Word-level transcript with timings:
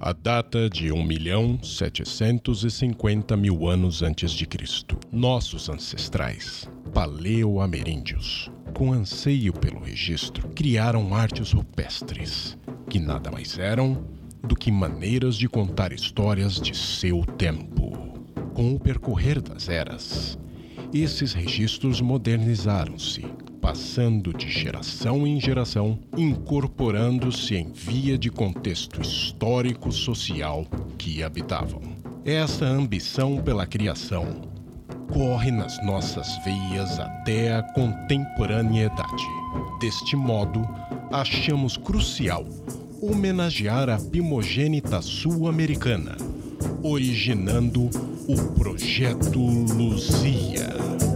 A 0.00 0.12
data 0.12 0.68
de 0.68 0.92
1 0.92 1.02
milhão 1.02 1.58
750 1.62 3.36
mil 3.36 3.68
anos 3.68 4.02
antes 4.02 4.32
de 4.32 4.44
Cristo. 4.46 4.98
Nossos 5.10 5.68
ancestrais, 5.68 6.68
paleoameríndios, 6.92 8.50
com 8.74 8.92
anseio 8.92 9.52
pelo 9.52 9.80
registro, 9.80 10.48
criaram 10.48 11.14
artes 11.14 11.52
rupestres, 11.52 12.58
que 12.90 12.98
nada 12.98 13.30
mais 13.30 13.58
eram 13.58 14.04
do 14.42 14.54
que 14.54 14.70
maneiras 14.70 15.36
de 15.36 15.48
contar 15.48 15.92
histórias 15.92 16.60
de 16.60 16.76
seu 16.76 17.24
tempo. 17.38 17.92
Com 18.52 18.74
o 18.74 18.80
percorrer 18.80 19.40
das 19.40 19.68
eras, 19.68 20.38
esses 20.92 21.32
registros 21.32 22.00
modernizaram-se, 22.00 23.24
passando 23.64 24.30
de 24.34 24.50
geração 24.50 25.26
em 25.26 25.40
geração, 25.40 25.98
incorporando-se 26.14 27.54
em 27.54 27.72
via 27.72 28.18
de 28.18 28.30
contexto 28.30 29.00
histórico-social 29.00 30.66
que 30.98 31.22
habitavam. 31.22 31.80
Essa 32.26 32.66
ambição 32.66 33.38
pela 33.38 33.66
criação 33.66 34.42
corre 35.10 35.50
nas 35.50 35.82
nossas 35.82 36.28
veias 36.44 37.00
até 37.00 37.56
a 37.56 37.62
contemporaneidade. 37.62 39.24
Deste 39.80 40.14
modo, 40.14 40.68
achamos 41.10 41.78
crucial 41.78 42.44
homenagear 43.00 43.88
a 43.88 43.96
primogênita 43.96 45.00
sul-americana, 45.00 46.18
originando 46.82 47.88
o 48.28 48.36
Projeto 48.52 49.40
Luzia. 49.40 51.13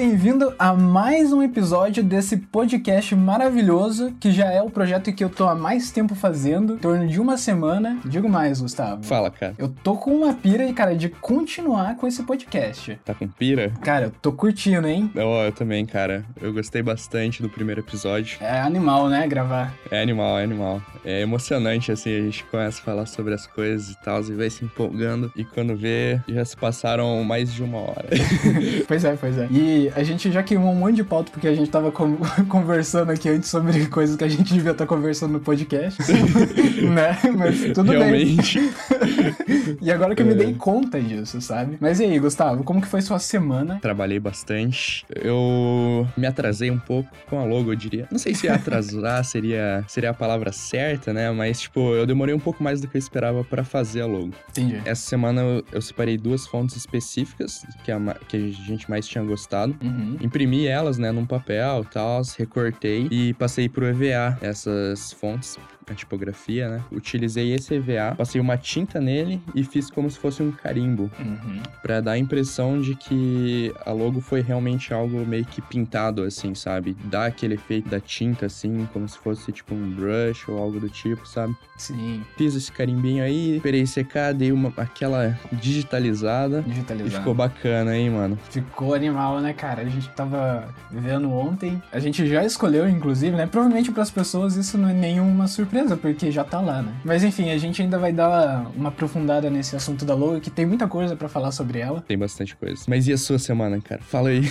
Bem-vindo 0.00 0.54
a 0.58 0.72
mais 0.72 1.30
um 1.30 1.42
episódio 1.42 2.02
desse 2.02 2.38
podcast 2.38 3.14
maravilhoso, 3.14 4.14
que 4.18 4.32
já 4.32 4.50
é 4.50 4.62
o 4.62 4.70
projeto 4.70 5.12
que 5.12 5.22
eu 5.22 5.28
tô 5.28 5.46
há 5.46 5.54
mais 5.54 5.90
tempo 5.90 6.14
fazendo, 6.14 6.76
em 6.76 6.78
torno 6.78 7.06
de 7.06 7.20
uma 7.20 7.36
semana. 7.36 8.00
Digo 8.06 8.26
mais, 8.26 8.62
Gustavo. 8.62 9.02
Fala, 9.02 9.30
cara. 9.30 9.54
Eu 9.58 9.68
tô 9.68 9.96
com 9.96 10.16
uma 10.16 10.32
pira, 10.32 10.72
cara, 10.72 10.96
de 10.96 11.10
continuar 11.10 11.96
com 11.96 12.06
esse 12.06 12.22
podcast. 12.22 12.98
Tá 13.04 13.12
com 13.12 13.28
pira? 13.28 13.74
Cara, 13.82 14.06
eu 14.06 14.10
tô 14.10 14.32
curtindo, 14.32 14.88
hein? 14.88 15.10
Oh, 15.14 15.44
eu 15.44 15.52
também, 15.52 15.84
cara. 15.84 16.24
Eu 16.40 16.50
gostei 16.50 16.80
bastante 16.80 17.42
do 17.42 17.50
primeiro 17.50 17.82
episódio. 17.82 18.38
É 18.40 18.58
animal, 18.58 19.06
né, 19.06 19.28
gravar. 19.28 19.74
É 19.90 20.00
animal, 20.00 20.38
é 20.38 20.44
animal. 20.44 20.80
É 21.04 21.20
emocionante, 21.20 21.92
assim, 21.92 22.16
a 22.16 22.22
gente 22.22 22.42
começa 22.44 22.80
a 22.80 22.82
falar 22.82 23.04
sobre 23.04 23.34
as 23.34 23.46
coisas 23.46 23.90
e 23.90 24.00
tal, 24.00 24.22
e 24.22 24.32
vai 24.32 24.48
se 24.48 24.64
empolgando. 24.64 25.30
E 25.36 25.44
quando 25.44 25.76
vê, 25.76 26.18
já 26.26 26.42
se 26.42 26.56
passaram 26.56 27.22
mais 27.22 27.52
de 27.52 27.62
uma 27.62 27.80
hora. 27.80 28.08
pois 28.88 29.04
é, 29.04 29.14
pois 29.14 29.36
é. 29.36 29.46
E 29.50 29.89
a 29.94 30.02
gente 30.02 30.30
já 30.30 30.42
queimou 30.42 30.72
um 30.72 30.76
monte 30.76 30.96
de 30.96 31.04
pauta 31.04 31.30
porque 31.30 31.48
a 31.48 31.54
gente 31.54 31.70
tava 31.70 31.92
conversando 32.48 33.10
aqui 33.10 33.28
antes 33.28 33.48
sobre 33.48 33.86
coisas 33.86 34.16
que 34.16 34.24
a 34.24 34.28
gente 34.28 34.52
devia 34.52 34.72
estar 34.72 34.84
tá 34.84 34.86
conversando 34.86 35.32
no 35.32 35.40
podcast. 35.40 36.00
né? 36.82 37.18
Mas 37.36 37.72
tudo 37.74 37.92
Realmente. 37.92 38.58
bem. 38.58 39.78
e 39.80 39.90
agora 39.90 40.14
que 40.14 40.22
eu 40.22 40.26
me 40.26 40.34
dei 40.34 40.50
é. 40.50 40.54
conta 40.54 41.00
disso, 41.00 41.40
sabe? 41.40 41.76
Mas 41.80 42.00
e 42.00 42.04
aí, 42.04 42.18
Gustavo, 42.18 42.64
como 42.64 42.80
que 42.80 42.86
foi 42.86 43.00
sua 43.00 43.18
semana? 43.18 43.78
Trabalhei 43.80 44.18
bastante. 44.18 45.04
Eu 45.14 46.06
me 46.16 46.26
atrasei 46.26 46.70
um 46.70 46.78
pouco 46.78 47.08
com 47.28 47.38
a 47.38 47.44
logo, 47.44 47.72
eu 47.72 47.76
diria. 47.76 48.06
Não 48.10 48.18
sei 48.18 48.34
se 48.34 48.48
atrasar 48.48 49.24
seria, 49.24 49.84
seria 49.86 50.10
a 50.10 50.14
palavra 50.14 50.52
certa, 50.52 51.12
né? 51.12 51.30
Mas, 51.30 51.62
tipo, 51.62 51.94
eu 51.94 52.06
demorei 52.06 52.34
um 52.34 52.40
pouco 52.40 52.62
mais 52.62 52.80
do 52.80 52.88
que 52.88 52.96
eu 52.96 52.98
esperava 52.98 53.44
para 53.44 53.64
fazer 53.64 54.02
a 54.02 54.06
logo. 54.06 54.32
Entendi. 54.50 54.80
Essa 54.84 55.08
semana 55.08 55.40
eu, 55.42 55.64
eu 55.72 55.82
separei 55.82 56.16
duas 56.16 56.46
fontes 56.46 56.76
específicas 56.76 57.64
que 57.84 57.92
a, 57.92 57.98
que 58.28 58.36
a 58.36 58.40
gente 58.50 58.88
mais 58.88 59.06
tinha 59.06 59.22
gostado. 59.24 59.76
Uhum. 59.82 60.16
Imprimi 60.20 60.66
elas, 60.66 60.98
né, 60.98 61.10
num 61.10 61.26
papel 61.26 61.84
tal, 61.90 62.22
recortei 62.38 63.08
e 63.10 63.34
passei 63.34 63.68
pro 63.68 63.86
EVA 63.86 64.38
essas 64.42 65.12
fontes 65.12 65.58
a 65.90 65.94
tipografia, 65.94 66.68
né? 66.68 66.80
Utilizei 66.90 67.52
esse 67.52 67.74
EVA, 67.74 68.14
passei 68.16 68.40
uma 68.40 68.56
tinta 68.56 69.00
nele 69.00 69.40
e 69.54 69.64
fiz 69.64 69.90
como 69.90 70.08
se 70.08 70.18
fosse 70.18 70.42
um 70.42 70.52
carimbo. 70.52 71.10
Uhum. 71.18 71.60
Pra 71.82 72.00
dar 72.00 72.12
a 72.12 72.18
impressão 72.18 72.80
de 72.80 72.94
que 72.94 73.74
a 73.84 73.92
logo 73.92 74.20
foi 74.20 74.40
realmente 74.40 74.94
algo 74.94 75.26
meio 75.26 75.44
que 75.44 75.60
pintado, 75.60 76.22
assim, 76.22 76.54
sabe? 76.54 76.96
Dá 77.04 77.26
aquele 77.26 77.54
efeito 77.54 77.88
da 77.88 77.98
tinta, 77.98 78.46
assim, 78.46 78.88
como 78.92 79.08
se 79.08 79.18
fosse 79.18 79.50
tipo 79.50 79.74
um 79.74 79.90
brush 79.90 80.48
ou 80.48 80.58
algo 80.58 80.78
do 80.78 80.88
tipo, 80.88 81.26
sabe? 81.26 81.56
Sim. 81.76 82.22
Fiz 82.36 82.54
esse 82.54 82.70
carimbinho 82.70 83.24
aí, 83.24 83.56
esperei 83.56 83.86
secar, 83.86 84.32
dei 84.32 84.52
uma, 84.52 84.72
aquela 84.76 85.38
digitalizada. 85.52 86.62
Digitalizada. 86.62 87.14
E 87.14 87.18
ficou 87.18 87.34
bacana, 87.34 87.96
hein, 87.96 88.10
mano? 88.10 88.38
Ficou 88.50 88.94
animal, 88.94 89.40
né, 89.40 89.52
cara? 89.52 89.82
A 89.82 89.86
gente 89.86 90.08
tava 90.10 90.68
vendo 90.90 91.30
ontem. 91.32 91.82
A 91.90 91.98
gente 91.98 92.26
já 92.26 92.44
escolheu, 92.44 92.88
inclusive, 92.88 93.36
né? 93.36 93.46
Provavelmente 93.46 93.90
para 93.90 94.02
as 94.02 94.10
pessoas 94.10 94.56
isso 94.56 94.78
não 94.78 94.88
é 94.88 94.92
nenhuma 94.92 95.48
surpresa 95.48 95.79
porque 95.96 96.30
já 96.30 96.44
tá 96.44 96.60
lá, 96.60 96.82
né? 96.82 96.92
Mas 97.04 97.24
enfim, 97.24 97.50
a 97.50 97.58
gente 97.58 97.82
ainda 97.82 97.98
vai 97.98 98.12
dar 98.12 98.66
uma 98.76 98.88
aprofundada 98.88 99.48
nesse 99.50 99.76
assunto 99.76 100.04
da 100.04 100.14
logo, 100.14 100.40
que 100.40 100.50
tem 100.50 100.66
muita 100.66 100.86
coisa 100.86 101.16
para 101.16 101.28
falar 101.28 101.52
sobre 101.52 101.78
ela. 101.78 102.02
Tem 102.06 102.18
bastante 102.18 102.56
coisa. 102.56 102.82
Mas 102.88 103.06
e 103.08 103.12
a 103.12 103.18
sua 103.18 103.38
semana, 103.38 103.80
cara? 103.80 104.00
Fala 104.02 104.30
aí. 104.30 104.42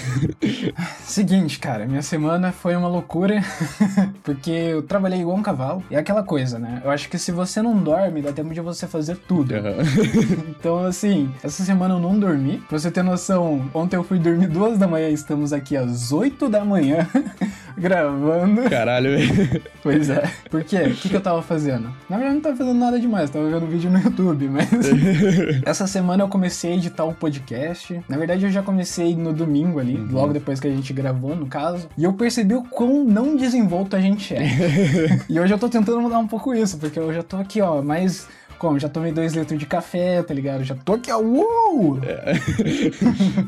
Seguinte, 1.04 1.60
cara, 1.60 1.86
minha 1.86 2.02
semana 2.02 2.52
foi 2.52 2.76
uma 2.76 2.88
loucura, 2.88 3.42
porque 4.24 4.52
eu 4.52 4.82
trabalhei 4.84 5.22
igual 5.22 5.38
um 5.38 5.44
cavalo. 5.44 5.84
E 5.90 5.96
é 5.96 6.00
aquela 6.00 6.24
coisa, 6.24 6.60
né? 6.60 6.82
Eu 6.84 6.92
acho 6.92 7.10
que 7.10 7.18
se 7.18 7.32
você 7.32 7.62
não 7.62 7.78
dorme, 7.78 8.22
dá 8.22 8.32
tempo 8.32 8.54
de 8.54 8.62
você 8.62 8.88
fazer 8.88 9.18
tudo. 9.18 9.54
Uhum. 9.54 10.50
então, 10.58 10.86
assim, 10.86 11.32
essa 11.44 11.64
semana 11.64 11.96
eu 11.96 12.00
não 12.00 12.18
dormi. 12.20 12.58
Pra 12.68 12.78
você 12.80 12.92
ter 12.92 13.04
noção, 13.04 13.70
ontem 13.74 13.96
eu 13.96 14.04
fui 14.04 14.20
dormir 14.20 14.48
duas 14.48 14.78
da 14.78 14.88
manhã, 14.88 15.10
estamos 15.10 15.54
aqui 15.54 15.76
às 15.76 16.12
oito 16.12 16.50
da 16.50 16.64
manhã 16.64 17.08
gravando. 17.80 18.70
Caralho, 18.70 19.18
velho. 19.18 19.62
Pois 19.82 20.10
é. 20.10 20.30
Por 20.50 20.64
quê? 20.64 20.78
O 20.78 20.94
que, 20.94 21.08
que 21.08 21.16
eu 21.16 21.22
tava 21.22 21.42
fazendo? 21.42 21.90
Na 22.10 22.18
verdade, 22.18 22.36
não 22.36 22.42
tava 22.42 22.56
fazendo 22.58 22.78
nada 22.78 23.00
demais, 23.00 23.30
tava 23.30 23.50
vendo 23.50 23.66
vídeo 23.66 23.90
no 23.90 23.98
YouTube, 23.98 24.50
mas. 24.50 24.68
Essa 25.66 25.88
semana 25.88 26.24
eu 26.24 26.28
comecei 26.28 26.74
a 26.74 26.76
editar 26.76 27.06
o 27.06 27.12
um 27.12 27.14
podcast. 27.14 28.02
Na 28.10 28.18
verdade, 28.18 28.44
eu 28.44 28.52
já 28.52 28.62
comecei 28.62 29.16
no 29.16 29.32
domingo 29.32 29.80
ali, 29.80 29.96
uhum. 29.96 30.10
logo 30.12 30.34
depois 30.34 30.60
que 30.60 30.68
a 30.68 30.72
gente 30.72 30.92
gravou, 30.92 31.36
no 31.36 31.48
caso. 31.48 31.88
E 31.98 32.04
eu 32.04 32.12
percebi 32.14 32.56
o 32.56 32.64
quão 32.64 33.06
não 33.06 33.38
desenvolto 33.38 33.96
a 33.96 34.02
gente 34.02 34.36
é. 34.36 34.50
e 35.30 35.40
hoje 35.40 35.54
eu 35.54 35.58
tô 35.58 35.70
tentando 35.70 36.02
mudar 36.02 36.20
um 36.20 36.28
pouco 36.28 36.54
isso, 36.54 36.78
porque 36.78 37.00
eu 37.00 37.14
já 37.14 37.24
tô 37.24 37.38
aqui, 37.38 37.62
ó, 37.62 37.82
mais 37.82 38.28
como? 38.60 38.78
Já 38.78 38.90
tomei 38.90 39.12
dois 39.12 39.34
litros 39.34 39.58
de 39.58 39.66
café, 39.66 40.22
tá 40.22 40.34
ligado? 40.34 40.64
Já 40.64 40.76
tô 40.76 40.94
aqui, 40.94 41.12
ó. 41.12 41.18
Uou! 41.20 42.00
É. 42.04 42.34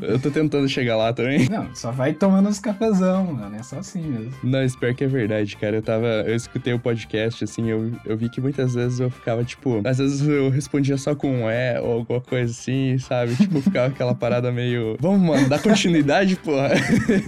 eu 0.02 0.18
tô 0.18 0.30
tentando 0.30 0.68
chegar 0.68 0.96
lá 0.96 1.12
também. 1.12 1.48
Não, 1.48 1.72
só 1.74 1.92
vai 1.92 2.14
tomando 2.14 2.48
uns 2.48 2.58
cafezão, 2.58 3.34
mano. 3.34 3.54
É 3.54 3.62
só 3.62 3.78
assim 3.78 4.00
mesmo. 4.00 4.32
Não, 4.42 4.64
espero 4.64 4.94
que 4.94 5.04
é 5.04 5.06
verdade, 5.06 5.56
cara. 5.56 5.76
Eu 5.76 5.82
tava. 5.82 6.06
Eu 6.06 6.34
escutei 6.34 6.72
o 6.72 6.78
podcast, 6.78 7.44
assim, 7.44 7.68
eu, 7.68 7.92
eu 8.06 8.16
vi 8.16 8.28
que 8.28 8.40
muitas 8.40 8.74
vezes 8.74 8.98
eu 8.98 9.10
ficava, 9.10 9.44
tipo. 9.44 9.80
Às 9.84 9.98
vezes 9.98 10.26
eu 10.26 10.48
respondia 10.48 10.96
só 10.96 11.14
com 11.14 11.30
um 11.30 11.50
é 11.50 11.80
ou 11.80 11.92
alguma 11.92 12.20
coisa 12.20 12.50
assim, 12.50 12.96
sabe? 12.98 13.36
Tipo, 13.36 13.60
ficava 13.60 13.88
aquela 13.88 14.14
parada 14.14 14.50
meio. 14.50 14.96
Vamos, 14.98 15.20
mano, 15.20 15.48
dá 15.48 15.58
continuidade, 15.58 16.36
porra. 16.36 16.70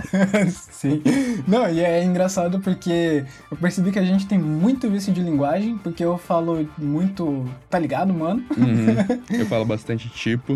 Sim. 0.70 1.02
Não, 1.46 1.68
e 1.70 1.80
é 1.80 2.02
engraçado 2.02 2.60
porque 2.60 3.24
eu 3.50 3.56
percebi 3.56 3.92
que 3.92 3.98
a 3.98 4.04
gente 4.04 4.26
tem 4.26 4.38
muito 4.38 4.88
vício 4.90 5.12
de 5.12 5.20
linguagem, 5.20 5.76
porque 5.78 6.02
eu 6.02 6.16
falo 6.16 6.66
muito 6.78 7.44
tá 7.74 7.78
ligado, 7.80 8.14
mano? 8.14 8.40
Uhum. 8.56 8.94
Eu 9.36 9.46
falo 9.46 9.64
bastante 9.64 10.08
tipo. 10.08 10.54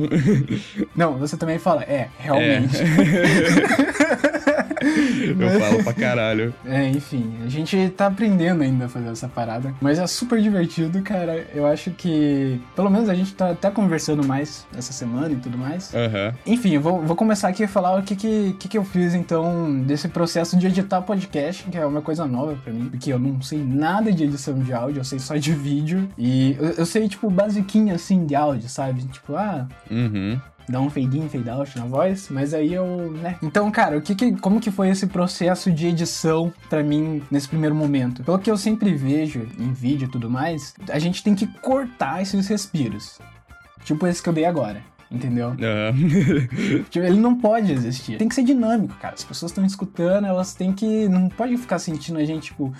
Não, 0.95 1.15
você 1.19 1.37
também 1.37 1.59
fala, 1.59 1.83
é, 1.83 2.09
realmente. 2.21 2.77
É. 2.77 4.49
Eu 5.39 5.61
falo 5.61 5.85
pra 5.85 5.93
caralho. 5.93 6.55
É, 6.65 6.89
enfim, 6.89 7.35
a 7.45 7.49
gente 7.49 7.91
tá 7.91 8.07
aprendendo 8.07 8.63
ainda 8.63 8.87
a 8.87 8.89
fazer 8.89 9.09
essa 9.09 9.29
parada. 9.29 9.75
Mas 9.81 9.99
é 9.99 10.07
super 10.07 10.41
divertido, 10.41 11.01
cara. 11.03 11.47
Eu 11.55 11.67
acho 11.67 11.91
que, 11.91 12.61
pelo 12.75 12.91
menos 12.91 13.09
a 13.09 13.15
gente 13.15 13.35
tá 13.35 13.51
até 13.51 13.71
conversando 13.71 14.27
mais 14.27 14.67
essa 14.77 14.93
semana 14.93 15.33
e 15.33 15.37
tudo 15.37 15.57
mais. 15.57 15.93
Uhum. 15.93 16.35
Enfim, 16.47 16.75
eu 16.75 16.81
vou, 16.81 17.01
vou 17.01 17.17
começar 17.17 17.49
aqui 17.49 17.65
a 17.65 17.69
falar 17.69 17.99
o 17.99 18.03
que 18.03 18.17
que, 18.17 18.57
que 18.59 18.69
que 18.69 18.79
eu 18.79 18.85
fiz, 18.85 19.15
então, 19.15 19.81
desse 19.83 20.09
processo 20.09 20.57
de 20.57 20.67
editar 20.67 21.03
podcast, 21.03 21.65
que 21.65 21.77
é 21.77 21.85
uma 21.85 22.03
coisa 22.03 22.27
nova 22.27 22.57
pra 22.63 22.73
mim. 22.73 22.89
Porque 22.89 23.13
eu 23.13 23.19
não 23.19 23.41
sei 23.43 23.63
nada 23.63 24.13
de 24.13 24.25
edição 24.25 24.59
de 24.59 24.73
áudio, 24.73 25.01
eu 25.01 25.05
sei 25.05 25.19
só 25.19 25.37
de 25.37 25.53
vídeo. 25.53 26.09
E 26.17 26.57
eu, 26.59 26.71
eu 26.71 26.87
sei, 26.87 27.09
tipo, 27.09 27.31
basiquinho 27.31 27.95
assim 27.95 28.27
de 28.27 28.35
áudio, 28.35 28.69
sabe? 28.69 29.03
Tipo, 29.05 29.37
ah. 29.37 29.67
Uhum 29.91 30.39
dar 30.71 30.81
um 30.81 30.91
fade 30.91 31.19
in, 31.19 31.29
fade 31.29 31.49
out 31.49 31.79
na 31.79 31.85
voz, 31.85 32.29
mas 32.31 32.53
aí 32.55 32.75
eu, 32.75 33.11
né? 33.13 33.37
Então, 33.43 33.71
cara, 33.71 33.99
o 33.99 34.03
que, 34.03 34.15
que 34.15 34.37
como 34.37 34.61
que 34.61 34.71
foi 34.71 34.89
esse 34.89 35.07
processo 35.07 35.71
de 35.71 35.87
edição 35.87 36.53
para 36.69 36.83
mim 36.83 37.23
nesse 37.31 37.49
primeiro 37.49 37.75
momento? 37.75 38.23
Pelo 38.23 38.39
que 38.39 38.51
eu 38.51 38.57
sempre 38.57 38.95
vejo 38.95 39.47
em 39.59 39.73
vídeo 39.73 40.07
e 40.07 40.11
tudo 40.11 40.31
mais, 40.31 40.75
a 40.91 40.99
gente 40.99 41.23
tem 41.23 41.35
que 41.35 41.47
cortar 41.47 42.23
esses 42.23 42.47
respiros. 42.47 43.19
Tipo 43.85 44.07
esse 44.07 44.23
que 44.23 44.29
eu 44.29 44.33
dei 44.33 44.45
agora. 44.45 44.83
Entendeu? 45.11 45.49
Uhum. 45.49 46.85
tipo, 46.91 47.05
ele 47.05 47.19
não 47.19 47.35
pode 47.35 47.73
existir. 47.73 48.19
Tem 48.19 48.29
que 48.29 48.35
ser 48.35 48.43
dinâmico, 48.43 48.95
cara. 48.97 49.15
As 49.15 49.25
pessoas 49.25 49.51
estão 49.51 49.65
escutando, 49.65 50.27
elas 50.27 50.53
têm 50.55 50.73
que. 50.73 51.09
Não 51.09 51.31
pode 51.31 51.57
ficar 51.57 51.79
sentindo 51.79 52.19
a 52.19 52.25
gente, 52.25 52.49
tipo, 52.49 52.75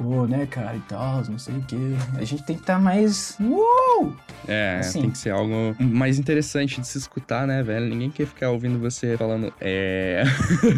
pô, 0.00 0.26
né, 0.26 0.46
cara, 0.46 0.74
e 0.74 0.80
tal, 0.80 1.22
não 1.28 1.38
sei 1.38 1.56
o 1.56 1.62
quê. 1.62 1.76
A 2.16 2.24
gente 2.24 2.42
tem 2.42 2.56
que 2.56 2.62
estar 2.62 2.76
tá 2.76 2.80
mais. 2.80 3.36
Uou! 3.38 4.14
É, 4.48 4.78
assim. 4.80 5.02
tem 5.02 5.10
que 5.10 5.18
ser 5.18 5.30
algo 5.30 5.76
mais 5.78 6.18
interessante 6.18 6.80
de 6.80 6.86
se 6.86 6.96
escutar, 6.96 7.46
né, 7.46 7.62
velho? 7.62 7.86
Ninguém 7.86 8.10
quer 8.10 8.26
ficar 8.26 8.50
ouvindo 8.50 8.78
você 8.78 9.16
falando 9.18 9.52
é. 9.60 10.22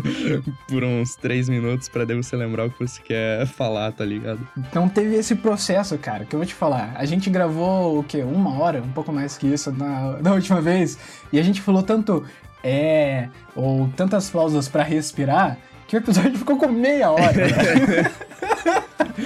por 0.69 0.82
uns 0.82 1.14
três 1.14 1.48
minutos 1.48 1.88
pra 1.88 2.04
daí 2.04 2.16
você 2.16 2.34
lembrar 2.34 2.66
o 2.66 2.70
que 2.70 2.80
você 2.80 3.00
quer 3.00 3.46
falar, 3.46 3.92
tá 3.92 4.04
ligado? 4.04 4.40
Então 4.56 4.88
teve 4.88 5.14
esse 5.14 5.36
processo, 5.36 5.96
cara, 5.98 6.24
que 6.24 6.34
eu 6.34 6.40
vou 6.40 6.46
te 6.46 6.54
falar. 6.54 6.92
A 6.96 7.04
gente 7.04 7.30
gravou 7.30 8.00
o 8.00 8.02
quê? 8.02 8.22
Uma 8.24 8.58
hora, 8.58 8.82
um 8.82 8.92
pouco 8.92 9.12
mais 9.12 9.38
que 9.38 9.46
isso 9.46 9.70
na, 9.70 10.19
na 10.20 10.32
última 10.32 10.60
vez. 10.60 10.98
E 11.32 11.38
a 11.38 11.42
gente 11.42 11.60
falou 11.60 11.84
tanto 11.84 12.24
é, 12.64 13.28
ou 13.54 13.88
tantas 13.96 14.28
pausas 14.28 14.69
para 14.69 14.82
respirar, 14.82 15.58
que 15.86 15.96
o 15.96 15.98
episódio 15.98 16.36
ficou 16.38 16.56
com 16.56 16.69
meia 16.69 17.12
hora. 17.12 17.46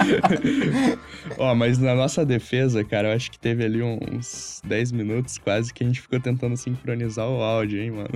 Ó, 1.37 1.53
mas 1.55 1.77
na 1.77 1.93
nossa 1.95 2.25
defesa, 2.25 2.83
cara, 2.83 3.09
eu 3.09 3.15
acho 3.15 3.31
que 3.31 3.39
teve 3.39 3.63
ali 3.63 3.81
uns 3.81 4.61
10 4.65 4.91
minutos 4.91 5.37
quase 5.37 5.73
que 5.73 5.83
a 5.83 5.87
gente 5.87 6.01
ficou 6.01 6.19
tentando 6.19 6.55
sincronizar 6.57 7.27
o 7.27 7.41
áudio, 7.41 7.81
hein, 7.81 7.91
mano? 7.91 8.09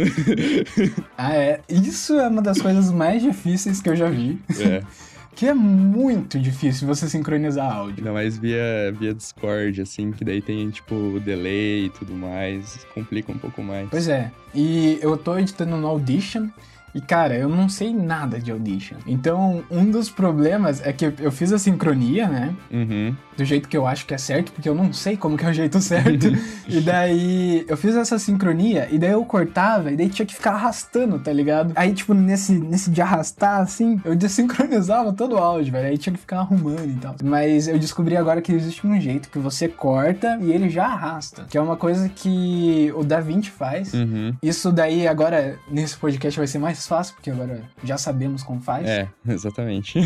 ah, 1.18 1.36
é. 1.36 1.62
Isso 1.70 2.14
é 2.20 2.28
uma 2.28 2.42
das 2.42 2.62
coisas 2.62 2.92
mais 2.92 3.22
difíceis 3.22 3.82
que 3.82 3.90
eu 3.90 3.96
já 3.96 4.10
vi. 4.10 4.40
É. 4.60 4.82
que 5.36 5.48
é 5.48 5.54
muito 5.54 6.40
difícil 6.40 6.88
você 6.88 7.10
sincronizar 7.10 7.74
áudio. 7.74 7.98
Ainda 8.00 8.12
mais 8.12 8.38
via, 8.38 8.94
via 8.98 9.14
Discord, 9.14 9.82
assim, 9.82 10.12
que 10.12 10.24
daí 10.24 10.42
tem, 10.42 10.70
tipo, 10.70 11.20
delay 11.24 11.86
e 11.86 11.90
tudo 11.90 12.14
mais, 12.14 12.86
complica 12.94 13.32
um 13.32 13.38
pouco 13.38 13.62
mais. 13.64 13.90
Pois 13.90 14.08
é, 14.08 14.32
e 14.54 15.00
eu 15.02 15.18
tô 15.18 15.38
editando 15.38 15.78
no 15.78 15.88
Audition, 15.88 16.50
e 16.94 17.02
cara, 17.02 17.36
eu 17.36 17.50
não 17.50 17.70
sei 17.70 17.94
nada 17.94 18.40
de 18.40 18.52
Audition. 18.52 18.98
Então, 19.06 19.64
um 19.70 19.90
dos 19.90 20.10
problemas 20.10 20.86
é 20.86 20.92
que 20.92 21.14
eu 21.20 21.32
fiz 21.32 21.52
a 21.54 21.60
sincronia, 21.60 22.28
né? 22.28 22.56
Uhum. 22.72 23.16
Do 23.38 23.46
jeito 23.46 23.70
que 23.70 23.78
eu 23.78 23.88
acho 23.88 24.06
que 24.06 24.14
é 24.14 24.18
certo, 24.18 24.52
porque 24.52 24.68
eu 24.68 24.76
não 24.76 24.92
sei 24.92 25.16
como 25.16 25.38
que 25.38 25.46
é 25.46 25.50
o 25.50 25.54
jeito 25.54 25.80
certo. 25.82 26.28
e 26.68 26.82
daí 26.82 27.66
eu 27.68 27.78
fiz 27.78 27.96
essa 27.96 28.20
sincronia, 28.20 28.88
e 28.92 29.00
daí 29.00 29.12
eu 29.12 29.24
cortava, 29.26 29.92
e 29.92 29.96
daí 29.96 30.10
tinha 30.10 30.26
que 30.26 30.36
ficar 30.36 30.52
arrastando, 30.52 31.18
tá 31.20 31.32
ligado? 31.32 31.72
Aí, 31.76 31.94
tipo, 31.94 32.14
nesse, 32.14 32.54
nesse 32.54 32.92
de 32.92 33.02
arrastar, 33.02 33.62
assim, 33.62 34.00
eu 34.04 34.16
desincronizava 34.16 35.14
todo 35.14 35.36
o 35.36 35.38
áudio, 35.38 35.72
velho. 35.72 35.88
Aí 35.88 35.98
tinha 35.98 36.14
que 36.14 36.20
ficar 36.20 36.40
arrumando 36.40 36.90
e 36.90 36.96
tal. 36.96 37.16
Mas 37.24 37.68
eu 37.68 37.80
descobri 37.80 38.18
agora 38.18 38.42
que 38.42 38.52
existe 38.52 38.86
um 38.86 39.00
jeito 39.00 39.30
que 39.30 39.40
você 39.40 39.68
corta 39.68 40.38
e 40.42 40.52
ele 40.52 40.70
já 40.70 40.86
arrasta. 40.86 41.46
Que 41.50 41.58
é 41.58 41.62
uma 41.62 41.78
coisa 41.78 42.10
que 42.10 42.92
o 42.96 43.04
DaVinci 43.04 43.50
faz. 43.50 43.94
Uhum. 43.94 44.36
Isso 44.42 44.72
daí 44.72 45.08
agora, 45.08 45.58
nesse 45.70 45.98
podcast, 45.98 46.38
vai 46.38 46.48
ser 46.48 46.60
mais 46.60 46.81
mais 46.82 46.88
fácil, 46.88 47.16
porque 47.16 47.30
agora 47.30 47.62
já 47.84 47.98
sabemos 47.98 48.44
como 48.44 48.60
faz. 48.62 48.88
É, 48.88 49.08
exatamente. 49.28 50.00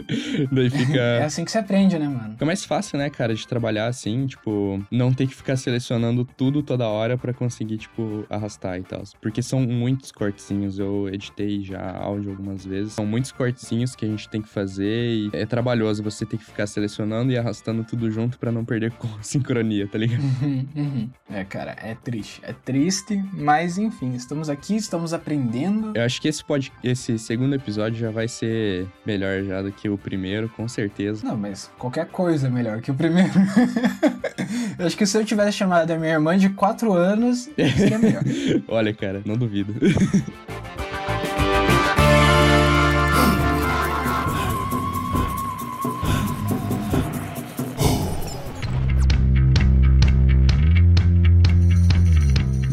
Daí 0.50 0.70
fica. 0.70 0.98
é 1.20 1.24
assim 1.24 1.44
que 1.44 1.50
se 1.50 1.58
aprende, 1.58 1.98
né, 1.98 2.08
mano? 2.08 2.32
Fica 2.32 2.46
mais 2.46 2.64
fácil, 2.64 2.98
né, 2.98 3.10
cara, 3.10 3.34
de 3.34 3.46
trabalhar 3.46 3.86
assim, 3.86 4.26
tipo, 4.26 4.82
não 4.90 5.12
ter 5.12 5.26
que 5.26 5.34
ficar 5.34 5.56
selecionando 5.56 6.24
tudo 6.24 6.62
toda 6.62 6.86
hora 6.88 7.18
para 7.18 7.32
conseguir, 7.32 7.78
tipo, 7.78 8.24
arrastar 8.30 8.78
e 8.78 8.82
tal. 8.82 9.02
Porque 9.20 9.42
são 9.42 9.60
muitos 9.60 10.12
cortezinhos. 10.12 10.78
Eu 10.78 11.08
editei 11.08 11.62
já 11.62 11.96
áudio 11.96 12.30
algumas 12.30 12.64
vezes. 12.64 12.92
São 12.92 13.04
muitos 13.04 13.32
cortezinhos 13.32 13.94
que 13.94 14.04
a 14.04 14.08
gente 14.08 14.28
tem 14.28 14.40
que 14.40 14.48
fazer 14.48 15.08
e 15.08 15.30
é 15.32 15.44
trabalhoso 15.44 16.02
você 16.02 16.24
ter 16.24 16.38
que 16.38 16.44
ficar 16.44 16.66
selecionando 16.66 17.32
e 17.32 17.38
arrastando 17.38 17.84
tudo 17.84 18.10
junto 18.10 18.38
para 18.38 18.52
não 18.52 18.64
perder 18.64 18.92
com 18.92 19.08
sincronia, 19.22 19.86
tá 19.88 19.98
ligado? 19.98 20.22
Uhum, 20.22 20.68
uhum. 20.76 21.10
É, 21.30 21.44
cara, 21.44 21.76
é 21.82 21.94
triste. 21.94 22.40
É 22.44 22.52
triste, 22.52 23.22
mas 23.32 23.78
enfim, 23.78 24.14
estamos 24.14 24.48
aqui, 24.48 24.76
estamos 24.76 25.12
aprendendo. 25.12 25.92
Eu 25.94 26.04
acho 26.04 26.21
que 26.22 26.28
esse, 26.28 26.44
pod... 26.44 26.72
esse 26.84 27.18
segundo 27.18 27.52
episódio 27.52 27.98
já 27.98 28.12
vai 28.12 28.28
ser 28.28 28.86
melhor 29.04 29.42
já 29.42 29.60
do 29.60 29.72
que 29.72 29.88
o 29.88 29.98
primeiro, 29.98 30.48
com 30.48 30.68
certeza. 30.68 31.26
Não, 31.26 31.36
mas 31.36 31.68
qualquer 31.76 32.06
coisa 32.06 32.46
é 32.46 32.50
melhor 32.50 32.80
que 32.80 32.92
o 32.92 32.94
primeiro. 32.94 33.32
eu 34.78 34.86
acho 34.86 34.96
que 34.96 35.04
se 35.04 35.18
eu 35.18 35.24
tivesse 35.24 35.58
chamado 35.58 35.90
a 35.90 35.98
minha 35.98 36.12
irmã 36.12 36.38
de 36.38 36.48
4 36.50 36.92
anos, 36.92 37.50
seria 37.76 37.98
melhor. 37.98 38.22
Olha, 38.68 38.94
cara, 38.94 39.20
não 39.26 39.36
duvido. 39.36 39.74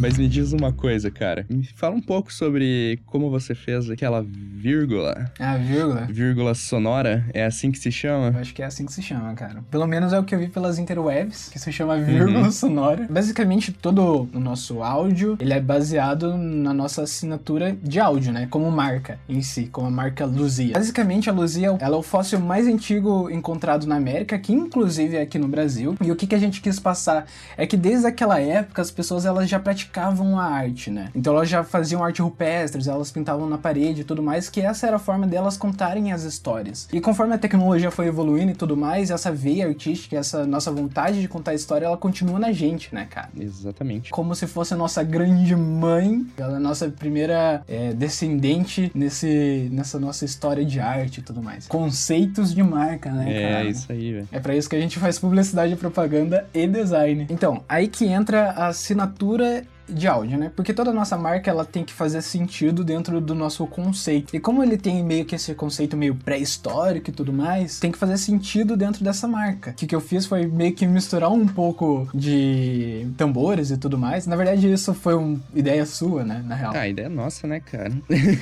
Mas 0.10 0.18
me 0.18 0.28
diz 0.28 0.54
uma 0.54 0.74
coisa, 0.74 1.12
cara. 1.12 1.46
Me 1.48 1.64
fala 1.76 1.96
um 1.96 2.02
pouco 2.02 2.34
sobre 2.34 3.00
como 3.06 3.30
você 3.30 3.54
fez 3.54 3.92
aquela 3.92 4.26
vírgula. 4.26 5.32
Ah, 5.40 5.56
vírgula? 5.56 6.08
Vírgula 6.10 6.56
sonora. 6.56 7.24
É 7.32 7.46
assim 7.46 7.72
que 7.72 7.78
se 7.78 7.92
chama? 7.92 8.32
Eu 8.34 8.40
acho 8.40 8.52
que 8.52 8.64
é 8.64 8.66
assim 8.66 8.88
que 8.88 8.92
se 8.92 9.04
chama, 9.04 9.32
cara. 9.36 9.64
Pelo 9.70 9.86
menos 9.86 10.12
é 10.12 10.18
o 10.18 10.24
que 10.24 10.34
eu 10.34 10.40
vi 10.40 10.48
pelas 10.48 10.80
interwebs, 10.80 11.50
que 11.50 11.60
se 11.60 11.72
chama 11.72 11.96
vírgula 12.00 12.40
uhum. 12.40 12.50
sonora. 12.52 13.06
Basicamente, 13.08 13.72
todo 13.72 14.28
o 14.34 14.40
nosso 14.40 14.82
áudio, 14.82 15.38
ele 15.40 15.54
é 15.54 15.62
baseado 15.62 16.36
na 16.36 16.74
nossa 16.74 17.04
assinatura 17.04 17.78
de 17.80 18.00
áudio, 18.00 18.34
né? 18.34 18.48
Como 18.50 18.72
marca 18.72 19.20
em 19.30 19.44
si, 19.44 19.68
como 19.68 19.90
a 19.90 19.92
marca 19.92 20.26
Luzia. 20.26 20.74
Basicamente, 20.74 21.30
a 21.30 21.34
Luzia, 21.34 21.78
ela 21.80 21.96
é 21.96 22.00
o 22.00 22.02
fóssil 22.02 22.40
mais 22.40 22.66
antigo 22.66 23.30
encontrado 23.30 23.86
na 23.86 23.98
América, 23.98 24.40
que 24.40 24.54
inclusive 24.54 25.18
é 25.18 25.22
aqui 25.22 25.38
no 25.38 25.48
Brasil. 25.48 25.96
E 26.04 26.12
o 26.12 26.16
que, 26.16 26.26
que 26.26 26.34
a 26.34 26.40
gente 26.40 26.62
quis 26.62 26.80
passar 26.80 27.28
é 27.56 27.68
que 27.68 27.78
desde 27.78 28.08
aquela 28.08 28.40
época, 28.40 28.82
as 28.82 28.90
pessoas, 28.90 29.24
elas 29.24 29.48
já 29.48 29.60
praticavam 29.60 29.99
praticavam 30.00 30.40
a 30.40 30.46
arte, 30.46 30.90
né? 30.90 31.10
Então 31.14 31.36
elas 31.36 31.50
já 31.50 31.64
faziam 31.64 32.04
arte 32.04 32.22
rupestres, 32.22 32.88
elas 32.88 33.12
pintavam 33.12 33.50
na 33.50 33.58
parede 33.58 34.02
e 34.02 34.04
tudo 34.04 34.24
mais, 34.24 34.50
que 34.50 34.62
essa 34.62 34.88
era 34.88 34.96
a 34.96 35.00
forma 35.00 35.28
delas 35.28 35.58
contarem 35.58 36.12
as 36.12 36.24
histórias. 36.24 36.88
E 36.92 37.02
conforme 37.02 37.36
a 37.36 37.38
tecnologia 37.38 37.92
foi 37.92 38.08
evoluindo 38.08 38.52
e 38.52 38.56
tudo 38.56 38.78
mais, 38.78 39.12
essa 39.12 39.32
veia 39.32 39.68
artística, 39.68 40.18
essa 40.18 40.46
nossa 40.46 40.72
vontade 40.72 41.20
de 41.20 41.28
contar 41.28 41.52
a 41.52 41.56
história, 41.56 41.86
ela 41.86 41.98
continua 41.98 42.40
na 42.40 42.52
gente, 42.52 42.94
né, 42.96 43.06
cara? 43.10 43.30
Exatamente. 43.38 44.12
Como 44.12 44.34
se 44.36 44.48
fosse 44.48 44.74
a 44.74 44.78
nossa 44.78 45.04
grande 45.04 45.56
mãe, 45.56 46.26
ela 46.38 46.54
é 46.54 46.58
a 46.58 46.60
nossa 46.60 46.90
primeira 46.90 47.62
é, 47.68 47.94
descendente 47.94 48.92
nesse, 48.96 49.70
nessa 49.72 50.00
nossa 50.00 50.24
história 50.24 50.64
de 50.64 50.80
arte 50.80 51.20
e 51.20 51.24
tudo 51.24 51.42
mais. 51.42 51.68
Conceitos 51.68 52.54
de 52.54 52.64
marca, 52.64 53.12
né, 53.12 53.34
é, 53.34 53.42
cara? 53.42 53.66
É, 53.66 53.70
isso 53.70 53.92
aí, 53.92 54.14
velho. 54.14 54.28
É 54.32 54.40
pra 54.40 54.56
isso 54.56 54.70
que 54.70 54.76
a 54.76 54.82
gente 54.82 54.98
faz 55.00 55.20
publicidade, 55.20 55.76
propaganda 55.76 56.48
e 56.54 56.68
design. 56.68 57.28
Então, 57.30 57.64
aí 57.68 57.88
que 57.88 58.06
entra 58.06 58.52
a 58.52 58.68
assinatura 58.68 59.66
de 59.90 60.08
áudio, 60.08 60.38
né? 60.38 60.52
Porque 60.56 60.74
toda 60.74 60.92
a 60.92 60.94
nossa 60.94 61.18
marca 61.18 61.50
ela 61.50 61.66
tem 61.66 61.84
que 61.84 61.94
fazer 61.94 62.22
sentido 62.22 62.84
dentro 62.84 63.20
do 63.20 63.36
nosso 63.36 63.66
conceito. 63.68 64.36
E 64.36 64.40
como 64.40 64.64
ele 64.64 64.78
tem 64.78 65.04
meio 65.04 65.26
que 65.26 65.36
esse 65.36 65.54
conceito 65.54 65.98
meio 65.98 66.16
pré-histórico 66.16 67.10
e 67.10 67.14
tudo 67.14 67.34
mais, 67.34 67.80
tem 67.80 67.92
que 67.92 67.98
fazer 67.98 68.18
sentido 68.18 68.78
dentro 68.78 69.04
dessa 69.04 69.28
marca. 69.28 69.72
O 69.72 69.74
que, 69.74 69.88
que 69.88 69.96
eu 69.96 70.02
fiz 70.02 70.26
foi 70.26 70.46
meio 70.46 70.74
que 70.74 70.86
misturar 70.88 71.32
um 71.32 71.48
pouco 71.48 72.08
de 72.14 73.08
tambores 73.18 73.72
e 73.72 73.78
tudo 73.78 73.98
mais. 73.98 74.28
Na 74.28 74.36
verdade, 74.36 74.72
isso 74.72 74.94
foi 74.94 75.16
uma 75.16 75.40
ideia 75.54 75.86
sua, 75.86 76.24
né? 76.24 76.44
Na 76.46 76.56
real. 76.56 76.74
Ah, 76.76 76.80
a 76.80 76.88
ideia 76.88 77.08
é 77.08 77.10
nossa, 77.10 77.48
né, 77.48 77.60
cara? 77.60 77.92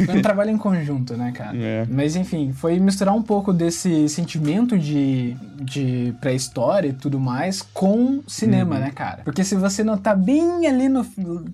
Foi 0.06 0.18
um 0.18 0.22
trabalho 0.22 0.52
em 0.52 0.58
conjunto, 0.58 1.16
né, 1.16 1.32
cara? 1.32 1.58
É. 1.58 1.86
Mas 1.90 2.16
enfim, 2.16 2.52
foi 2.54 2.80
misturar 2.80 3.16
um 3.16 3.22
pouco 3.22 3.54
desse 3.54 4.08
sentimento 4.10 4.78
de, 4.78 5.36
de 5.62 6.14
pré-história 6.20 6.90
e 6.90 6.94
tudo 6.94 7.20
mais 7.20 7.62
com 7.62 8.22
cinema, 8.28 8.76
uhum. 8.76 8.82
né, 8.82 8.92
cara? 8.92 9.22
Porque 9.24 9.44
se 9.44 9.56
você 9.56 9.84
não 9.84 9.98
tá 9.98 10.16
bem 10.16 10.68
ali 10.68 10.90
no 10.90 11.04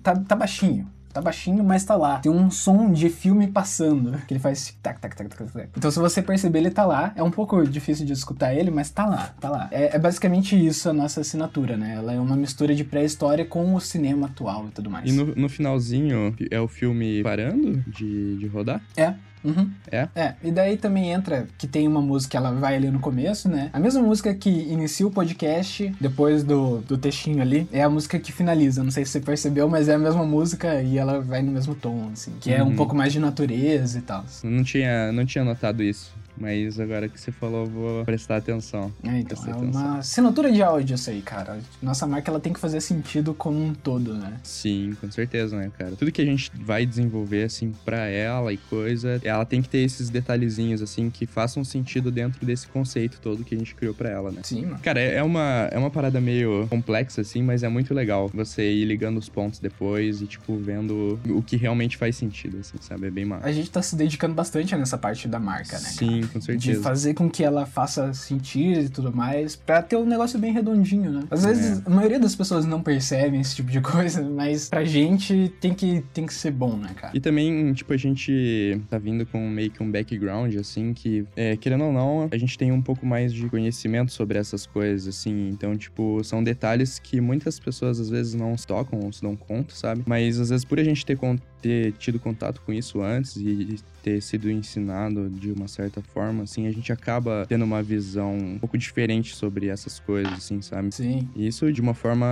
tá, 0.02 0.14
tá 0.16 0.36
baixinho. 0.36 0.86
Tá 1.14 1.20
baixinho, 1.20 1.62
mas 1.62 1.84
tá 1.84 1.94
lá. 1.94 2.18
Tem 2.18 2.32
um 2.32 2.50
som 2.50 2.90
de 2.90 3.08
filme 3.08 3.46
passando, 3.46 4.18
que 4.26 4.34
ele 4.34 4.40
faz 4.40 4.76
tac, 4.82 5.00
tac, 5.00 5.16
tac, 5.16 5.30
tac, 5.30 5.52
tac. 5.52 5.68
Então, 5.76 5.88
se 5.88 6.00
você 6.00 6.20
perceber, 6.20 6.58
ele 6.58 6.72
tá 6.72 6.84
lá. 6.84 7.12
É 7.14 7.22
um 7.22 7.30
pouco 7.30 7.62
difícil 7.62 8.04
de 8.04 8.12
escutar 8.12 8.52
ele, 8.52 8.68
mas 8.68 8.90
tá 8.90 9.06
lá, 9.06 9.32
tá 9.40 9.48
lá. 9.48 9.68
É, 9.70 9.94
é 9.94 9.98
basicamente 9.98 10.56
isso 10.56 10.90
a 10.90 10.92
nossa 10.92 11.20
assinatura, 11.20 11.76
né? 11.76 11.94
Ela 11.94 12.14
é 12.14 12.18
uma 12.18 12.34
mistura 12.34 12.74
de 12.74 12.82
pré-história 12.82 13.44
com 13.44 13.76
o 13.76 13.80
cinema 13.80 14.26
atual 14.26 14.66
e 14.66 14.70
tudo 14.72 14.90
mais. 14.90 15.08
E 15.08 15.12
no, 15.12 15.26
no 15.36 15.48
finalzinho, 15.48 16.34
é 16.50 16.60
o 16.60 16.66
filme 16.66 17.22
parando 17.22 17.84
de, 17.86 18.36
de 18.36 18.46
rodar? 18.48 18.82
É. 18.96 19.14
Uhum. 19.44 19.70
É? 19.90 20.08
É. 20.14 20.34
E 20.42 20.50
daí 20.50 20.76
também 20.76 21.10
entra 21.10 21.46
que 21.58 21.66
tem 21.66 21.86
uma 21.86 22.00
música, 22.00 22.38
ela 22.38 22.50
vai 22.50 22.76
ali 22.76 22.90
no 22.90 22.98
começo, 22.98 23.48
né? 23.48 23.70
A 23.72 23.78
mesma 23.78 24.02
música 24.02 24.34
que 24.34 24.48
inicia 24.48 25.06
o 25.06 25.10
podcast, 25.10 25.94
depois 26.00 26.42
do, 26.42 26.78
do 26.78 26.96
textinho 26.96 27.42
ali, 27.42 27.68
é 27.72 27.82
a 27.82 27.90
música 27.90 28.18
que 28.18 28.32
finaliza. 28.32 28.82
Não 28.82 28.90
sei 28.90 29.04
se 29.04 29.12
você 29.12 29.20
percebeu, 29.20 29.68
mas 29.68 29.88
é 29.88 29.94
a 29.94 29.98
mesma 29.98 30.24
música 30.24 30.82
e 30.82 30.98
ela 30.98 31.20
vai 31.20 31.42
no 31.42 31.52
mesmo 31.52 31.74
tom, 31.74 32.10
assim. 32.12 32.32
Que 32.40 32.50
uhum. 32.50 32.56
é 32.56 32.62
um 32.62 32.68
uhum. 32.68 32.76
pouco 32.76 32.96
mais 32.96 33.12
de 33.12 33.20
natureza 33.20 33.98
e 33.98 34.02
tal. 34.02 34.24
Não 34.42 34.64
tinha, 34.64 35.12
não 35.12 35.26
tinha 35.26 35.44
notado 35.44 35.82
isso. 35.82 36.12
Mas 36.36 36.78
agora 36.80 37.08
que 37.08 37.20
você 37.20 37.30
falou, 37.30 37.66
vou 37.66 38.04
prestar 38.04 38.36
atenção. 38.36 38.92
É, 39.02 39.18
então, 39.18 39.38
é 39.46 39.50
atenção. 39.50 39.82
uma 39.82 39.98
assinatura 39.98 40.50
de 40.50 40.62
áudio 40.62 40.94
isso 40.94 41.10
aí, 41.10 41.22
cara. 41.22 41.58
Nossa 41.82 42.06
marca, 42.06 42.30
ela 42.30 42.40
tem 42.40 42.52
que 42.52 42.60
fazer 42.60 42.80
sentido 42.80 43.34
como 43.34 43.62
um 43.62 43.74
todo, 43.74 44.14
né? 44.14 44.38
Sim, 44.42 44.96
com 45.00 45.10
certeza, 45.10 45.56
né, 45.56 45.70
cara? 45.76 45.96
Tudo 45.96 46.10
que 46.10 46.22
a 46.22 46.24
gente 46.24 46.50
vai 46.54 46.84
desenvolver, 46.84 47.44
assim, 47.44 47.72
pra 47.84 48.06
ela 48.06 48.52
e 48.52 48.56
coisa, 48.56 49.20
ela 49.22 49.44
tem 49.44 49.62
que 49.62 49.68
ter 49.68 49.78
esses 49.78 50.10
detalhezinhos, 50.10 50.82
assim, 50.82 51.10
que 51.10 51.26
façam 51.26 51.64
sentido 51.64 52.10
dentro 52.10 52.44
desse 52.44 52.66
conceito 52.66 53.18
todo 53.20 53.44
que 53.44 53.54
a 53.54 53.58
gente 53.58 53.74
criou 53.74 53.94
pra 53.94 54.10
ela, 54.10 54.30
né? 54.30 54.40
Sim, 54.42 54.66
mano. 54.66 54.80
Cara, 54.82 55.00
é 55.00 55.22
uma, 55.22 55.68
é 55.70 55.78
uma 55.78 55.90
parada 55.90 56.20
meio 56.20 56.66
complexa, 56.68 57.20
assim, 57.20 57.42
mas 57.42 57.62
é 57.62 57.68
muito 57.68 57.94
legal 57.94 58.28
você 58.32 58.72
ir 58.72 58.84
ligando 58.84 59.18
os 59.18 59.28
pontos 59.28 59.58
depois 59.60 60.20
e, 60.20 60.26
tipo, 60.26 60.56
vendo 60.56 61.18
o 61.28 61.42
que 61.42 61.56
realmente 61.56 61.96
faz 61.96 62.16
sentido, 62.16 62.58
assim, 62.58 62.76
sabe? 62.80 63.06
É 63.06 63.10
bem 63.10 63.24
massa. 63.24 63.46
A 63.46 63.52
gente 63.52 63.70
tá 63.70 63.82
se 63.82 63.96
dedicando 63.96 64.34
bastante 64.34 64.74
nessa 64.76 64.98
parte 64.98 65.28
da 65.28 65.38
marca, 65.38 65.78
né? 65.78 65.88
Sim, 65.88 66.23
com 66.28 66.40
certeza. 66.40 66.72
De 66.78 66.82
fazer 66.82 67.14
com 67.14 67.28
que 67.28 67.42
ela 67.44 67.66
faça 67.66 68.12
sentido 68.12 68.80
e 68.80 68.88
tudo 68.88 69.14
mais, 69.14 69.56
pra 69.56 69.82
ter 69.82 69.96
um 69.96 70.06
negócio 70.06 70.38
bem 70.38 70.52
redondinho, 70.52 71.10
né? 71.10 71.22
Às 71.30 71.44
vezes, 71.44 71.78
É. 71.78 71.82
a 71.86 71.90
maioria 71.90 72.18
das 72.18 72.34
pessoas 72.34 72.64
não 72.66 72.82
percebem 72.82 73.40
esse 73.40 73.56
tipo 73.56 73.70
de 73.70 73.80
coisa, 73.82 74.22
mas 74.22 74.68
pra 74.68 74.84
gente 74.84 75.52
tem 75.60 75.74
que, 75.74 76.02
tem 76.12 76.26
que 76.26 76.34
ser 76.34 76.50
bom, 76.50 76.76
né, 76.76 76.90
cara? 76.94 77.12
E 77.16 77.20
também, 77.20 77.72
tipo, 77.72 77.92
a 77.92 77.96
gente 77.96 78.80
tá 78.90 78.98
vindo 78.98 79.26
com 79.26 79.48
meio 79.48 79.70
que 79.70 79.82
um 79.82 79.90
background, 79.90 80.54
assim, 80.56 80.92
que, 80.92 81.24
é, 81.36 81.56
querendo 81.56 81.84
ou 81.84 81.92
não, 81.92 82.28
a 82.30 82.36
gente 82.36 82.56
tem 82.58 82.72
um 82.72 82.82
pouco 82.82 83.04
mais 83.06 83.32
de 83.32 83.48
conhecimento 83.48 84.12
sobre 84.12 84.38
essas 84.38 84.66
coisas, 84.66 85.06
assim. 85.08 85.48
Então, 85.48 85.76
tipo, 85.76 86.22
são 86.24 86.42
detalhes 86.42 86.98
que 86.98 87.20
muitas 87.20 87.58
pessoas 87.58 88.00
às 88.00 88.08
vezes 88.08 88.34
não 88.34 88.56
se 88.56 88.66
tocam 88.66 89.00
ou 89.04 89.12
se 89.12 89.22
dão 89.22 89.36
conta, 89.36 89.74
sabe? 89.74 90.02
Mas 90.06 90.38
às 90.40 90.50
vezes 90.50 90.64
por 90.64 90.78
a 90.78 90.84
gente 90.84 91.04
ter, 91.04 91.16
con- 91.16 91.38
ter 91.64 91.92
tido 91.92 92.18
contato 92.20 92.60
com 92.66 92.72
isso 92.74 93.00
antes 93.00 93.36
e 93.36 93.76
ter 94.02 94.20
sido 94.20 94.50
ensinado 94.50 95.30
de 95.30 95.50
uma 95.50 95.66
certa 95.66 96.02
forma, 96.02 96.42
assim, 96.42 96.66
a 96.66 96.70
gente 96.70 96.92
acaba 96.92 97.46
tendo 97.48 97.64
uma 97.64 97.82
visão 97.82 98.36
um 98.36 98.58
pouco 98.58 98.76
diferente 98.76 99.34
sobre 99.34 99.68
essas 99.68 99.98
coisas, 99.98 100.30
assim, 100.34 100.60
sabe? 100.60 100.94
Sim. 100.94 101.26
E 101.34 101.46
Isso 101.46 101.72
de 101.72 101.80
uma 101.80 101.94
forma 101.94 102.26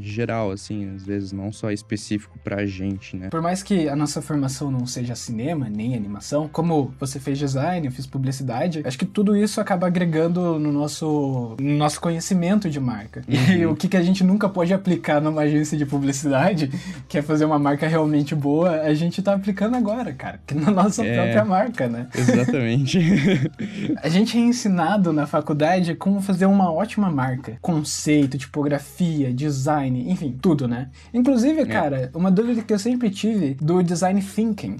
geral, 0.00 0.50
assim, 0.50 0.90
às 0.96 1.04
vezes 1.06 1.30
não 1.30 1.52
só 1.52 1.70
específico 1.70 2.36
pra 2.42 2.66
gente, 2.66 3.16
né? 3.16 3.28
Por 3.30 3.40
mais 3.40 3.62
que 3.62 3.88
a 3.88 3.94
nossa 3.94 4.20
formação 4.20 4.68
não 4.68 4.84
seja 4.84 5.14
cinema, 5.14 5.68
nem 5.70 5.94
animação, 5.94 6.48
como 6.48 6.92
você 6.98 7.20
fez 7.20 7.38
design, 7.38 7.86
eu 7.86 7.92
fiz 7.92 8.04
publicidade, 8.04 8.82
acho 8.84 8.98
que 8.98 9.06
tudo 9.06 9.36
isso 9.36 9.60
acaba 9.60 9.86
agregando 9.86 10.58
no 10.58 10.72
nosso, 10.72 11.54
no 11.60 11.76
nosso 11.76 12.00
conhecimento 12.00 12.68
de 12.68 12.80
marca. 12.80 13.22
E 13.28 13.64
Uhum. 13.64 13.72
o 13.72 13.76
que, 13.76 13.86
que 13.86 13.96
a 13.96 14.02
gente 14.02 14.24
nunca 14.24 14.48
pode 14.48 14.74
aplicar 14.74 15.20
numa 15.20 15.42
agência 15.42 15.78
de 15.78 15.86
publicidade, 15.86 16.68
que 17.08 17.16
é 17.16 17.22
fazer 17.22 17.44
uma 17.44 17.60
marca 17.60 17.86
realmente 17.86 18.34
boa, 18.34 18.55
a 18.64 18.94
gente 18.94 19.20
tá 19.22 19.34
aplicando 19.34 19.76
agora, 19.76 20.12
cara. 20.12 20.40
Que 20.46 20.54
na 20.54 20.70
nossa 20.70 21.04
É. 21.04 21.14
própria 21.14 21.44
marca, 21.44 21.88
né? 21.88 22.06
Exatamente. 22.14 22.98
A 24.02 24.08
gente 24.08 24.36
é 24.36 24.40
ensinado 24.40 25.12
na 25.12 25.26
faculdade 25.26 25.94
como 25.94 26.20
fazer 26.20 26.46
uma 26.46 26.72
ótima 26.72 27.10
marca. 27.10 27.58
Conceito, 27.60 28.38
tipografia, 28.38 29.32
design, 29.32 30.10
enfim, 30.10 30.36
tudo, 30.40 30.66
né? 30.68 30.88
Inclusive, 31.12 31.64
cara, 31.66 32.10
uma 32.14 32.30
dúvida 32.30 32.62
que 32.62 32.72
eu 32.72 32.78
sempre 32.78 33.10
tive 33.10 33.54
do 33.60 33.82
design 33.82 34.20
thinking. 34.22 34.76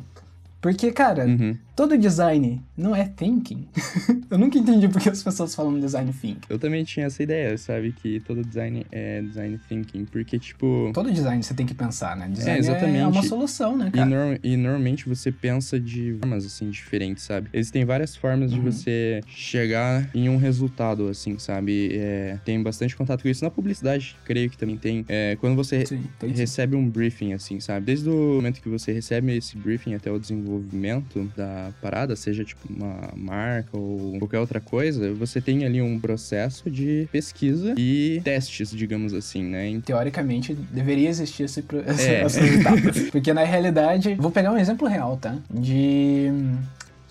Porque, 0.61 0.91
cara, 0.93 1.27
Uhum. 1.27 1.57
Todo 1.77 1.97
design 1.99 2.61
não 2.77 2.97
é 2.97 3.05
thinking. 3.05 3.69
eu 4.31 4.39
nunca 4.39 4.59
entendi 4.59 4.89
porque 4.89 5.09
as 5.11 5.23
pessoas 5.23 5.55
falam 5.55 5.79
design 5.79 6.11
thinking. 6.13 6.41
Eu 6.49 6.59
também 6.59 6.83
tinha 6.85 7.07
essa 7.07 7.23
ideia, 7.23 7.57
sabe? 7.59 7.93
Que 7.93 8.19
todo 8.21 8.43
design 8.43 8.87
é 8.91 9.21
design 9.23 9.61
thinking. 9.69 10.07
Porque, 10.07 10.39
tipo. 10.39 10.91
Todo 10.95 11.13
design 11.13 11.43
você 11.43 11.53
tem 11.55 11.67
que 11.67 11.75
pensar, 11.75 12.17
né? 12.17 12.29
Design 12.29 12.57
é, 12.57 12.59
exatamente. 12.59 13.05
uma 13.05 13.23
solução, 13.23 13.77
né, 13.77 13.89
E, 13.89 13.97
cara? 13.99 14.07
nor- 14.09 14.41
e 14.43 14.57
normalmente 14.57 15.07
você 15.09 15.31
pensa 15.31 15.79
de 15.79 16.17
formas, 16.21 16.47
assim, 16.47 16.71
diferentes, 16.71 17.25
sabe? 17.25 17.49
Existem 17.53 17.85
várias 17.85 18.17
formas 18.17 18.51
de 18.51 18.59
Uhum. 18.59 18.65
você 18.65 19.21
chegar 19.27 20.09
em 20.15 20.29
um 20.31 20.37
resultado, 20.39 21.09
assim, 21.09 21.39
sabe? 21.39 21.91
É, 21.93 22.39
tem 22.45 22.63
bastante 22.63 22.97
contato 22.97 23.23
com 23.23 23.29
isso. 23.29 23.45
Na 23.45 23.51
publicidade, 23.51 24.17
creio 24.25 24.49
que 24.49 24.57
também 24.57 24.79
tem. 24.79 25.05
É, 25.09 25.37
quando 25.39 25.55
você 25.55 25.85
Sim, 25.85 26.03
tem 26.19 26.31
sim. 26.31 26.37
recebe 26.37 26.75
um 26.75 26.89
briefing, 26.89 27.35
assim, 27.35 27.61
sabe? 27.61 27.85
Desde 27.87 28.09
o 28.09 28.35
momento 28.37 28.63
que 28.63 28.69
você 28.69 28.93
recebe 28.93 29.37
esse 29.37 29.57
briefing 29.59 29.95
até 29.95 30.11
o 30.11 30.19
desenvolvimento 30.19 31.31
da 31.37 31.66
parada, 31.81 32.15
seja 32.17 32.45
tipo 32.45 32.61
uma 32.73 33.11
marca 33.17 33.77
ou 33.77 34.19
qualquer 34.19 34.39
outra 34.39 34.61
coisa, 34.61 35.13
você 35.15 35.41
tem 35.41 35.65
ali 35.65 35.81
um 35.83 35.99
processo 35.99 36.71
de 36.71 37.09
pesquisa 37.13 37.75
e 37.77 38.21
testes, 38.25 38.71
digamos 38.71 39.13
assim, 39.15 39.43
né? 39.43 39.69
Então, 39.69 39.97
Teoricamente, 39.97 40.55
deveria 40.55 41.09
existir 41.09 41.45
esse, 41.45 41.65
É. 41.99 42.21
essas 42.23 42.37
etapas. 42.37 43.11
Porque 43.11 43.33
na 43.33 43.45
realidade, 43.45 44.15
vou 44.15 44.31
pegar 44.31 44.53
um 44.53 44.59
exemplo 44.59 44.87
real, 44.89 45.17
tá? 45.17 45.37
De 45.51 46.29
hum, 46.31 46.57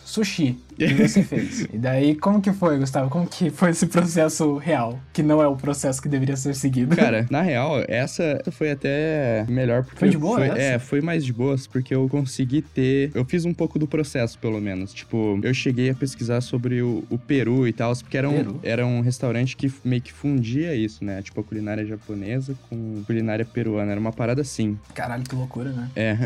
sushi 0.03 0.57
que 0.75 0.93
você 0.93 1.23
fez. 1.23 1.67
E 1.73 1.77
daí, 1.77 2.15
como 2.15 2.41
que 2.41 2.51
foi, 2.51 2.77
Gustavo? 2.77 3.09
Como 3.09 3.27
que 3.27 3.49
foi 3.49 3.71
esse 3.71 3.87
processo 3.87 4.57
real? 4.57 4.99
Que 5.13 5.23
não 5.23 5.41
é 5.41 5.47
o 5.47 5.55
processo 5.55 6.01
que 6.01 6.07
deveria 6.09 6.35
ser 6.35 6.55
seguido. 6.55 6.95
Cara, 6.95 7.25
na 7.29 7.41
real, 7.41 7.83
essa 7.87 8.41
foi 8.51 8.71
até 8.71 9.45
melhor 9.47 9.83
porque 9.83 9.99
Foi 9.99 10.09
de 10.09 10.17
boa 10.17 10.37
foi? 10.37 10.59
É, 10.59 10.79
foi 10.79 11.01
mais 11.01 11.23
de 11.23 11.33
boas 11.33 11.67
porque 11.67 11.93
eu 11.93 12.07
consegui 12.09 12.61
ter, 12.61 13.11
eu 13.13 13.25
fiz 13.25 13.45
um 13.45 13.53
pouco 13.53 13.79
do 13.79 13.87
processo 13.87 14.37
pelo 14.39 14.59
menos. 14.59 14.93
Tipo, 14.93 15.39
eu 15.43 15.53
cheguei 15.53 15.89
a 15.89 15.93
pesquisar 15.93 16.41
sobre 16.41 16.81
o, 16.81 17.03
o 17.09 17.17
Peru 17.17 17.67
e 17.67 17.73
tal, 17.73 17.95
porque 17.95 18.17
era 18.17 18.29
um, 18.29 18.35
Peru? 18.35 18.59
era 18.63 18.85
um 18.85 19.01
restaurante 19.01 19.55
que 19.55 19.71
meio 19.83 20.01
que 20.01 20.11
fundia 20.11 20.75
isso, 20.75 21.03
né? 21.03 21.21
Tipo 21.21 21.41
a 21.41 21.43
culinária 21.43 21.85
japonesa 21.85 22.55
com 22.69 23.03
culinária 23.05 23.45
peruana, 23.45 23.91
era 23.91 23.99
uma 23.99 24.11
parada 24.11 24.41
assim. 24.41 24.77
Caralho, 24.93 25.23
que 25.23 25.35
loucura, 25.35 25.71
né? 25.71 25.89
É. 25.95 26.17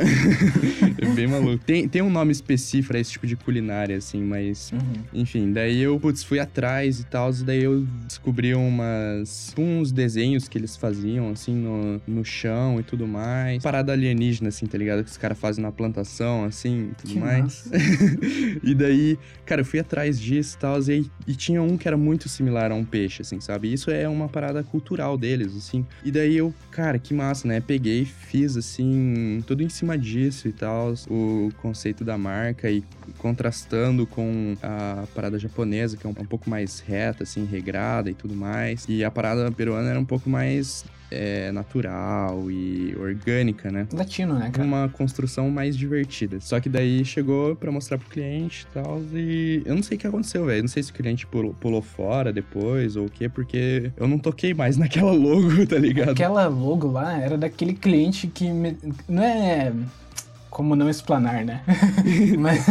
É 1.02 1.06
bem 1.14 1.28
maluco. 1.28 1.64
Tem, 1.64 1.88
tem 1.88 2.02
um 2.02 2.10
nome 2.10 2.32
específico 2.32 2.90
pra 2.90 3.00
esse 3.00 3.12
tipo 3.12 3.28
de 3.28 3.36
culinária 3.36 3.98
assim, 3.98 4.22
mas 4.22 4.39
Uhum. 4.48 5.04
enfim, 5.14 5.52
daí 5.52 5.80
eu, 5.82 6.00
putz, 6.00 6.24
fui 6.24 6.40
atrás 6.40 7.00
e 7.00 7.06
tal, 7.06 7.32
e 7.32 7.44
daí 7.44 7.64
eu 7.64 7.86
descobri 8.06 8.54
umas. 8.54 9.54
uns 9.58 9.92
desenhos 9.92 10.48
que 10.48 10.58
eles 10.58 10.76
faziam, 10.76 11.30
assim, 11.30 11.56
no, 11.56 12.02
no 12.08 12.26
chão 12.26 12.80
e 12.80 12.84
tudo 12.84 13.08
mais. 13.08 13.62
Parada 13.62 13.94
alienígena, 13.94 14.50
assim, 14.50 14.66
tá 14.66 14.78
ligado? 14.78 15.04
Que 15.04 15.10
os 15.10 15.18
caras 15.18 15.38
fazem 15.38 15.64
na 15.64 15.72
plantação, 15.72 16.44
assim, 16.44 16.92
e 16.92 16.96
tudo 16.96 17.14
Que 17.14 17.20
mais. 17.20 17.70
e 18.64 18.74
daí, 18.76 19.18
cara, 19.46 19.62
eu 19.62 19.66
fui 19.66 19.80
atrás 19.80 20.20
disso 20.20 20.56
e 20.56 20.60
tal, 20.60 20.80
e, 21.28 21.36
tinha 21.36 21.62
um 21.62 21.78
que 21.78 21.88
era 21.88 21.98
muito 21.98 22.28
similar 22.28 22.72
a 22.72 22.76
um 22.76 22.84
peixe, 22.84 23.22
assim, 23.22 23.40
sabe? 23.40 23.72
Isso 23.72 23.90
é 23.90 24.08
uma 24.08 24.28
parada 24.28 24.64
cultural 24.64 25.18
deles, 25.18 25.56
assim. 25.56 25.86
E 26.04 26.12
daí 26.12 26.38
eu, 26.38 26.54
cara, 26.72 27.00
que 27.00 27.14
massa, 27.14 27.48
né? 27.48 27.62
Peguei, 27.62 28.06
fiz, 28.06 28.58
assim, 28.58 29.42
tudo 29.48 29.64
em 29.64 29.70
cima 29.70 29.98
disso 29.98 30.48
e 30.48 30.52
tal, 30.52 30.94
o 31.10 31.50
conceito 31.62 32.04
da 32.04 32.18
marca 32.18 32.70
e 32.70 32.84
contrastando 33.18 34.06
com 34.06 34.29
a 34.62 35.04
parada 35.16 35.38
japonesa, 35.40 35.98
que 35.98 36.06
é 36.06 36.10
um, 36.10 36.14
um 36.20 36.26
pouco 36.26 36.50
mais 36.50 36.80
reta, 36.80 37.24
assim, 37.24 37.46
regrada 37.46 38.10
e 38.10 38.14
tudo 38.14 38.36
mais. 38.36 38.86
E 38.88 39.04
a 39.04 39.12
parada 39.12 39.52
peruana 39.52 39.90
era 39.90 40.00
um 40.00 40.06
pouco 40.06 40.30
mais 40.30 40.84
é, 41.12 41.52
natural 41.52 42.50
e 42.52 42.96
orgânica, 43.00 43.72
né? 43.72 43.88
Latino, 43.94 44.36
né, 44.38 44.50
cara? 44.52 44.68
Uma 44.68 44.90
construção 44.90 45.50
mais 45.50 45.76
divertida. 45.76 46.40
Só 46.40 46.60
que 46.60 46.70
daí 46.70 47.04
chegou 47.04 47.56
pra 47.56 47.72
mostrar 47.72 47.98
pro 47.98 48.08
cliente 48.10 48.68
e 48.70 48.74
tal. 48.74 49.02
E 49.14 49.62
eu 49.66 49.76
não 49.76 49.82
sei 49.84 49.98
o 49.98 50.00
que 50.00 50.08
aconteceu, 50.08 50.46
velho. 50.46 50.62
Não 50.62 50.68
sei 50.70 50.84
se 50.84 50.92
o 50.92 50.94
cliente 50.94 51.26
pulou, 51.26 51.54
pulou 51.60 51.82
fora 51.82 52.32
depois 52.32 52.96
ou 52.96 53.06
o 53.08 53.10
quê, 53.10 53.28
porque 53.28 53.92
eu 53.98 54.08
não 54.08 54.20
toquei 54.20 54.54
mais 54.54 54.78
naquela 54.78 55.12
logo, 55.12 55.66
tá 55.66 55.78
ligado? 55.78 56.12
Aquela 56.12 56.48
logo 56.48 56.92
lá 56.92 57.18
era 57.20 57.38
daquele 57.38 57.74
cliente 57.74 58.28
que. 58.28 58.50
me- 58.52 58.78
Não 59.08 59.24
é. 59.24 59.74
Como 60.50 60.76
não 60.76 60.90
explanar, 60.90 61.46
né? 61.46 61.62
Mas. 62.38 62.66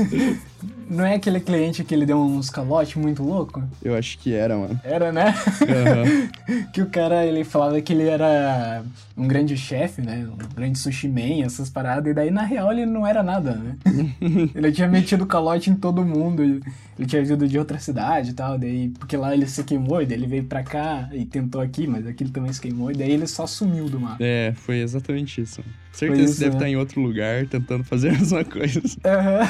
Não 0.90 1.04
é 1.04 1.14
aquele 1.14 1.38
cliente 1.38 1.84
que 1.84 1.94
ele 1.94 2.06
deu 2.06 2.18
uns 2.18 2.48
calotes 2.50 2.96
muito 2.96 3.22
louco? 3.22 3.62
Eu 3.82 3.94
acho 3.94 4.18
que 4.18 4.32
era, 4.32 4.56
mano. 4.56 4.80
Era, 4.82 5.12
né? 5.12 5.34
Aham. 5.62 6.66
que 6.72 6.80
o 6.80 6.86
cara, 6.86 7.24
ele 7.26 7.44
falava 7.44 7.80
que 7.80 7.92
ele 7.92 8.08
era 8.08 8.82
um 9.16 9.28
grande 9.28 9.56
chefe, 9.56 10.00
né? 10.00 10.26
Um 10.26 10.54
grande 10.54 10.78
sushi 10.78 11.08
man, 11.08 11.44
essas 11.44 11.68
paradas. 11.68 12.10
E 12.10 12.14
daí, 12.14 12.30
na 12.30 12.42
real, 12.42 12.72
ele 12.72 12.86
não 12.86 13.06
era 13.06 13.22
nada, 13.22 13.54
né? 13.54 13.76
ele 14.54 14.72
tinha 14.72 14.88
metido 14.88 15.26
calote 15.26 15.70
em 15.70 15.74
todo 15.74 16.04
mundo. 16.04 16.42
Ele 16.42 17.06
tinha 17.06 17.22
vindo 17.22 17.46
de 17.46 17.58
outra 17.58 17.78
cidade 17.78 18.30
e 18.30 18.34
tal. 18.34 18.58
Daí, 18.58 18.88
porque 18.98 19.16
lá 19.16 19.34
ele 19.34 19.46
se 19.46 19.62
queimou, 19.64 20.02
e 20.02 20.06
daí 20.06 20.16
ele 20.16 20.26
veio 20.26 20.44
pra 20.44 20.62
cá 20.62 21.08
e 21.12 21.24
tentou 21.24 21.60
aqui, 21.60 21.86
mas 21.86 22.06
aqui 22.06 22.24
ele 22.24 22.30
também 22.30 22.52
se 22.52 22.60
queimou. 22.60 22.90
E 22.90 22.94
daí 22.94 23.10
ele 23.10 23.26
só 23.26 23.46
sumiu 23.46 23.88
do 23.88 24.00
mapa. 24.00 24.16
É, 24.20 24.52
foi 24.56 24.78
exatamente 24.78 25.40
isso. 25.40 25.62
Certeza 25.92 26.22
isso, 26.22 26.34
que 26.34 26.40
deve 26.40 26.50
né? 26.50 26.56
estar 26.56 26.68
em 26.68 26.76
outro 26.76 27.00
lugar 27.00 27.46
tentando 27.46 27.82
fazer 27.82 28.10
a 28.10 28.12
mesma 28.12 28.44
coisa. 28.44 28.80
Aham. 29.04 29.48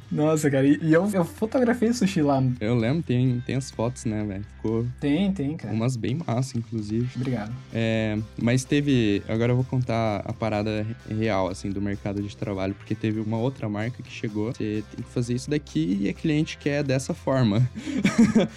Nossa, 0.11 0.51
cara, 0.51 0.67
e 0.67 0.91
eu, 0.91 1.09
eu 1.13 1.23
fotografei 1.23 1.93
sushi 1.93 2.21
lá. 2.21 2.43
Eu 2.59 2.75
lembro, 2.75 3.01
tem, 3.01 3.41
tem 3.45 3.55
as 3.55 3.71
fotos, 3.71 4.03
né, 4.05 4.23
velho? 4.25 4.43
Ficou 4.57 4.85
Tem, 4.99 5.31
tem, 5.31 5.55
cara. 5.55 5.73
umas 5.73 5.95
bem 5.95 6.19
massa, 6.27 6.57
inclusive. 6.57 7.07
Obrigado. 7.15 7.53
É, 7.73 8.17
mas 8.41 8.65
teve. 8.65 9.23
Agora 9.27 9.53
eu 9.53 9.55
vou 9.55 9.63
contar 9.63 10.21
a 10.25 10.33
parada 10.33 10.85
real, 11.09 11.47
assim, 11.47 11.69
do 11.69 11.81
mercado 11.81 12.21
de 12.21 12.35
trabalho, 12.35 12.75
porque 12.75 12.93
teve 12.93 13.21
uma 13.21 13.37
outra 13.37 13.69
marca 13.69 14.03
que 14.03 14.11
chegou. 14.11 14.51
Você 14.51 14.83
tem 14.95 15.03
que 15.05 15.09
fazer 15.11 15.33
isso 15.33 15.49
daqui 15.49 15.97
e 16.01 16.09
a 16.09 16.13
cliente 16.13 16.57
quer 16.57 16.83
dessa 16.83 17.13
forma. 17.13 17.57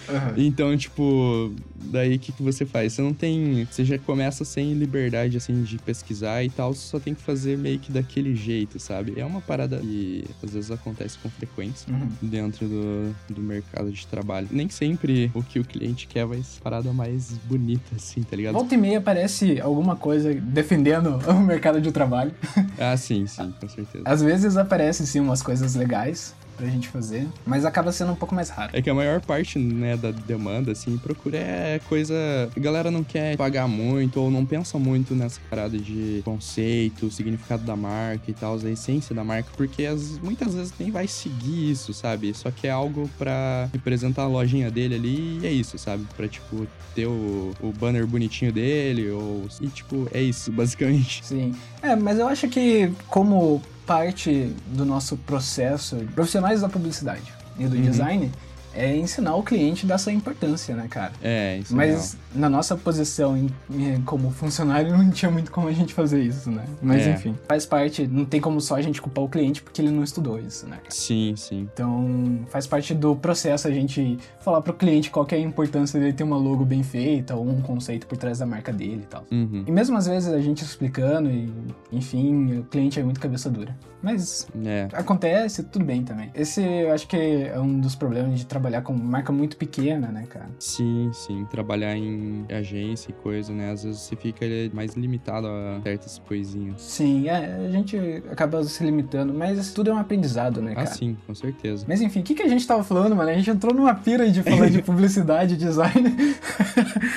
Aham. 0.09 0.33
Então, 0.45 0.75
tipo, 0.77 1.53
daí 1.75 2.15
o 2.15 2.19
que, 2.19 2.31
que 2.31 2.43
você 2.43 2.65
faz? 2.65 2.93
Você 2.93 3.01
não 3.01 3.13
tem. 3.13 3.65
Você 3.71 3.85
já 3.85 3.97
começa 3.97 4.43
sem 4.43 4.73
liberdade, 4.73 5.37
assim, 5.37 5.63
de 5.63 5.77
pesquisar 5.77 6.43
e 6.43 6.49
tal, 6.49 6.73
você 6.73 6.81
só 6.87 6.99
tem 6.99 7.13
que 7.13 7.21
fazer 7.21 7.57
meio 7.57 7.79
que 7.79 7.91
daquele 7.91 8.35
jeito, 8.35 8.79
sabe? 8.79 9.13
É 9.17 9.25
uma 9.25 9.41
parada 9.41 9.77
que 9.77 10.25
às 10.43 10.51
vezes 10.53 10.71
acontece 10.71 11.17
com 11.19 11.29
frequência 11.29 11.44
Uhum. 11.89 12.09
dentro 12.21 12.67
do, 12.67 13.15
do 13.29 13.41
mercado 13.41 13.91
de 13.91 14.05
trabalho. 14.07 14.47
Nem 14.51 14.69
sempre 14.69 15.31
o 15.33 15.43
que 15.43 15.59
o 15.59 15.63
cliente 15.63 16.07
quer 16.07 16.25
vai 16.25 16.41
ser 16.41 16.61
parada 16.61 16.91
mais 16.93 17.31
bonita, 17.45 17.95
assim, 17.95 18.23
tá 18.23 18.35
ligado? 18.35 18.53
Volta 18.53 18.73
e 18.73 18.77
meia 18.77 18.99
aparece 18.99 19.59
alguma 19.59 19.95
coisa 19.95 20.33
defendendo 20.33 21.19
o 21.29 21.39
mercado 21.39 21.79
de 21.81 21.91
trabalho. 21.91 22.33
Ah, 22.79 22.95
sim, 22.97 23.25
sim, 23.27 23.53
com 23.59 23.67
certeza. 23.67 24.03
Às 24.05 24.21
vezes 24.21 24.57
aparece 24.57 25.05
sim 25.05 25.19
umas 25.19 25.41
coisas 25.41 25.75
legais, 25.75 26.33
pra 26.55 26.67
gente 26.67 26.87
fazer, 26.87 27.27
mas 27.45 27.65
acaba 27.65 27.91
sendo 27.91 28.11
um 28.11 28.15
pouco 28.15 28.33
mais 28.33 28.49
raro. 28.49 28.71
É 28.73 28.81
que 28.81 28.89
a 28.89 28.93
maior 28.93 29.21
parte, 29.21 29.59
né, 29.59 29.97
da 29.97 30.11
demanda, 30.11 30.71
assim, 30.71 30.97
procura 30.97 31.37
é 31.37 31.79
coisa. 31.87 32.15
A 32.55 32.59
galera 32.59 32.89
não 32.89 33.03
quer 33.03 33.37
pagar 33.37 33.67
muito 33.67 34.19
ou 34.19 34.31
não 34.31 34.45
pensa 34.45 34.77
muito 34.79 35.13
nessa 35.15 35.39
parada 35.49 35.77
de 35.77 36.21
conceito, 36.23 37.11
significado 37.11 37.63
da 37.63 37.75
marca 37.75 38.29
e 38.29 38.33
tal, 38.33 38.55
a 38.55 38.69
essência 38.69 39.13
da 39.13 39.23
marca, 39.23 39.49
porque 39.55 39.85
as, 39.85 40.19
muitas 40.19 40.53
vezes 40.53 40.73
nem 40.79 40.91
vai 40.91 41.07
seguir 41.07 41.71
isso, 41.71 41.93
sabe? 41.93 42.33
Só 42.33 42.51
que 42.51 42.67
é 42.67 42.71
algo 42.71 43.09
pra 43.17 43.69
representar 43.73 44.23
a 44.23 44.27
lojinha 44.27 44.71
dele 44.71 44.95
ali 44.95 45.39
e 45.41 45.47
é 45.47 45.51
isso, 45.51 45.77
sabe? 45.77 46.05
Pra, 46.15 46.27
tipo, 46.27 46.67
ter 46.93 47.07
o, 47.07 47.51
o 47.61 47.71
banner 47.71 48.07
bonitinho 48.07 48.51
dele 48.51 49.09
ou. 49.11 49.45
E, 49.61 49.67
tipo, 49.67 50.07
é 50.13 50.21
isso, 50.21 50.51
basicamente. 50.53 51.25
Sim. 51.25 51.53
É, 51.81 51.95
mas 51.95 52.17
eu 52.17 52.27
acho 52.27 52.47
que 52.47 52.91
como 53.07 53.61
parte 53.85 54.53
do 54.67 54.85
nosso 54.85 55.17
processo, 55.17 55.97
profissionais 56.13 56.61
da 56.61 56.69
publicidade 56.69 57.33
e 57.57 57.65
do 57.65 57.75
uhum. 57.75 57.81
design, 57.81 58.31
é 58.73 58.95
ensinar 58.95 59.35
o 59.35 59.43
cliente 59.43 59.85
dessa 59.85 60.11
importância, 60.11 60.75
né, 60.75 60.87
cara? 60.89 61.13
É, 61.21 61.57
isso 61.59 61.75
Mas 61.75 62.15
é 62.15 62.17
na 62.35 62.49
nossa 62.49 62.75
posição 62.75 63.37
em, 63.37 63.49
em, 63.71 64.01
como 64.01 64.29
funcionário 64.31 64.95
não 64.95 65.09
tinha 65.09 65.31
muito 65.31 65.51
como 65.51 65.67
a 65.67 65.71
gente 65.71 65.93
fazer 65.93 66.21
isso, 66.21 66.51
né? 66.51 66.65
Mas 66.81 67.07
é. 67.07 67.11
enfim, 67.11 67.35
faz 67.47 67.65
parte, 67.65 68.07
não 68.07 68.25
tem 68.25 68.41
como 68.41 68.59
só 68.61 68.75
a 68.75 68.81
gente 68.81 69.01
culpar 69.01 69.23
o 69.23 69.29
cliente 69.29 69.61
porque 69.61 69.81
ele 69.81 69.91
não 69.91 70.03
estudou 70.03 70.39
isso, 70.39 70.67
né? 70.67 70.79
Sim, 70.89 71.33
sim. 71.35 71.67
Então, 71.73 72.39
faz 72.49 72.67
parte 72.67 72.93
do 72.93 73.15
processo 73.15 73.67
a 73.67 73.71
gente 73.71 74.17
falar 74.41 74.61
pro 74.61 74.73
cliente 74.73 75.09
qual 75.09 75.25
é 75.31 75.35
a 75.35 75.39
importância 75.39 75.99
dele 75.99 76.13
ter 76.13 76.23
uma 76.23 76.37
logo 76.37 76.65
bem 76.65 76.83
feita 76.83 77.35
ou 77.35 77.47
um 77.47 77.61
conceito 77.61 78.05
por 78.07 78.17
trás 78.17 78.39
da 78.39 78.45
marca 78.45 78.71
dele 78.71 79.01
e 79.03 79.07
tal. 79.07 79.25
Uhum. 79.31 79.63
E 79.65 79.71
mesmo 79.71 79.97
às 79.97 80.07
vezes 80.07 80.31
a 80.31 80.39
gente 80.39 80.63
explicando 80.63 81.29
e, 81.29 81.51
enfim, 81.91 82.59
o 82.59 82.63
cliente 82.63 82.99
é 82.99 83.03
muito 83.03 83.19
cabeça 83.19 83.49
dura. 83.49 83.75
Mas 84.05 84.47
é. 84.63 84.87
acontece, 84.93 85.63
tudo 85.63 85.83
bem 85.83 86.03
também. 86.03 86.29
Esse 86.35 86.61
eu 86.61 86.93
acho 86.93 87.07
que 87.07 87.17
é 87.17 87.59
um 87.59 87.79
dos 87.79 87.95
problemas 87.95 88.37
de 88.37 88.45
trabalhar 88.45 88.83
com 88.83 88.93
marca 88.93 89.31
muito 89.31 89.57
pequena, 89.57 90.09
né, 90.09 90.25
cara? 90.29 90.47
Sim, 90.59 91.09
sim. 91.11 91.43
Trabalhar 91.45 91.95
em 91.97 92.24
agência 92.49 93.11
e 93.11 93.13
coisa, 93.13 93.53
né? 93.53 93.71
Às 93.71 93.83
vezes 93.83 94.01
você 94.01 94.15
fica 94.15 94.45
mais 94.73 94.93
limitado 94.93 95.47
a 95.47 95.81
certas 95.83 96.19
coisinhas. 96.19 96.81
Sim, 96.81 97.27
é, 97.27 97.67
a 97.67 97.71
gente 97.71 97.97
acaba 98.29 98.63
se 98.63 98.83
limitando, 98.83 99.33
mas 99.33 99.73
tudo 99.73 99.89
é 99.89 99.93
um 99.93 99.97
aprendizado, 99.97 100.61
né, 100.61 100.71
ah, 100.71 100.75
cara? 100.75 100.89
Ah, 100.89 100.93
sim, 100.93 101.17
com 101.25 101.33
certeza. 101.33 101.85
Mas 101.87 102.01
enfim, 102.01 102.19
o 102.19 102.23
que, 102.23 102.35
que 102.35 102.43
a 102.43 102.47
gente 102.47 102.65
tava 102.65 102.83
falando, 102.83 103.15
mano? 103.15 103.29
A 103.29 103.33
gente 103.33 103.49
entrou 103.49 103.73
numa 103.73 103.93
pira 103.95 104.29
de 104.29 104.41
falar 104.43 104.69
de 104.69 104.81
publicidade, 104.83 105.55
design. 105.57 106.15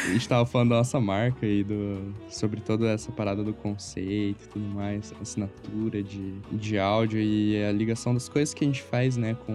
a 0.08 0.12
gente 0.12 0.28
tava 0.28 0.46
falando 0.46 0.70
da 0.70 0.76
nossa 0.76 1.00
marca 1.00 1.46
e 1.46 1.62
do, 1.64 2.14
sobre 2.28 2.60
toda 2.60 2.88
essa 2.88 3.10
parada 3.12 3.42
do 3.42 3.52
conceito 3.52 4.44
e 4.44 4.48
tudo 4.48 4.64
mais, 4.66 5.12
assinatura 5.20 6.02
de, 6.02 6.34
de 6.52 6.78
áudio 6.78 7.20
e 7.20 7.62
a 7.64 7.72
ligação 7.72 8.14
das 8.14 8.28
coisas 8.28 8.54
que 8.54 8.64
a 8.64 8.66
gente 8.66 8.82
faz, 8.82 9.16
né, 9.16 9.36
com, 9.46 9.52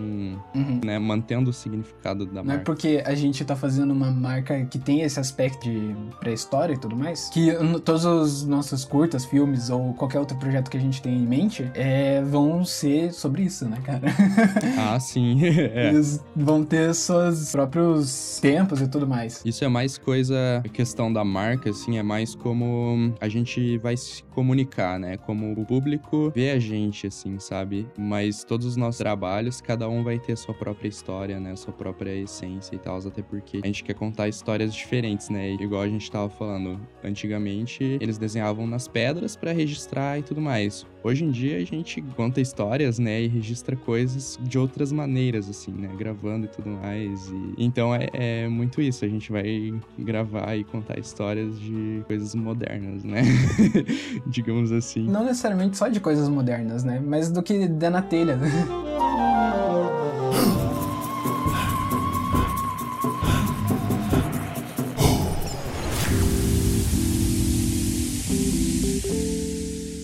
uhum. 0.55 0.81
né, 0.83 0.99
mantendo 0.99 1.49
o 1.49 1.53
significado 1.53 2.25
da 2.25 2.35
Não 2.35 2.45
marca. 2.45 2.61
é 2.61 2.63
porque 2.63 3.03
a 3.05 3.15
gente 3.15 3.43
tá 3.43 3.55
fazendo 3.55 3.91
uma 3.91 4.11
marca 4.11 4.65
que 4.65 4.77
tem 4.77 5.01
esse 5.01 5.19
aspecto 5.19 5.42
de 5.49 5.95
pré-história 6.19 6.73
e 6.73 6.77
tudo 6.77 6.95
mais, 6.95 7.29
que 7.29 7.51
todos 7.83 8.05
os 8.05 8.45
nossos 8.45 8.85
curtas, 8.85 9.25
filmes 9.25 9.69
ou 9.69 9.93
qualquer 9.93 10.19
outro 10.19 10.37
projeto 10.37 10.69
que 10.69 10.77
a 10.77 10.79
gente 10.79 11.01
tem 11.01 11.15
em 11.15 11.25
mente 11.25 11.69
é, 11.73 12.21
vão 12.21 12.63
ser 12.65 13.13
sobre 13.13 13.43
isso, 13.43 13.67
né, 13.67 13.79
cara? 13.83 14.01
Ah, 14.77 14.99
sim. 14.99 15.39
é. 15.45 15.89
Eles 15.89 16.23
vão 16.35 16.63
ter 16.63 16.93
seus 16.93 17.51
próprios 17.51 18.39
tempos 18.41 18.81
e 18.81 18.87
tudo 18.87 19.07
mais. 19.07 19.41
Isso 19.45 19.63
é 19.63 19.67
mais 19.67 19.97
coisa, 19.97 20.63
questão 20.73 21.11
da 21.11 21.23
marca, 21.23 21.69
assim, 21.69 21.97
é 21.97 22.03
mais 22.03 22.35
como 22.35 23.13
a 23.19 23.27
gente 23.27 23.77
vai 23.77 23.95
se 23.95 24.23
comunicar, 24.23 24.99
né? 24.99 25.17
Como 25.17 25.53
o 25.53 25.65
público 25.65 26.31
vê 26.35 26.51
a 26.51 26.59
gente, 26.59 27.07
assim, 27.07 27.39
sabe? 27.39 27.87
Mas 27.97 28.43
todos 28.43 28.65
os 28.65 28.75
nossos 28.75 28.97
trabalhos, 28.97 29.61
cada 29.61 29.87
um 29.87 30.03
vai 30.03 30.19
ter 30.19 30.35
sua 30.37 30.53
própria 30.53 30.87
história, 30.87 31.39
né? 31.39 31.55
Sua 31.55 31.73
própria 31.73 32.15
essência 32.15 32.75
e 32.75 32.79
tal, 32.79 32.97
até 32.97 33.21
porque 33.21 33.59
a 33.63 33.67
gente 33.67 33.83
quer 33.83 33.93
contar 33.93 34.27
histórias 34.27 34.73
diferentes, 34.73 35.29
né? 35.33 35.51
Igual 35.53 35.81
a 35.81 35.87
gente 35.87 36.09
tava 36.09 36.29
falando, 36.29 36.79
antigamente 37.03 37.97
eles 37.99 38.17
desenhavam 38.17 38.67
nas 38.67 38.87
pedras 38.87 39.35
para 39.35 39.51
registrar 39.51 40.19
e 40.19 40.23
tudo 40.23 40.39
mais. 40.39 40.85
Hoje 41.03 41.25
em 41.25 41.31
dia 41.31 41.57
a 41.57 41.65
gente 41.65 42.01
conta 42.15 42.39
histórias, 42.39 42.97
né, 42.97 43.23
e 43.23 43.27
registra 43.27 43.75
coisas 43.75 44.39
de 44.41 44.57
outras 44.57 44.91
maneiras, 44.91 45.49
assim, 45.49 45.71
né, 45.71 45.89
gravando 45.97 46.45
e 46.45 46.47
tudo 46.47 46.69
mais. 46.69 47.27
E... 47.27 47.53
Então 47.57 47.93
é, 47.93 48.07
é 48.13 48.47
muito 48.47 48.81
isso, 48.81 49.03
a 49.03 49.07
gente 49.09 49.31
vai 49.31 49.73
gravar 49.99 50.55
e 50.55 50.63
contar 50.63 50.97
histórias 50.97 51.59
de 51.59 52.03
coisas 52.07 52.33
modernas, 52.35 53.03
né? 53.03 53.21
Digamos 54.27 54.71
assim. 54.71 55.03
Não 55.03 55.25
necessariamente 55.25 55.77
só 55.77 55.89
de 55.89 55.99
coisas 55.99 56.29
modernas, 56.29 56.83
né? 56.83 57.01
Mas 57.05 57.29
do 57.29 57.43
que 57.43 57.67
der 57.67 57.91
na 57.91 58.01
telha. 58.01 58.39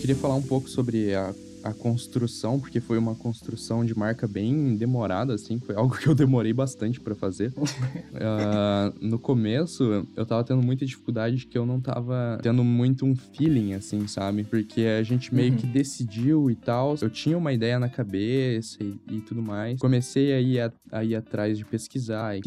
queria 0.09 0.23
falar 0.23 0.35
um 0.37 0.41
pouco 0.41 0.67
sobre 0.67 1.13
a, 1.13 1.31
a 1.63 1.71
construção, 1.71 2.59
porque 2.59 2.79
foi 2.79 2.97
uma 2.97 3.13
construção 3.13 3.85
de 3.85 3.95
marca 3.95 4.27
bem 4.27 4.75
demorada, 4.75 5.35
assim, 5.35 5.59
foi 5.59 5.75
algo 5.75 5.95
que 5.95 6.07
eu 6.07 6.15
demorei 6.15 6.51
bastante 6.51 6.99
para 6.99 7.13
fazer. 7.13 7.53
uh, 7.55 8.91
no 8.99 9.19
começo, 9.19 10.07
eu 10.15 10.25
tava 10.25 10.43
tendo 10.43 10.63
muita 10.63 10.83
dificuldade 10.83 11.45
que 11.45 11.55
eu 11.55 11.63
não 11.63 11.79
tava 11.79 12.39
tendo 12.41 12.63
muito 12.63 13.05
um 13.05 13.15
feeling, 13.15 13.75
assim, 13.75 14.07
sabe? 14.07 14.43
Porque 14.45 14.81
a 14.81 15.03
gente 15.03 15.31
meio 15.31 15.51
uhum. 15.51 15.57
que 15.59 15.67
decidiu 15.67 16.49
e 16.49 16.55
tal, 16.55 16.95
eu 16.99 17.09
tinha 17.11 17.37
uma 17.37 17.53
ideia 17.53 17.77
na 17.77 17.87
cabeça 17.87 18.83
e, 18.83 18.99
e 19.07 19.21
tudo 19.21 19.43
mais. 19.43 19.79
Comecei 19.79 20.33
a 20.33 20.41
ir, 20.41 20.59
a, 20.59 20.71
a 20.91 21.03
ir 21.03 21.15
atrás 21.15 21.55
de 21.55 21.63
pesquisar 21.65 22.35
e 22.35 22.41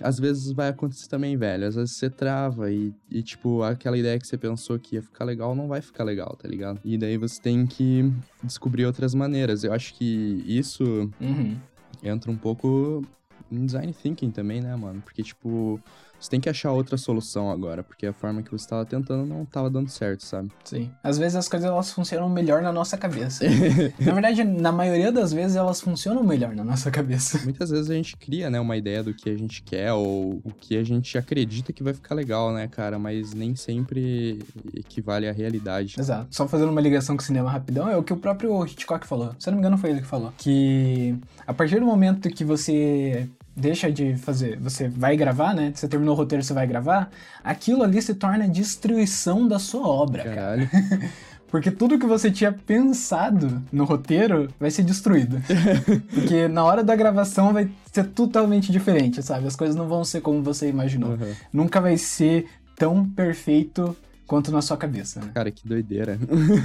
às 0.00 0.18
vezes 0.18 0.52
vai 0.52 0.68
acontecer 0.68 1.08
também, 1.08 1.36
velho. 1.36 1.66
Às 1.66 1.74
vezes 1.74 1.96
você 1.96 2.10
trava 2.10 2.70
e, 2.70 2.92
e, 3.10 3.22
tipo, 3.22 3.62
aquela 3.62 3.96
ideia 3.96 4.18
que 4.18 4.26
você 4.26 4.36
pensou 4.36 4.78
que 4.78 4.96
ia 4.96 5.02
ficar 5.02 5.24
legal 5.24 5.54
não 5.54 5.68
vai 5.68 5.80
ficar 5.80 6.04
legal, 6.04 6.36
tá 6.36 6.48
ligado? 6.48 6.80
E 6.84 6.98
daí 6.98 7.16
você 7.16 7.40
tem 7.40 7.66
que 7.66 8.12
descobrir 8.42 8.84
outras 8.84 9.14
maneiras. 9.14 9.64
Eu 9.64 9.72
acho 9.72 9.94
que 9.94 10.42
isso 10.46 11.10
uhum. 11.20 11.56
entra 12.02 12.30
um 12.30 12.36
pouco 12.36 13.02
em 13.50 13.64
design 13.64 13.92
thinking 13.92 14.30
também, 14.30 14.60
né, 14.60 14.74
mano? 14.76 15.00
Porque, 15.02 15.22
tipo, 15.22 15.80
você 16.18 16.30
tem 16.30 16.40
que 16.40 16.48
achar 16.48 16.72
outra 16.72 16.96
solução 16.96 17.50
agora, 17.50 17.82
porque 17.82 18.06
a 18.06 18.12
forma 18.12 18.42
que 18.42 18.50
você 18.50 18.64
estava 18.64 18.84
tentando 18.84 19.26
não 19.26 19.42
estava 19.42 19.70
dando 19.70 19.88
certo, 19.88 20.24
sabe? 20.24 20.50
Sim. 20.64 20.90
Às 21.02 21.18
vezes 21.18 21.36
as 21.36 21.48
coisas 21.48 21.68
elas 21.68 21.90
funcionam 21.92 22.28
melhor 22.28 22.62
na 22.62 22.72
nossa 22.72 22.96
cabeça. 22.96 23.44
na 24.00 24.12
verdade, 24.12 24.44
na 24.44 24.72
maioria 24.72 25.12
das 25.12 25.32
vezes 25.32 25.56
elas 25.56 25.80
funcionam 25.80 26.22
melhor 26.22 26.54
na 26.54 26.64
nossa 26.64 26.90
cabeça. 26.90 27.40
Muitas 27.44 27.70
vezes 27.70 27.90
a 27.90 27.94
gente 27.94 28.16
cria, 28.16 28.50
né, 28.50 28.58
uma 28.60 28.76
ideia 28.76 29.02
do 29.02 29.14
que 29.14 29.30
a 29.30 29.36
gente 29.36 29.62
quer 29.62 29.92
ou 29.92 30.40
o 30.44 30.52
que 30.52 30.76
a 30.76 30.84
gente 30.84 31.16
acredita 31.18 31.72
que 31.72 31.82
vai 31.82 31.94
ficar 31.94 32.14
legal, 32.14 32.52
né, 32.52 32.66
cara? 32.66 32.98
Mas 32.98 33.34
nem 33.34 33.54
sempre 33.54 34.38
equivale 34.74 35.28
à 35.28 35.32
realidade. 35.32 35.96
Exato. 35.98 36.28
Só 36.30 36.48
fazendo 36.48 36.70
uma 36.70 36.80
ligação 36.80 37.16
com 37.16 37.22
o 37.22 37.24
cinema 37.24 37.50
rapidão, 37.50 37.88
é 37.88 37.96
o 37.96 38.02
que 38.02 38.12
o 38.12 38.16
próprio 38.16 38.64
Hitchcock 38.64 39.06
falou. 39.06 39.34
Se 39.38 39.48
eu 39.48 39.52
não 39.52 39.58
me 39.58 39.60
engano, 39.60 39.78
foi 39.78 39.90
ele 39.90 40.00
que 40.00 40.06
falou. 40.06 40.32
Que 40.36 41.16
a 41.46 41.54
partir 41.54 41.80
do 41.80 41.86
momento 41.86 42.28
que 42.30 42.44
você 42.44 43.28
deixa 43.56 43.90
de 43.90 44.16
fazer, 44.16 44.58
você 44.58 44.86
vai 44.86 45.16
gravar, 45.16 45.54
né? 45.54 45.72
Você 45.74 45.88
terminou 45.88 46.14
o 46.14 46.18
roteiro, 46.18 46.44
você 46.44 46.52
vai 46.52 46.66
gravar, 46.66 47.10
aquilo 47.42 47.82
ali 47.82 48.02
se 48.02 48.14
torna 48.14 48.46
destruição 48.46 49.48
da 49.48 49.58
sua 49.58 49.88
obra, 49.88 50.24
Caralho. 50.24 50.68
cara. 50.68 51.10
Porque 51.48 51.70
tudo 51.70 51.98
que 51.98 52.06
você 52.06 52.30
tinha 52.30 52.52
pensado 52.52 53.62
no 53.72 53.84
roteiro 53.84 54.48
vai 54.58 54.70
ser 54.70 54.82
destruído. 54.82 55.40
Porque 56.12 56.48
na 56.48 56.64
hora 56.64 56.82
da 56.82 56.94
gravação 56.94 57.52
vai 57.52 57.70
ser 57.92 58.04
totalmente 58.08 58.70
diferente, 58.72 59.22
sabe? 59.22 59.46
As 59.46 59.54
coisas 59.54 59.76
não 59.76 59.88
vão 59.88 60.04
ser 60.04 60.20
como 60.20 60.42
você 60.42 60.68
imaginou. 60.68 61.10
Uhum. 61.10 61.34
Nunca 61.52 61.80
vai 61.80 61.96
ser 61.96 62.46
tão 62.76 63.08
perfeito 63.08 63.96
quanto 64.26 64.50
na 64.50 64.60
sua 64.60 64.76
cabeça, 64.76 65.20
né? 65.20 65.30
Cara, 65.34 65.50
que 65.50 65.66
doideira. 65.66 66.18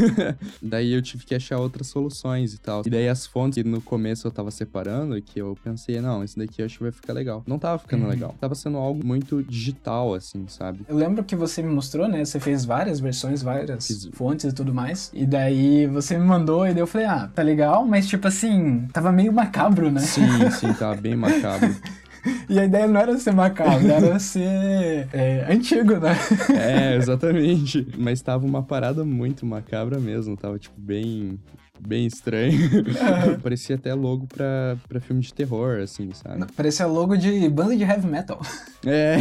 daí 0.61 0.93
eu 0.93 1.01
tive 1.01 1.25
que 1.25 1.35
achar 1.35 1.59
outras 1.59 1.87
soluções 1.87 2.53
e 2.53 2.59
tal. 2.59 2.81
E 2.85 2.89
daí 2.89 3.07
as 3.07 3.25
fontes 3.25 3.61
que 3.61 3.67
no 3.67 3.81
começo 3.81 4.27
eu 4.27 4.31
tava 4.31 4.51
separando, 4.51 5.21
que 5.21 5.39
eu 5.39 5.57
pensei, 5.63 6.01
não, 6.01 6.23
esse 6.23 6.37
daqui 6.37 6.61
eu 6.61 6.65
acho 6.65 6.77
que 6.77 6.83
vai 6.83 6.91
ficar 6.91 7.13
legal. 7.13 7.43
Não 7.45 7.59
tava 7.59 7.77
ficando 7.79 8.03
uhum. 8.03 8.09
legal. 8.09 8.35
Tava 8.39 8.55
sendo 8.55 8.77
algo 8.77 9.05
muito 9.05 9.43
digital, 9.43 10.13
assim, 10.13 10.45
sabe? 10.47 10.79
Eu 10.87 10.95
lembro 10.95 11.23
que 11.23 11.35
você 11.35 11.61
me 11.61 11.73
mostrou, 11.73 12.07
né? 12.07 12.25
Você 12.25 12.39
fez 12.39 12.65
várias 12.65 12.99
versões, 12.99 13.41
várias 13.41 13.87
Fiz... 13.87 14.09
fontes 14.13 14.51
e 14.51 14.53
tudo 14.53 14.73
mais. 14.73 15.11
E 15.13 15.25
daí 15.25 15.87
você 15.87 16.17
me 16.17 16.25
mandou 16.25 16.65
e 16.65 16.73
daí 16.73 16.81
eu 16.81 16.87
falei, 16.87 17.07
ah, 17.07 17.29
tá 17.33 17.41
legal, 17.41 17.85
mas 17.85 18.07
tipo 18.07 18.27
assim, 18.27 18.87
tava 18.91 19.11
meio 19.11 19.31
macabro, 19.31 19.91
né? 19.91 20.01
Sim, 20.01 20.49
sim, 20.51 20.73
tava 20.77 20.95
bem 20.95 21.15
macabro. 21.15 21.75
E 22.49 22.59
a 22.59 22.65
ideia 22.65 22.87
não 22.87 22.99
era 22.99 23.17
ser 23.17 23.33
macabro, 23.33 23.89
era 23.89 24.19
ser 24.19 25.07
é, 25.11 25.45
antigo, 25.49 25.95
né? 25.95 26.15
É, 26.55 26.95
exatamente. 26.95 27.87
Mas 27.97 28.21
tava 28.21 28.45
uma 28.45 28.61
parada 28.61 29.03
muito 29.03 29.45
macabra 29.45 29.99
mesmo. 29.99 30.37
Tava, 30.37 30.59
tipo, 30.59 30.79
bem 30.79 31.39
bem 31.85 32.05
estranho. 32.05 32.57
Parecia 33.41 33.75
até 33.75 33.93
logo 33.93 34.27
pra, 34.27 34.77
pra 34.87 34.99
filme 34.99 35.21
de 35.21 35.33
terror, 35.33 35.79
assim, 35.79 36.11
sabe? 36.13 36.45
Parecia 36.55 36.85
logo 36.85 37.15
de 37.15 37.49
banda 37.49 37.75
de 37.75 37.83
heavy 37.83 38.07
metal. 38.07 38.39
É. 38.83 39.15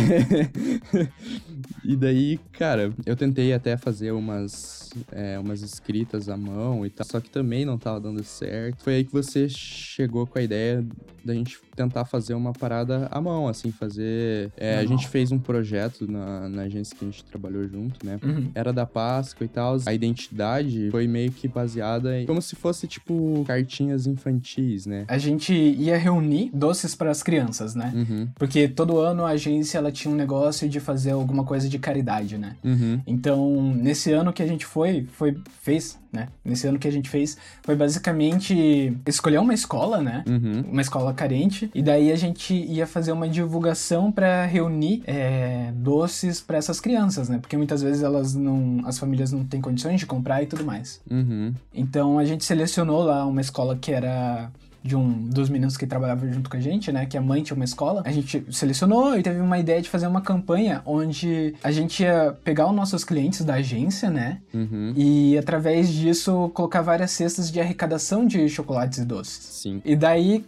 e 1.85 1.95
daí, 1.95 2.41
cara, 2.53 2.95
eu 3.05 3.15
tentei 3.15 3.53
até 3.53 3.77
fazer 3.77 4.11
umas, 4.11 4.89
é, 5.13 5.39
umas 5.39 5.61
escritas 5.61 6.31
à 6.31 6.37
mão 6.37 6.87
e 6.87 6.89
tal, 6.89 7.07
só 7.07 7.21
que 7.21 7.29
também 7.29 7.67
não 7.67 7.77
tava 7.77 8.01
dando 8.01 8.25
certo. 8.25 8.83
Foi 8.83 8.95
aí 8.95 9.05
que 9.05 9.13
você 9.13 9.51
chegou 9.51 10.27
com 10.27 10.39
a 10.39 10.43
ideia 10.43 10.83
da 11.23 11.35
gente 11.35 11.59
tentar 11.77 12.05
fazer 12.05 12.35
uma 12.35 12.53
parada 12.53 13.09
à 13.11 13.21
mão, 13.21 13.49
assim, 13.49 13.71
fazer. 13.71 14.51
É, 14.57 14.79
a 14.79 14.87
gente 14.87 15.09
fez 15.09 15.33
um 15.33 15.39
projeto 15.39 16.11
na, 16.11 16.49
na 16.49 16.63
agência 16.63 16.97
que 16.97 17.05
a 17.05 17.09
gente 17.09 17.25
trabalhou 17.25 17.67
junto, 17.69 18.05
né? 18.05 18.19
Uhum. 18.23 18.51
Era 18.55 18.73
da 18.73 18.87
Páscoa 18.87 19.45
e 19.45 19.49
tal. 19.49 19.77
A 19.87 19.95
identidade 19.95 20.91
foi 20.91 21.07
meio 21.07 21.31
que 21.31 21.49
baseada 21.49 22.19
em. 22.19 22.27
Como 22.27 22.41
se 22.43 22.50
fosse, 22.57 22.87
tipo, 22.87 23.45
cartinhas 23.47 24.07
infantis, 24.07 24.87
né? 24.87 25.05
A 25.09 25.19
gente 25.19 25.53
ia 25.53 25.97
reunir 25.97 26.51
doces 26.53 26.95
para 26.95 27.11
as 27.11 27.23
crianças, 27.23 27.75
né? 27.75 27.93
Uhum. 27.95 28.29
Porque 28.37 28.69
todo 28.69 28.99
ano 28.99 29.25
a 29.25 29.31
agência 29.31 29.79
ela 29.79 29.93
tinha 29.93 30.13
um 30.13 30.17
negócio 30.17 30.69
de 30.69 30.81
fazer 30.81 31.13
alguma 31.13 31.45
coisa 31.45 31.69
de 31.69 31.79
caridade, 31.79 32.39
né? 32.39 32.57
Uhum. 32.65 33.01
Então, 33.07 33.75
nesse 33.75 34.13
ano 34.13 34.33
que 34.33 34.43
a 34.43 34.47
gente 34.47 34.67
foi, 34.67 35.07
foi 35.13 35.37
fez, 35.61 35.99
né? 36.13 36.29
Nesse 36.45 36.67
ano 36.67 36.79
que 36.79 36.89
a 36.89 36.93
gente 36.93 37.09
fez, 37.09 37.37
foi 37.63 37.77
basicamente 37.77 38.97
escolher 39.07 39.39
uma 39.39 39.55
escola, 39.55 40.01
né? 40.01 40.25
Uhum. 40.29 40.65
Uma 40.73 40.81
escola 40.81 41.15
carente. 41.15 41.71
E 41.75 41.83
daí 41.83 42.11
a 42.11 42.17
gente 42.17 42.55
ia 42.55 42.87
fazer 42.87 43.13
uma 43.13 43.29
divulgação 43.29 44.11
para 44.11 44.45
reunir 44.47 45.03
é, 45.07 45.73
doces 45.75 46.41
para 46.41 46.59
essas 46.59 46.81
crianças, 46.81 47.29
né? 47.29 47.39
Porque 47.39 47.57
muitas 47.57 47.83
vezes 47.83 48.03
elas 48.03 48.35
não. 48.35 48.81
As 48.85 48.99
famílias 48.99 49.31
não 49.33 49.45
têm 49.45 49.61
condições 49.61 50.01
de 50.01 50.07
comprar 50.07 50.43
e 50.43 50.47
tudo 50.47 50.65
mais. 50.65 51.01
Uhum. 51.11 51.55
Então 51.73 52.19
a 52.19 52.25
gente 52.31 52.45
selecionou 52.45 53.03
lá 53.05 53.27
uma 53.27 53.41
escola 53.41 53.77
que 53.77 53.93
era 53.93 54.51
de 54.83 54.97
um 54.97 55.29
dos 55.29 55.49
meninos 55.51 55.77
que 55.77 55.87
trabalhava 55.87 56.27
junto 56.27 56.49
com 56.49 56.57
a 56.57 56.61
gente, 56.61 56.91
né? 56.91 57.07
Que 57.07 57.17
a 57.17 57.21
mãe 57.21 57.43
tinha 57.43 57.55
uma 57.55 57.65
escola. 57.65 58.03
A 58.05 58.11
gente 58.11 58.45
selecionou 58.51 59.17
e 59.17 59.23
teve 59.23 59.41
uma 59.41 59.59
ideia 59.59 59.81
de 59.81 59.89
fazer 59.89 60.07
uma 60.07 60.21
campanha 60.21 60.83
onde 60.87 61.55
a 61.63 61.71
gente 61.71 62.03
ia 62.03 62.35
pegar 62.43 62.67
os 62.67 62.75
nossos 62.75 63.05
clientes 63.05 63.45
da 63.45 63.55
agência, 63.55 64.11
né? 64.11 64.39
Uhum. 64.55 64.95
E 64.97 65.37
através 65.37 65.93
disso 65.93 66.51
colocar 66.55 66.81
várias 66.81 67.11
cestas 67.11 67.51
de 67.51 67.61
arrecadação 67.61 68.27
de 68.27 68.49
chocolates 68.49 68.99
e 68.99 69.05
doces. 69.05 69.39
Sim. 69.43 69.83
E 69.85 69.95
daí 69.95 70.45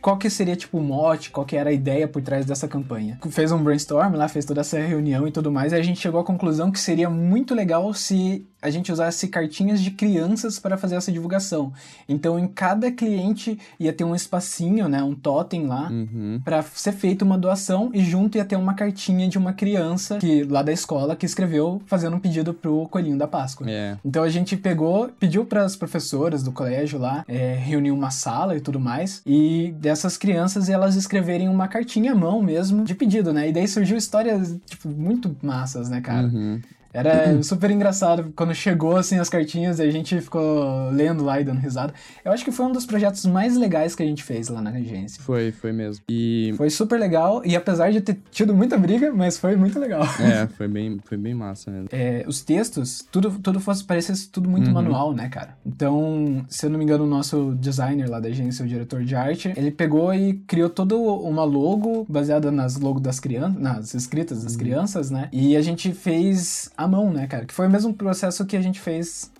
qual 0.00 0.16
que 0.16 0.30
seria, 0.30 0.56
tipo, 0.56 0.78
o 0.78 0.82
mote, 0.82 1.30
qual 1.30 1.46
que 1.46 1.56
era 1.56 1.70
a 1.70 1.72
ideia 1.72 2.06
por 2.06 2.22
trás 2.22 2.46
dessa 2.46 2.68
campanha. 2.68 3.18
Fez 3.30 3.52
um 3.52 3.62
brainstorm 3.62 4.14
lá, 4.14 4.28
fez 4.28 4.44
toda 4.44 4.60
essa 4.60 4.78
reunião 4.78 5.26
e 5.26 5.30
tudo 5.30 5.50
mais, 5.50 5.72
e 5.72 5.76
a 5.76 5.82
gente 5.82 6.00
chegou 6.00 6.20
à 6.20 6.24
conclusão 6.24 6.70
que 6.70 6.80
seria 6.80 7.10
muito 7.10 7.54
legal 7.54 7.92
se 7.94 8.46
a 8.60 8.70
gente 8.70 8.90
usasse 8.90 9.28
cartinhas 9.28 9.80
de 9.80 9.90
crianças 9.90 10.58
para 10.58 10.76
fazer 10.76 10.96
essa 10.96 11.12
divulgação. 11.12 11.72
Então, 12.08 12.38
em 12.38 12.48
cada 12.48 12.90
cliente 12.90 13.58
ia 13.78 13.92
ter 13.92 14.04
um 14.04 14.14
espacinho, 14.14 14.88
né, 14.88 15.02
um 15.02 15.14
totem 15.14 15.66
lá, 15.66 15.88
uhum. 15.88 16.40
para 16.44 16.62
ser 16.62 16.92
feita 16.92 17.24
uma 17.24 17.38
doação 17.38 17.90
e 17.94 18.00
junto 18.00 18.38
ia 18.38 18.44
ter 18.44 18.56
uma 18.56 18.74
cartinha 18.74 19.28
de 19.28 19.38
uma 19.38 19.52
criança 19.52 20.18
que 20.18 20.42
lá 20.44 20.62
da 20.62 20.72
escola 20.72 21.14
que 21.14 21.26
escreveu 21.26 21.80
fazendo 21.86 22.16
um 22.16 22.18
pedido 22.20 22.52
pro 22.52 22.88
coelhinho 22.88 23.18
da 23.18 23.28
Páscoa. 23.28 23.70
É. 23.70 23.96
Então 24.04 24.22
a 24.22 24.28
gente 24.28 24.56
pegou, 24.56 25.10
pediu 25.20 25.44
para 25.44 25.64
as 25.64 25.76
professoras 25.76 26.42
do 26.42 26.50
colégio 26.50 26.98
lá, 26.98 27.24
é, 27.28 27.54
reuniu 27.54 27.94
uma 27.94 28.10
sala 28.10 28.56
e 28.56 28.60
tudo 28.60 28.80
mais, 28.80 29.22
e 29.46 29.72
dessas 29.72 30.16
crianças 30.16 30.68
elas 30.68 30.96
escreverem 30.96 31.48
uma 31.48 31.68
cartinha 31.68 32.12
à 32.12 32.14
mão 32.14 32.42
mesmo 32.42 32.84
de 32.84 32.94
pedido, 32.94 33.32
né? 33.32 33.48
E 33.48 33.52
daí 33.52 33.68
surgiu 33.68 33.96
histórias 33.96 34.56
tipo 34.66 34.88
muito 34.88 35.36
massas, 35.40 35.88
né, 35.88 36.00
cara? 36.00 36.26
Uhum. 36.26 36.60
Era 36.92 37.42
super 37.42 37.70
engraçado 37.70 38.32
quando 38.34 38.54
chegou 38.54 38.96
assim 38.96 39.18
as 39.18 39.28
cartinhas 39.28 39.78
e 39.78 39.82
a 39.82 39.90
gente 39.90 40.20
ficou 40.20 40.90
lendo 40.90 41.24
lá 41.24 41.40
e 41.40 41.44
dando 41.44 41.60
risada. 41.60 41.92
Eu 42.24 42.32
acho 42.32 42.44
que 42.44 42.52
foi 42.52 42.66
um 42.66 42.72
dos 42.72 42.86
projetos 42.86 43.24
mais 43.26 43.56
legais 43.56 43.94
que 43.94 44.02
a 44.02 44.06
gente 44.06 44.22
fez 44.22 44.48
lá 44.48 44.62
na 44.62 44.70
agência. 44.70 45.22
Foi, 45.22 45.52
foi 45.52 45.72
mesmo. 45.72 46.04
E 46.08 46.54
foi 46.56 46.70
super 46.70 46.98
legal 46.98 47.42
e 47.44 47.54
apesar 47.54 47.90
de 47.90 48.00
ter 48.00 48.18
tido 48.30 48.54
muita 48.54 48.78
briga, 48.78 49.12
mas 49.12 49.38
foi 49.38 49.56
muito 49.56 49.78
legal. 49.78 50.02
É, 50.20 50.46
foi 50.56 50.68
bem, 50.68 50.98
foi 51.04 51.16
bem 51.16 51.34
massa 51.34 51.70
mesmo. 51.70 51.88
É, 51.92 52.24
os 52.26 52.40
textos, 52.40 53.04
tudo, 53.10 53.30
tudo 53.42 53.60
fosse 53.60 53.84
parecesse 53.84 54.28
tudo 54.28 54.48
muito 54.48 54.68
uhum. 54.68 54.74
manual, 54.74 55.12
né, 55.12 55.28
cara? 55.28 55.56
Então, 55.64 56.44
se 56.48 56.66
eu 56.66 56.70
não 56.70 56.78
me 56.78 56.84
engano, 56.84 57.04
o 57.04 57.06
nosso 57.06 57.54
designer 57.58 58.08
lá 58.08 58.20
da 58.20 58.28
agência, 58.28 58.64
o 58.64 58.68
diretor 58.68 59.04
de 59.04 59.14
arte, 59.14 59.52
ele 59.56 59.70
pegou 59.70 60.12
e 60.14 60.34
criou 60.46 60.68
toda 60.68 60.96
uma 60.96 61.44
logo 61.44 62.06
baseada 62.08 62.50
nas 62.50 62.76
logos 62.76 63.02
das 63.02 63.20
crianças, 63.20 63.60
nas 63.60 63.94
escritas 63.94 64.42
das 64.42 64.52
uhum. 64.52 64.58
crianças, 64.58 65.10
né? 65.10 65.28
E 65.32 65.56
a 65.56 65.62
gente 65.62 65.92
fez 65.92 66.70
a 66.76 66.86
mão, 66.86 67.12
né, 67.12 67.26
cara? 67.26 67.44
Que 67.44 67.54
foi 67.54 67.66
o 67.66 67.70
mesmo 67.70 67.94
processo 67.94 68.44
que 68.44 68.56
a 68.56 68.60
gente 68.60 68.80
fez 68.80 69.30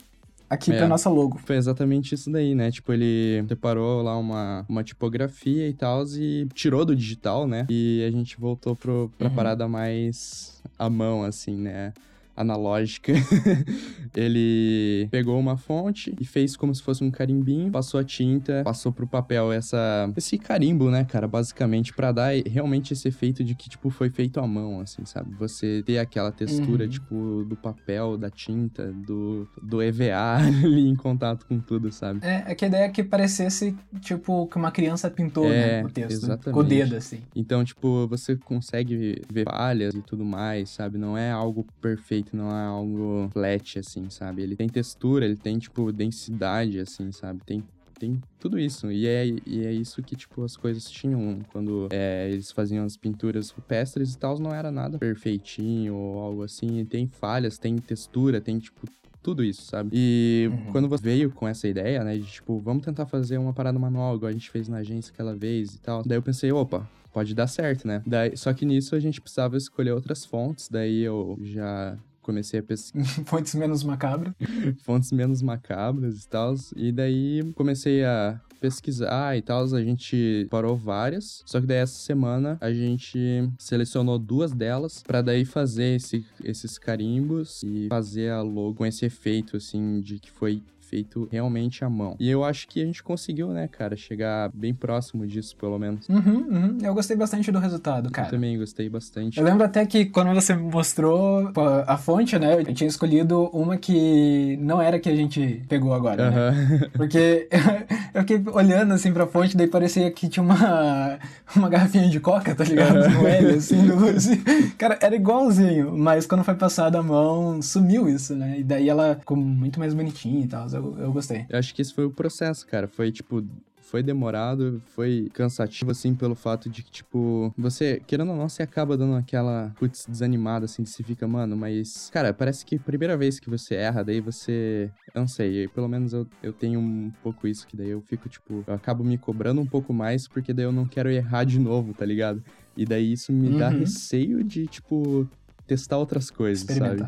aqui 0.49 0.73
é, 0.73 0.79
pra 0.79 0.89
nossa 0.89 1.11
logo. 1.11 1.39
Foi 1.45 1.57
exatamente 1.57 2.15
isso 2.15 2.31
daí, 2.31 2.55
né? 2.55 2.71
Tipo, 2.71 2.93
ele 2.93 3.45
preparou 3.47 4.03
lá 4.03 4.17
uma, 4.17 4.65
uma 4.69 4.83
tipografia 4.83 5.69
e 5.69 5.73
tal, 5.73 6.05
e 6.17 6.47
tirou 6.55 6.85
do 6.85 6.95
digital, 6.95 7.47
né? 7.47 7.67
E 7.69 8.05
a 8.07 8.11
gente 8.11 8.39
voltou 8.39 8.75
pro, 8.75 9.11
pra 9.19 9.29
uhum. 9.29 9.35
parada 9.35 9.69
mais 9.69 10.63
à 10.79 10.89
mão, 10.89 11.23
assim, 11.23 11.57
né? 11.57 11.93
Analógica. 12.37 13.13
ele 14.15 15.09
pegou 15.11 15.39
uma 15.39 15.57
fonte 15.57 16.15
e 16.21 16.25
fez 16.25 16.57
como 16.57 16.75
se 16.75 16.83
fosse 16.83 17.03
um 17.03 17.11
carimbinho, 17.11 17.71
passou 17.71 18.01
a 18.01 18.05
tinta, 18.05 18.63
passou 18.65 18.93
pro 18.93 19.07
papel 19.07 19.53
essa 19.53 20.11
esse 20.17 20.39
carimbo, 20.39 20.91
né, 20.91 21.05
cara, 21.05 21.29
basicamente 21.29 21.93
para 21.93 22.13
dar 22.13 22.33
realmente 22.47 22.93
esse 22.93 23.09
efeito 23.09 23.45
de 23.45 23.55
que 23.55 23.69
tipo 23.69 23.91
foi 23.91 24.11
feito 24.11 24.41
à 24.41 24.47
mão, 24.47 24.81
assim, 24.81 25.05
sabe? 25.05 25.35
Você 25.39 25.83
ter 25.85 25.99
aquela 25.99 26.33
textura 26.33 26.85
uhum. 26.85 26.91
tipo 26.91 27.45
do 27.49 27.57
papel, 27.57 28.17
da 28.17 28.31
tinta, 28.31 28.93
do 28.93 29.49
do 29.63 29.83
EVA 29.83 30.37
ali 30.65 30.89
em 30.89 30.97
contato 30.97 31.47
com 31.47 31.59
tudo, 31.59 31.93
sabe? 31.93 32.21
É, 32.23 32.45
é 32.49 32.55
que 32.55 32.65
a 32.65 32.69
ideia 32.69 32.85
é 32.85 32.89
que 32.89 33.03
parecesse 33.03 33.77
tipo 34.01 34.47
que 34.47 34.57
uma 34.57 34.71
criança 34.71 35.11
pintou, 35.11 35.47
é, 35.47 35.83
né, 35.83 35.85
o 35.85 35.91
texto, 35.91 36.25
exatamente. 36.25 36.55
com 36.55 36.61
o 36.61 36.65
dedo 36.65 36.97
assim. 36.97 37.21
Então, 37.35 37.65
tipo, 37.65 38.07
você 38.07 38.37
consegue 38.37 39.23
ver 39.31 39.45
falhas 39.45 39.95
e 39.95 40.03
tudo 40.03 40.25
mais, 40.25 40.71
sabe? 40.71 40.99
Não 40.99 41.17
é 41.17 41.31
algo 41.31 41.67
perfeito 41.81 42.26
não 42.35 42.51
é 42.51 42.65
algo 42.65 43.29
flat, 43.33 43.79
assim, 43.79 44.09
sabe? 44.09 44.43
Ele 44.43 44.57
tem 44.57 44.69
textura, 44.69 45.27
ele 45.27 45.37
tem, 45.37 45.59
tipo, 45.59 45.93
densidade, 45.93 46.81
assim, 46.81 47.13
sabe? 47.13 47.41
Tem 47.45 47.63
tem 47.99 48.21
tudo 48.39 48.59
isso. 48.59 48.91
E 48.91 49.07
é, 49.07 49.27
e 49.47 49.65
é 49.65 49.73
isso 49.73 50.03
que, 50.03 50.15
tipo, 50.15 50.45
as 50.45 50.57
coisas 50.57 50.91
tinham 50.91 51.41
quando 51.51 51.89
é, 51.91 52.29
eles 52.31 52.53
faziam 52.53 52.85
as 52.85 52.97
pinturas 52.97 53.51
rupestres 53.51 54.15
e 54.15 54.19
tal, 54.19 54.39
não 54.39 54.55
era 54.55 54.71
nada 54.71 54.99
perfeitinho 54.99 55.95
ou 55.95 56.21
algo 56.21 56.43
assim. 56.43 56.85
Tem 56.85 57.07
falhas, 57.07 57.59
tem 57.59 57.77
textura, 57.79 58.41
tem, 58.41 58.59
tipo, 58.59 58.87
tudo 59.23 59.43
isso, 59.43 59.63
sabe? 59.63 59.91
E 59.93 60.49
uhum. 60.49 60.73
quando 60.73 60.89
você 60.89 61.03
veio 61.03 61.33
com 61.33 61.49
essa 61.49 61.67
ideia, 61.67 62.05
né, 62.05 62.17
de 62.17 62.27
tipo, 62.27 62.61
vamos 62.61 62.85
tentar 62.85 63.07
fazer 63.07 63.39
uma 63.39 63.53
parada 63.53 63.77
manual, 63.77 64.15
igual 64.15 64.29
a 64.29 64.33
gente 64.33 64.49
fez 64.51 64.69
na 64.69 64.79
agência 64.79 65.13
aquela 65.13 65.35
vez 65.35 65.75
e 65.75 65.81
tal. 65.81 66.05
Daí 66.07 66.17
eu 66.17 66.23
pensei, 66.23 66.53
opa, 66.53 66.89
pode 67.13 67.35
dar 67.35 67.49
certo, 67.49 67.89
né? 67.89 68.03
Daí, 68.07 68.37
só 68.37 68.53
que 68.53 68.65
nisso 68.65 68.95
a 68.95 69.01
gente 69.01 69.21
precisava 69.21 69.57
escolher 69.57 69.91
outras 69.91 70.25
fontes, 70.25 70.69
daí 70.69 71.03
eu 71.03 71.37
já 71.43 71.99
comecei 72.27 72.59
a 72.59 72.63
pesquisar. 72.63 73.05
Fontes 73.25 73.55
menos 73.55 73.85
macabras. 73.85 74.35
Fontes 74.83 75.13
menos 75.13 75.41
macabras 75.41 76.25
e 76.25 76.29
tal. 76.29 76.55
E 76.75 76.91
daí 76.91 77.53
comecei 77.55 78.05
a 78.05 78.41
pesquisar 78.61 79.37
e 79.37 79.43
tal, 79.43 79.63
a 79.63 79.83
gente 79.83 80.47
parou 80.51 80.77
várias. 80.77 81.43
Só 81.47 81.61
que 81.61 81.67
daí 81.67 81.79
essa 81.79 81.99
semana 81.99 82.59
a 82.61 82.73
gente 82.73 83.49
selecionou 83.59 84.19
duas 84.19 84.53
delas 84.53 85.03
para 85.07 85.23
daí 85.23 85.45
fazer 85.45 85.97
esse, 85.97 86.27
esses 86.43 86.79
carimbos 86.79 87.63
e 87.63 87.87
fazer 87.89 88.31
a 88.31 88.43
logo 88.43 88.75
com 88.75 88.87
esse 88.87 89.05
efeito 89.05 89.57
assim 89.57 90.01
de 90.01 90.19
que 90.19 90.31
foi 90.31 90.63
feito 90.89 91.29
realmente 91.31 91.85
à 91.85 91.91
mão. 91.91 92.17
E 92.19 92.31
eu 92.31 92.45
acho 92.45 92.69
que 92.69 92.81
a 92.81 92.85
gente 92.85 93.03
conseguiu, 93.03 93.49
né, 93.49 93.69
cara, 93.69 93.97
chegar 93.97 94.51
bem 94.55 94.75
próximo 94.75 95.27
disso, 95.27 95.57
pelo 95.57 95.79
menos. 95.79 96.09
Uhum, 96.09 96.47
uhum. 96.49 96.79
Eu 96.83 96.95
gostei 96.95 97.17
bastante 97.17 97.51
do 97.51 97.59
resultado, 97.59 98.11
cara. 98.11 98.29
Eu 98.29 98.33
também 98.33 98.59
gostei 98.59 98.89
bastante. 98.89 99.39
Eu 99.39 99.45
lembro 99.45 99.65
até 99.65 99.85
que 99.85 100.07
quando 100.07 100.33
você 100.35 100.55
mostrou 100.55 101.51
a 101.87 101.97
fonte, 101.97 102.39
né, 102.39 102.61
eu 102.61 102.75
tinha 102.75 102.89
escolhido 102.89 103.51
uma 103.53 103.77
que 103.77 104.57
não 104.61 104.81
era 104.81 104.99
que 104.99 105.09
a 105.09 105.17
gente 105.17 105.65
pegou 105.69 105.93
agora, 105.93 106.25
uhum. 106.25 106.31
né? 106.31 106.91
Porque 106.95 107.49
eu 108.15 108.21
fiquei 108.23 108.43
olhando 108.53 108.95
assim 108.95 109.13
pra 109.13 109.27
fonte, 109.27 109.57
daí 109.57 109.67
parecia 109.67 110.11
que 110.11 110.29
tinha 110.29 110.43
uma, 110.43 111.19
uma 111.55 111.69
garrafinha 111.69 112.09
de 112.09 112.21
coca, 112.21 112.55
tá 112.55 112.65
ligado? 112.65 112.99
Um 112.99 113.27
L, 113.27 113.51
assim, 113.57 113.83
no, 113.83 114.07
assim. 114.09 114.43
Cara, 114.79 114.99
era 115.01 115.17
igualzinho, 115.17 115.97
mas 115.97 116.27
quando 116.27 116.45
foi 116.45 116.55
passado 116.55 116.97
a 116.97 117.03
mão, 117.03 117.61
sumiu 117.61 118.09
isso, 118.09 118.35
né? 118.35 118.57
E 118.59 118.65
daí 118.65 118.89
ela 118.89 119.17
ficou 119.19 119.37
muito 119.37 119.79
mais 119.79 119.95
bonitinha 119.95 120.45
e 120.45 120.47
tal 120.47 120.76
eu, 120.77 120.99
eu 120.99 121.13
gostei. 121.13 121.47
Eu 121.49 121.59
acho 121.59 121.75
que 121.75 121.83
esse 121.83 121.93
foi 121.93 122.05
o 122.05 122.11
processo, 122.11 122.67
cara. 122.67 122.87
Foi 122.87 123.11
tipo 123.11 123.45
foi 123.87 124.03
demorado, 124.03 124.83
foi 124.95 125.31
cansativo, 125.33 125.93
assim, 125.93 126.13
pelo 126.15 126.35
fato 126.35 126.69
de 126.69 126.83
que, 126.83 126.91
tipo, 126.91 127.55
você, 127.57 128.03
querendo 128.05 128.33
ou 128.33 128.37
não, 128.37 128.49
você 128.49 128.65
acaba 128.65 128.97
dando 128.97 129.15
aquela, 129.15 129.73
putz, 129.79 130.07
desanimada, 130.09 130.65
assim, 130.65 130.83
que 130.83 130.91
você 130.91 131.05
fica, 131.05 131.27
mano, 131.29 131.57
mas, 131.57 132.11
cara, 132.13 132.35
parece 132.35 132.67
que 132.67 132.75
a 132.75 132.81
primeira 132.81 133.17
vez 133.17 133.39
que 133.39 133.49
você 133.49 133.77
erra, 133.77 134.03
daí 134.03 134.21
você, 134.21 134.91
eu 135.15 135.21
não 135.21 135.29
sei, 135.29 135.69
pelo 135.69 135.89
menos 135.89 136.13
eu, 136.13 136.27
eu 136.43 136.53
tenho 136.53 136.81
um 136.81 137.13
pouco 137.23 137.47
isso, 137.47 137.67
que 137.67 137.77
daí 137.77 137.91
eu 137.91 138.03
fico, 138.03 138.29
tipo, 138.29 138.65
eu 138.67 138.75
acabo 138.75 139.05
me 139.05 139.17
cobrando 139.17 139.61
um 139.61 139.67
pouco 139.67 139.95
mais, 139.95 140.27
porque 140.27 140.53
daí 140.53 140.65
eu 140.65 140.73
não 140.73 140.85
quero 140.85 141.09
errar 141.09 141.45
de 141.45 141.61
novo, 141.61 141.95
tá 141.95 142.05
ligado? 142.05 142.43
E 142.77 142.85
daí 142.85 143.13
isso 143.13 143.33
me 143.33 143.51
uhum. 143.51 143.59
dá 143.59 143.69
receio 143.69 144.43
de, 144.43 144.67
tipo, 144.67 145.29
testar 145.65 145.97
outras 145.97 146.29
coisas, 146.29 146.67
sabe? 146.77 147.07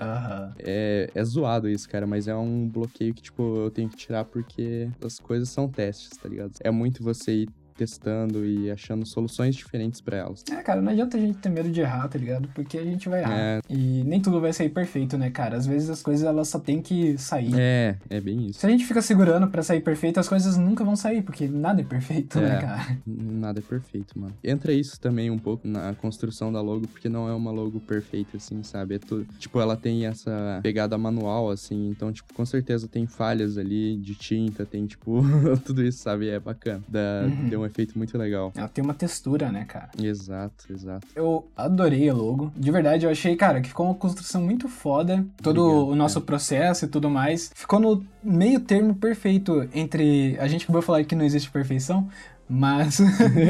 Uhum. 0.00 0.52
É, 0.58 1.10
é 1.14 1.24
zoado 1.24 1.68
isso, 1.68 1.88
cara, 1.88 2.06
mas 2.06 2.26
é 2.26 2.34
um 2.34 2.68
bloqueio 2.68 3.12
que, 3.12 3.22
tipo, 3.22 3.42
eu 3.64 3.70
tenho 3.70 3.88
que 3.88 3.96
tirar 3.96 4.24
porque 4.24 4.90
as 5.04 5.18
coisas 5.18 5.48
são 5.50 5.68
testes, 5.68 6.10
tá 6.16 6.28
ligado? 6.28 6.52
É 6.60 6.70
muito 6.70 7.02
você 7.02 7.42
ir 7.42 7.48
testando 7.80 8.44
e 8.44 8.70
achando 8.70 9.06
soluções 9.06 9.54
diferentes 9.54 10.02
para 10.02 10.18
elas. 10.18 10.44
É, 10.50 10.56
cara, 10.56 10.82
não 10.82 10.92
adianta 10.92 11.16
a 11.16 11.20
gente 11.20 11.38
ter 11.38 11.48
medo 11.48 11.70
de 11.70 11.80
errar, 11.80 12.06
tá 12.08 12.18
ligado? 12.18 12.46
Porque 12.54 12.76
a 12.76 12.84
gente 12.84 13.08
vai 13.08 13.22
errar. 13.22 13.38
É. 13.38 13.60
E 13.70 14.04
nem 14.04 14.20
tudo 14.20 14.38
vai 14.38 14.52
sair 14.52 14.68
perfeito, 14.68 15.16
né, 15.16 15.30
cara? 15.30 15.56
Às 15.56 15.66
vezes 15.66 15.88
as 15.88 16.02
coisas 16.02 16.26
elas 16.26 16.48
só 16.48 16.58
tem 16.58 16.82
que 16.82 17.16
sair. 17.16 17.52
É, 17.54 17.96
é 18.10 18.20
bem 18.20 18.48
isso. 18.48 18.60
Se 18.60 18.66
a 18.66 18.68
gente 18.68 18.84
fica 18.84 19.00
segurando 19.00 19.48
para 19.48 19.62
sair 19.62 19.80
perfeito, 19.80 20.20
as 20.20 20.28
coisas 20.28 20.58
nunca 20.58 20.84
vão 20.84 20.94
sair, 20.94 21.22
porque 21.22 21.48
nada 21.48 21.80
é 21.80 21.84
perfeito, 21.84 22.38
né, 22.38 22.48
é, 22.48 22.52
né, 22.52 22.60
cara? 22.60 22.98
Nada 23.06 23.60
é 23.60 23.62
perfeito, 23.62 24.18
mano. 24.18 24.34
Entra 24.44 24.72
isso 24.74 25.00
também 25.00 25.30
um 25.30 25.38
pouco 25.38 25.66
na 25.66 25.94
construção 25.94 26.52
da 26.52 26.60
logo, 26.60 26.86
porque 26.86 27.08
não 27.08 27.28
é 27.28 27.32
uma 27.32 27.50
logo 27.50 27.80
perfeita, 27.80 28.36
assim, 28.36 28.62
sabe? 28.62 28.96
É 28.96 28.98
tudo, 28.98 29.26
tipo, 29.38 29.58
ela 29.58 29.76
tem 29.76 30.04
essa 30.04 30.60
pegada 30.62 30.98
manual, 30.98 31.48
assim, 31.48 31.88
então, 31.88 32.12
tipo, 32.12 32.34
com 32.34 32.44
certeza 32.44 32.86
tem 32.86 33.06
falhas 33.06 33.56
ali 33.56 33.96
de 33.96 34.14
tinta, 34.14 34.66
tem, 34.66 34.86
tipo, 34.86 35.22
tudo 35.64 35.82
isso, 35.82 36.02
sabe? 36.02 36.28
É 36.28 36.38
bacana. 36.38 36.82
Dá, 36.86 37.24
uhum. 37.24 37.48
Deu 37.48 37.60
um 37.60 37.64
efeito 37.70 37.96
muito 37.96 38.16
legal. 38.18 38.52
Ela 38.54 38.68
tem 38.68 38.84
uma 38.84 38.94
textura, 38.94 39.50
né, 39.50 39.64
cara? 39.64 39.90
Exato, 40.00 40.72
exato. 40.72 41.06
Eu 41.14 41.46
adorei 41.56 42.08
a 42.08 42.14
logo. 42.14 42.52
De 42.56 42.70
verdade, 42.70 43.06
eu 43.06 43.10
achei, 43.10 43.36
cara, 43.36 43.60
que 43.60 43.68
ficou 43.68 43.86
uma 43.86 43.94
construção 43.94 44.42
muito 44.42 44.68
foda. 44.68 45.24
Todo 45.42 45.64
Obrigado, 45.64 45.88
o 45.92 45.96
nosso 45.96 46.20
processo 46.20 46.84
e 46.84 46.88
tudo 46.88 47.08
mais. 47.08 47.50
Ficou 47.54 47.80
no 47.80 48.04
meio 48.22 48.60
termo 48.60 48.94
perfeito 48.94 49.68
entre. 49.74 50.36
A 50.38 50.46
gente 50.46 50.70
vai 50.70 50.82
falar 50.82 51.04
que 51.04 51.14
não 51.14 51.24
existe 51.24 51.50
perfeição, 51.50 52.08
mas 52.50 52.98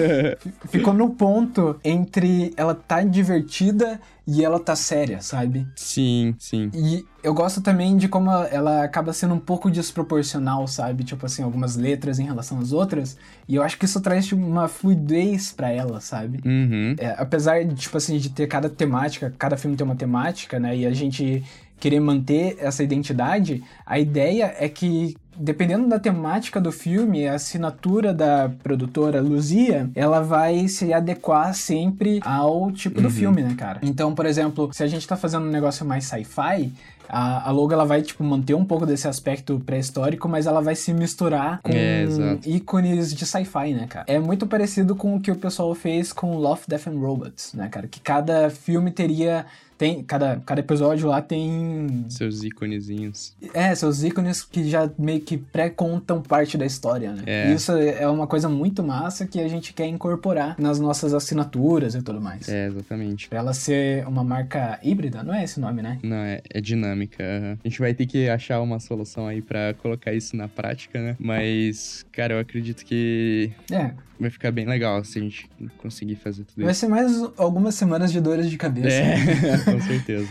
ficou 0.68 0.92
no 0.92 1.08
ponto 1.08 1.80
entre 1.82 2.52
ela 2.54 2.74
tá 2.74 3.02
divertida 3.02 3.98
e 4.26 4.44
ela 4.44 4.60
tá 4.60 4.76
séria, 4.76 5.22
sabe? 5.22 5.66
Sim, 5.74 6.34
sim. 6.38 6.70
E 6.74 7.04
eu 7.22 7.32
gosto 7.32 7.62
também 7.62 7.96
de 7.96 8.06
como 8.08 8.30
ela 8.30 8.84
acaba 8.84 9.12
sendo 9.14 9.34
um 9.34 9.40
pouco 9.40 9.70
desproporcional, 9.70 10.68
sabe? 10.68 11.02
Tipo 11.02 11.24
assim, 11.24 11.42
algumas 11.42 11.76
letras 11.76 12.18
em 12.18 12.24
relação 12.24 12.58
às 12.58 12.72
outras. 12.72 13.16
E 13.48 13.56
eu 13.56 13.62
acho 13.62 13.78
que 13.78 13.86
isso 13.86 14.00
traz 14.00 14.26
tipo, 14.26 14.40
uma 14.40 14.68
fluidez 14.68 15.50
para 15.50 15.70
ela, 15.70 16.00
sabe? 16.00 16.40
Uhum. 16.44 16.94
É, 16.98 17.14
apesar 17.18 17.64
de, 17.64 17.74
tipo 17.74 17.96
assim, 17.96 18.18
de 18.18 18.28
ter 18.28 18.46
cada 18.46 18.68
temática, 18.68 19.34
cada 19.38 19.56
filme 19.56 19.76
tem 19.76 19.84
uma 19.84 19.96
temática, 19.96 20.60
né? 20.60 20.76
E 20.76 20.86
a 20.86 20.92
gente 20.92 21.42
querer 21.80 21.98
manter 21.98 22.58
essa 22.60 22.84
identidade, 22.84 23.64
a 23.86 23.98
ideia 23.98 24.54
é 24.58 24.68
que 24.68 25.16
dependendo 25.40 25.88
da 25.88 25.98
temática 25.98 26.60
do 26.60 26.70
filme, 26.70 27.26
a 27.26 27.34
assinatura 27.34 28.12
da 28.12 28.50
produtora 28.62 29.20
Luzia, 29.20 29.90
ela 29.94 30.20
vai 30.20 30.68
se 30.68 30.92
adequar 30.92 31.54
sempre 31.54 32.20
ao 32.22 32.70
tipo 32.70 32.98
uhum. 32.98 33.04
do 33.04 33.10
filme, 33.10 33.42
né, 33.42 33.54
cara? 33.56 33.80
Então, 33.82 34.14
por 34.14 34.26
exemplo, 34.26 34.68
se 34.72 34.82
a 34.84 34.86
gente 34.86 35.08
tá 35.08 35.16
fazendo 35.16 35.46
um 35.46 35.50
negócio 35.50 35.84
mais 35.86 36.04
sci-fi, 36.04 36.72
a, 37.08 37.48
a 37.48 37.50
logo 37.50 37.72
ela 37.72 37.84
vai 37.84 38.02
tipo 38.02 38.22
manter 38.22 38.54
um 38.54 38.64
pouco 38.64 38.86
desse 38.86 39.08
aspecto 39.08 39.60
pré-histórico, 39.64 40.28
mas 40.28 40.46
ela 40.46 40.60
vai 40.60 40.76
se 40.76 40.92
misturar 40.92 41.60
com 41.62 41.72
é, 41.72 42.06
ícones 42.46 43.12
de 43.12 43.26
sci-fi, 43.26 43.72
né, 43.72 43.86
cara? 43.88 44.04
É 44.06 44.18
muito 44.18 44.46
parecido 44.46 44.94
com 44.94 45.16
o 45.16 45.20
que 45.20 45.30
o 45.30 45.36
pessoal 45.36 45.74
fez 45.74 46.12
com 46.12 46.36
Love, 46.36 46.62
Death 46.68 46.86
and 46.86 46.98
Robots, 46.98 47.54
né, 47.54 47.68
cara? 47.68 47.88
Que 47.88 47.98
cada 47.98 48.50
filme 48.50 48.90
teria 48.90 49.46
tem 49.80 50.04
cada, 50.04 50.36
cada 50.44 50.60
episódio 50.60 51.08
lá 51.08 51.22
tem 51.22 52.04
seus 52.10 52.42
íconezinhos. 52.44 53.34
É, 53.54 53.74
seus 53.74 54.02
ícones 54.02 54.42
que 54.42 54.68
já 54.68 54.90
meio 54.98 55.22
que 55.22 55.38
pré-contam 55.38 56.20
parte 56.20 56.58
da 56.58 56.66
história, 56.66 57.12
né? 57.12 57.22
É. 57.24 57.54
Isso 57.54 57.72
é 57.72 58.06
uma 58.06 58.26
coisa 58.26 58.46
muito 58.46 58.82
massa 58.82 59.26
que 59.26 59.40
a 59.40 59.48
gente 59.48 59.72
quer 59.72 59.86
incorporar 59.86 60.54
nas 60.58 60.78
nossas 60.78 61.14
assinaturas 61.14 61.94
e 61.94 62.02
tudo 62.02 62.20
mais. 62.20 62.46
É, 62.46 62.66
exatamente. 62.66 63.30
Pra 63.30 63.38
ela 63.38 63.54
ser 63.54 64.06
uma 64.06 64.22
marca 64.22 64.78
híbrida, 64.82 65.22
não 65.22 65.32
é 65.32 65.44
esse 65.44 65.58
nome, 65.58 65.80
né? 65.80 65.98
Não, 66.02 66.18
é, 66.18 66.42
é 66.50 66.60
dinâmica. 66.60 67.24
A 67.64 67.66
gente 67.66 67.80
vai 67.80 67.94
ter 67.94 68.04
que 68.04 68.28
achar 68.28 68.60
uma 68.60 68.78
solução 68.80 69.26
aí 69.26 69.40
para 69.40 69.72
colocar 69.80 70.12
isso 70.12 70.36
na 70.36 70.46
prática, 70.46 71.00
né? 71.00 71.16
Mas, 71.18 72.04
cara, 72.12 72.34
eu 72.34 72.38
acredito 72.38 72.84
que 72.84 73.50
é. 73.72 73.92
Vai 74.20 74.30
ficar 74.30 74.52
bem 74.52 74.66
legal 74.66 75.02
se 75.02 75.18
a 75.18 75.22
gente 75.22 75.48
conseguir 75.78 76.16
fazer 76.16 76.44
tudo 76.44 76.58
isso. 76.58 76.64
Vai 76.64 76.74
ser 76.74 76.88
mais 76.88 77.10
algumas 77.36 77.74
semanas 77.74 78.12
de 78.12 78.20
dores 78.20 78.50
de 78.50 78.58
cabeça. 78.58 78.88
É. 78.88 79.58
com 79.64 79.80
certeza. 79.80 80.28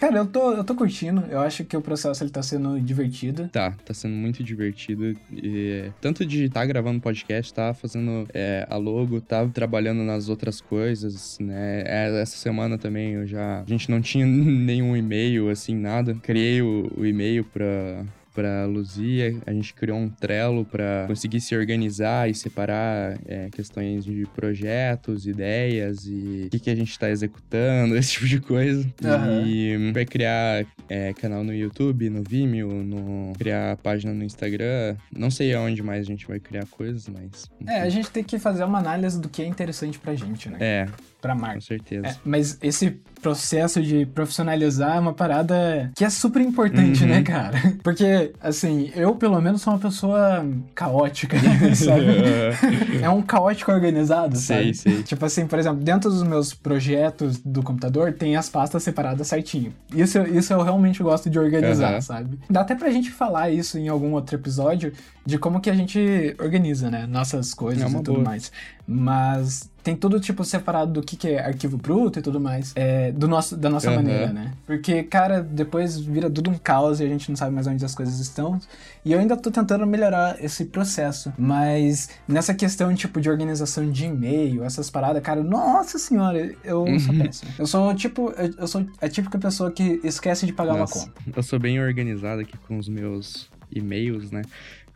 Cara, 0.00 0.16
eu 0.16 0.26
tô, 0.26 0.52
eu 0.52 0.64
tô 0.64 0.74
curtindo. 0.74 1.24
Eu 1.28 1.40
acho 1.40 1.64
que 1.64 1.76
o 1.76 1.82
processo 1.82 2.24
ele 2.24 2.30
tá 2.30 2.42
sendo 2.42 2.80
divertido. 2.80 3.48
Tá, 3.48 3.72
tá 3.84 3.92
sendo 3.92 4.14
muito 4.14 4.42
divertido. 4.42 5.16
E, 5.30 5.90
tanto 6.00 6.24
de 6.24 6.44
estar 6.44 6.60
tá 6.60 6.66
gravando 6.66 7.00
podcast, 7.00 7.52
tá 7.52 7.74
fazendo 7.74 8.26
é, 8.32 8.66
a 8.70 8.76
logo, 8.76 9.20
tá 9.20 9.46
trabalhando 9.46 10.02
nas 10.02 10.28
outras 10.28 10.60
coisas, 10.60 11.38
né? 11.38 11.82
É, 11.86 12.22
essa 12.22 12.36
semana 12.36 12.78
também 12.78 13.12
eu 13.12 13.26
já. 13.26 13.60
A 13.60 13.68
gente 13.68 13.90
não 13.90 14.00
tinha 14.00 14.24
nenhum 14.26 14.96
e-mail, 14.96 15.50
assim, 15.50 15.74
nada. 15.74 16.14
Criei 16.22 16.62
o, 16.62 16.90
o 16.96 17.04
e-mail 17.04 17.44
pra 17.44 18.04
para 18.34 18.66
Luzia, 18.66 19.36
a 19.46 19.52
gente 19.52 19.74
criou 19.74 19.98
um 19.98 20.08
Trello 20.08 20.64
para 20.64 21.04
conseguir 21.06 21.40
se 21.40 21.56
organizar 21.56 22.30
e 22.30 22.34
separar 22.34 23.18
é, 23.26 23.48
questões 23.50 24.04
de 24.04 24.26
projetos, 24.34 25.26
ideias 25.26 26.06
e 26.06 26.44
o 26.46 26.50
que, 26.50 26.58
que 26.58 26.70
a 26.70 26.74
gente 26.74 26.90
está 26.90 27.10
executando, 27.10 27.96
esse 27.96 28.12
tipo 28.12 28.26
de 28.26 28.40
coisa. 28.40 28.82
Uhum. 29.02 29.46
E 29.46 29.92
vai 29.92 30.04
criar 30.04 30.64
é, 30.88 31.12
canal 31.12 31.44
no 31.44 31.54
YouTube, 31.54 32.08
no 32.10 32.22
Vimeo, 32.22 32.68
no 32.82 33.32
criar 33.38 33.76
página 33.78 34.12
no 34.12 34.24
Instagram. 34.24 34.96
Não 35.14 35.30
sei 35.30 35.54
aonde 35.54 35.82
mais 35.82 36.00
a 36.00 36.04
gente 36.04 36.26
vai 36.26 36.40
criar 36.40 36.66
coisas, 36.66 37.08
mas. 37.08 37.50
É, 37.66 37.80
a 37.80 37.88
gente 37.88 38.10
tem 38.10 38.24
que 38.24 38.38
fazer 38.38 38.64
uma 38.64 38.78
análise 38.78 39.20
do 39.20 39.28
que 39.28 39.42
é 39.42 39.46
interessante 39.46 39.98
pra 39.98 40.14
gente, 40.14 40.48
né? 40.48 40.58
É. 40.60 40.88
Pra 41.20 41.34
marca. 41.34 41.54
Com 41.54 41.60
certeza. 41.60 42.06
É, 42.06 42.16
mas 42.24 42.58
esse 42.62 43.00
processo 43.22 43.80
de 43.80 44.04
profissionalizar 44.04 44.96
é 44.96 45.00
uma 45.00 45.14
parada 45.14 45.90
que 45.94 46.04
é 46.04 46.10
super 46.10 46.42
importante, 46.42 47.04
né, 47.04 47.12
uhum. 47.12 47.18
né, 47.18 47.22
cara? 47.22 47.58
Porque, 47.82 48.32
assim, 48.40 48.90
eu 48.94 49.14
pelo 49.14 49.40
menos 49.40 49.62
sou 49.62 49.72
uma 49.72 49.78
pessoa 49.78 50.44
caótica, 50.74 51.36
sabe? 51.74 53.00
é 53.00 53.08
um 53.08 53.22
caótico 53.22 53.70
organizado, 53.70 54.36
sei, 54.36 54.74
sabe? 54.74 54.74
Sei. 54.74 55.02
Tipo 55.04 55.24
assim, 55.24 55.46
por 55.46 55.58
exemplo, 55.58 55.82
dentro 55.82 56.10
dos 56.10 56.22
meus 56.24 56.52
projetos 56.52 57.38
do 57.38 57.62
computador 57.62 58.12
tem 58.12 58.36
as 58.36 58.50
pastas 58.50 58.82
separadas 58.82 59.28
certinho. 59.28 59.72
Isso, 59.94 60.18
isso 60.22 60.52
eu 60.52 60.62
realmente 60.62 61.02
gosto 61.02 61.30
de 61.30 61.38
organizar, 61.38 61.94
uhum. 61.94 62.00
sabe? 62.00 62.38
Dá 62.50 62.62
até 62.62 62.74
pra 62.74 62.90
gente 62.90 63.10
falar 63.10 63.50
isso 63.50 63.78
em 63.78 63.88
algum 63.88 64.12
outro 64.12 64.34
episódio 64.34 64.92
de 65.24 65.38
como 65.38 65.60
que 65.60 65.70
a 65.70 65.74
gente 65.74 66.34
organiza, 66.40 66.90
né, 66.90 67.06
nossas 67.06 67.54
coisas 67.54 67.82
é 67.82 67.88
e 67.88 68.02
tudo 68.02 68.14
boa. 68.14 68.24
mais. 68.24 68.50
Mas 68.84 69.70
tem 69.82 69.96
tudo, 69.96 70.20
tipo, 70.20 70.44
separado 70.44 70.92
do 70.92 71.02
que, 71.02 71.16
que 71.16 71.28
é 71.28 71.44
arquivo 71.44 71.76
bruto 71.76 72.18
e 72.18 72.22
tudo 72.22 72.40
mais. 72.40 72.72
É, 72.76 73.10
do 73.12 73.26
nosso, 73.26 73.56
da 73.56 73.68
nossa 73.68 73.90
uhum. 73.90 73.96
maneira, 73.96 74.32
né? 74.32 74.52
Porque, 74.66 75.02
cara, 75.02 75.42
depois 75.42 75.98
vira 75.98 76.30
tudo 76.30 76.50
um 76.50 76.54
caos 76.54 77.00
e 77.00 77.04
a 77.04 77.08
gente 77.08 77.28
não 77.28 77.36
sabe 77.36 77.54
mais 77.54 77.66
onde 77.66 77.84
as 77.84 77.94
coisas 77.94 78.18
estão. 78.20 78.60
E 79.04 79.12
eu 79.12 79.18
ainda 79.18 79.36
tô 79.36 79.50
tentando 79.50 79.86
melhorar 79.86 80.42
esse 80.42 80.66
processo. 80.66 81.32
Mas 81.36 82.10
nessa 82.28 82.54
questão, 82.54 82.94
tipo, 82.94 83.20
de 83.20 83.28
organização 83.28 83.90
de 83.90 84.04
e-mail, 84.04 84.62
essas 84.62 84.88
paradas, 84.88 85.22
cara, 85.22 85.42
nossa 85.42 85.98
senhora, 85.98 86.54
eu 86.62 86.82
uhum. 86.84 86.98
sou 86.98 87.14
péssimo. 87.14 87.50
Eu 87.58 87.66
sou, 87.66 87.94
tipo, 87.94 88.32
eu 88.58 88.66
sou 88.68 88.86
a 89.00 89.08
típica 89.08 89.38
pessoa 89.38 89.70
que 89.70 90.00
esquece 90.04 90.46
de 90.46 90.52
pagar 90.52 90.76
nossa, 90.76 90.98
uma 90.98 91.06
conta. 91.06 91.22
Eu 91.36 91.42
sou 91.42 91.58
bem 91.58 91.80
organizado 91.80 92.40
aqui 92.40 92.56
com 92.68 92.78
os 92.78 92.88
meus 92.88 93.50
e-mails, 93.74 94.30
né? 94.30 94.42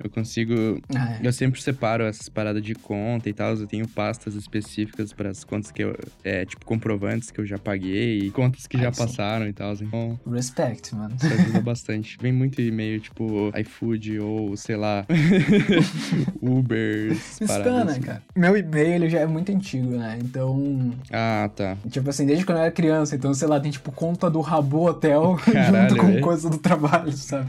Eu 0.02 0.10
consigo. 0.10 0.80
Ah, 0.94 1.14
é. 1.14 1.26
Eu 1.26 1.32
sempre 1.32 1.60
separo 1.60 2.04
essas 2.04 2.28
paradas 2.28 2.62
de 2.62 2.74
conta 2.74 3.28
e 3.28 3.32
tal. 3.32 3.54
Eu 3.54 3.66
tenho 3.66 3.88
pastas 3.88 4.34
específicas 4.34 5.12
para 5.12 5.30
as 5.30 5.42
contas 5.44 5.70
que 5.70 5.82
eu. 5.82 5.96
É, 6.22 6.44
tipo, 6.44 6.64
comprovantes 6.66 7.30
que 7.30 7.40
eu 7.40 7.46
já 7.46 7.58
paguei 7.58 8.18
e 8.18 8.30
contas 8.30 8.66
que 8.66 8.78
já 8.78 8.92
passaram 8.92 9.48
e 9.48 9.52
tal. 9.52 9.72
Então. 9.74 10.20
Respect, 10.30 10.94
mano. 10.94 11.16
Isso 11.16 11.26
ajuda 11.26 11.60
bastante. 11.62 12.18
Vem 12.20 12.32
muito 12.32 12.60
e-mail, 12.60 13.00
tipo, 13.00 13.50
iFood 13.58 14.20
ou, 14.20 14.56
sei 14.56 14.76
lá, 14.76 15.06
Uber. 16.42 17.16
Spana, 17.16 17.92
assim. 17.92 18.00
cara. 18.00 18.22
Meu 18.34 18.56
e-mail 18.56 18.94
ele 18.94 19.08
já 19.08 19.20
é 19.20 19.26
muito 19.26 19.50
antigo, 19.50 19.96
né? 19.96 20.18
Então. 20.20 20.92
Ah, 21.10 21.50
tá. 21.54 21.76
Tipo 21.90 22.10
assim, 22.10 22.26
desde 22.26 22.44
quando 22.44 22.58
eu 22.58 22.64
era 22.64 22.72
criança. 22.72 23.16
Então, 23.16 23.32
sei 23.32 23.48
lá, 23.48 23.58
tem 23.58 23.70
tipo 23.70 23.90
conta 23.92 24.30
do 24.30 24.40
Rabo 24.40 24.86
Hotel 24.88 25.36
Caralho, 25.44 25.88
junto 25.90 26.00
com 26.00 26.08
é? 26.10 26.20
coisa 26.20 26.50
do 26.50 26.58
trabalho, 26.58 27.12
sabe? 27.12 27.48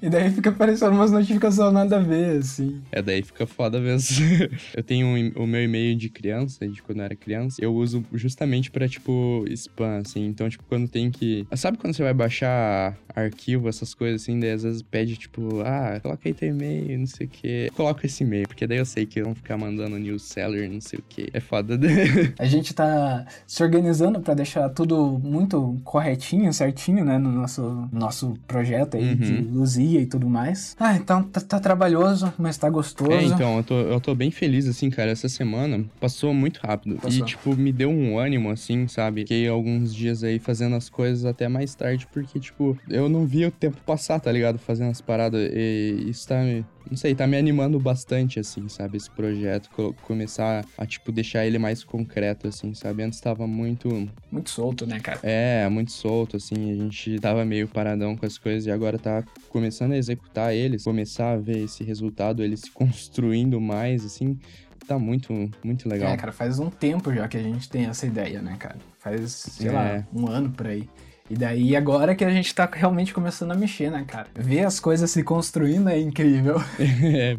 E 0.00 0.08
daí 0.08 0.30
fica 0.30 0.50
aparecendo 0.50 0.92
umas 0.92 1.10
notificações 1.16 1.72
nada 1.72 1.96
a 1.96 2.00
ver, 2.00 2.38
assim. 2.38 2.82
É, 2.92 3.02
daí 3.02 3.22
fica 3.22 3.46
foda 3.46 3.80
mesmo. 3.80 4.26
eu 4.74 4.82
tenho 4.82 5.06
um, 5.06 5.42
o 5.42 5.46
meu 5.46 5.62
e-mail 5.62 5.96
de 5.96 6.08
criança, 6.08 6.66
de 6.66 6.82
quando 6.82 6.98
eu 6.98 7.04
era 7.04 7.16
criança, 7.16 7.56
eu 7.60 7.74
uso 7.74 8.04
justamente 8.12 8.70
pra, 8.70 8.88
tipo, 8.88 9.44
spam, 9.50 9.98
assim. 10.04 10.26
Então, 10.26 10.48
tipo, 10.48 10.64
quando 10.64 10.88
tem 10.88 11.10
que. 11.10 11.46
Sabe 11.54 11.78
quando 11.78 11.94
você 11.94 12.02
vai 12.02 12.14
baixar 12.14 12.96
arquivo, 13.14 13.68
essas 13.68 13.94
coisas 13.94 14.22
assim, 14.22 14.38
daí 14.38 14.50
às 14.50 14.62
vezes 14.62 14.82
pede, 14.82 15.16
tipo, 15.16 15.60
ah, 15.62 15.98
coloca 16.00 16.28
aí 16.28 16.34
teu 16.34 16.50
e-mail, 16.50 16.98
não 16.98 17.06
sei 17.06 17.26
o 17.26 17.30
quê. 17.30 17.70
Coloca 17.74 18.06
esse 18.06 18.22
e-mail, 18.22 18.46
porque 18.46 18.66
daí 18.66 18.78
eu 18.78 18.84
sei 18.84 19.06
que 19.06 19.22
vão 19.22 19.34
ficar 19.34 19.56
mandando 19.56 19.98
newsseller, 19.98 20.70
não 20.70 20.80
sei 20.80 20.98
o 20.98 21.04
quê. 21.08 21.28
É 21.32 21.40
foda. 21.40 21.78
a 22.38 22.44
gente 22.44 22.74
tá 22.74 23.26
se 23.46 23.62
organizando 23.62 24.20
pra 24.20 24.34
deixar 24.34 24.68
tudo 24.70 25.18
muito 25.18 25.80
corretinho, 25.84 26.52
certinho, 26.52 27.04
né, 27.04 27.18
no 27.18 27.30
nosso, 27.32 27.88
nosso 27.92 28.34
projeto 28.46 28.96
aí 28.96 29.10
uhum. 29.10 29.16
de 29.16 29.32
Luzia 29.32 30.00
e 30.00 30.06
tudo 30.06 30.28
mais. 30.28 30.76
Ah, 30.78 30.98
então 31.06 31.22
tá, 31.22 31.40
tá, 31.40 31.60
trabalhoso, 31.60 32.34
mas 32.36 32.58
tá 32.58 32.68
gostoso. 32.68 33.12
É, 33.12 33.22
então, 33.22 33.58
eu 33.58 33.62
tô, 33.62 33.74
eu 33.78 34.00
tô 34.00 34.12
bem 34.12 34.32
feliz, 34.32 34.66
assim, 34.66 34.90
cara. 34.90 35.12
Essa 35.12 35.28
semana 35.28 35.84
passou 36.00 36.34
muito 36.34 36.58
rápido. 36.58 36.96
Passou. 36.96 37.20
E, 37.20 37.22
tipo, 37.22 37.54
me 37.54 37.72
deu 37.72 37.88
um 37.88 38.18
ânimo, 38.18 38.50
assim, 38.50 38.88
sabe? 38.88 39.20
Fiquei 39.20 39.46
alguns 39.46 39.94
dias 39.94 40.24
aí 40.24 40.40
fazendo 40.40 40.74
as 40.74 40.90
coisas 40.90 41.24
até 41.24 41.46
mais 41.46 41.76
tarde, 41.76 42.08
porque, 42.12 42.40
tipo, 42.40 42.76
eu 42.90 43.08
não 43.08 43.24
via 43.24 43.46
o 43.46 43.52
tempo 43.52 43.76
passar, 43.86 44.18
tá 44.18 44.32
ligado? 44.32 44.58
Fazendo 44.58 44.90
as 44.90 45.00
paradas. 45.00 45.48
E 45.52 46.06
isso 46.08 46.26
tá 46.26 46.42
me 46.42 46.66
não 46.88 46.96
sei, 46.96 47.14
tá 47.14 47.26
me 47.26 47.36
animando 47.36 47.78
bastante, 47.78 48.38
assim, 48.38 48.68
sabe? 48.68 48.96
Esse 48.96 49.10
projeto, 49.10 49.70
começar 50.02 50.64
a, 50.78 50.86
tipo, 50.86 51.10
deixar 51.10 51.46
ele 51.46 51.58
mais 51.58 51.82
concreto, 51.82 52.46
assim, 52.48 52.74
sabe? 52.74 53.02
Antes 53.02 53.20
tava 53.20 53.46
muito. 53.46 54.08
Muito 54.30 54.50
solto, 54.50 54.86
né, 54.86 55.00
cara? 55.00 55.18
É, 55.22 55.68
muito 55.68 55.92
solto, 55.92 56.36
assim. 56.36 56.72
A 56.72 56.74
gente 56.74 57.18
tava 57.18 57.44
meio 57.44 57.66
paradão 57.68 58.16
com 58.16 58.24
as 58.24 58.38
coisas 58.38 58.66
e 58.66 58.70
agora 58.70 58.98
tá 58.98 59.24
começando 59.48 59.92
a 59.92 59.96
executar 59.96 60.54
eles, 60.54 60.84
começar 60.84 61.32
a 61.32 61.36
ver 61.36 61.64
esse 61.64 61.82
resultado, 61.82 62.42
ele 62.42 62.56
se 62.56 62.70
construindo 62.70 63.60
mais, 63.60 64.04
assim. 64.04 64.38
Tá 64.86 64.98
muito, 64.98 65.32
muito 65.64 65.88
legal. 65.88 66.12
É, 66.12 66.16
cara, 66.16 66.30
faz 66.30 66.60
um 66.60 66.70
tempo 66.70 67.12
já 67.12 67.26
que 67.26 67.36
a 67.36 67.42
gente 67.42 67.68
tem 67.68 67.86
essa 67.86 68.06
ideia, 68.06 68.40
né, 68.40 68.56
cara? 68.56 68.76
Faz, 68.98 69.32
sei 69.32 69.68
é. 69.68 69.72
lá, 69.72 70.06
um 70.14 70.28
ano 70.28 70.50
por 70.50 70.68
aí. 70.68 70.88
E 71.28 71.34
daí 71.34 71.74
agora 71.74 72.14
que 72.14 72.24
a 72.24 72.30
gente 72.30 72.54
tá 72.54 72.68
realmente 72.72 73.12
começando 73.12 73.50
a 73.50 73.54
mexer, 73.54 73.90
né, 73.90 74.04
cara? 74.06 74.28
Ver 74.34 74.64
as 74.64 74.78
coisas 74.78 75.10
se 75.10 75.22
construindo 75.22 75.88
é 75.88 75.98
incrível. 75.98 76.56
é, 76.78 77.36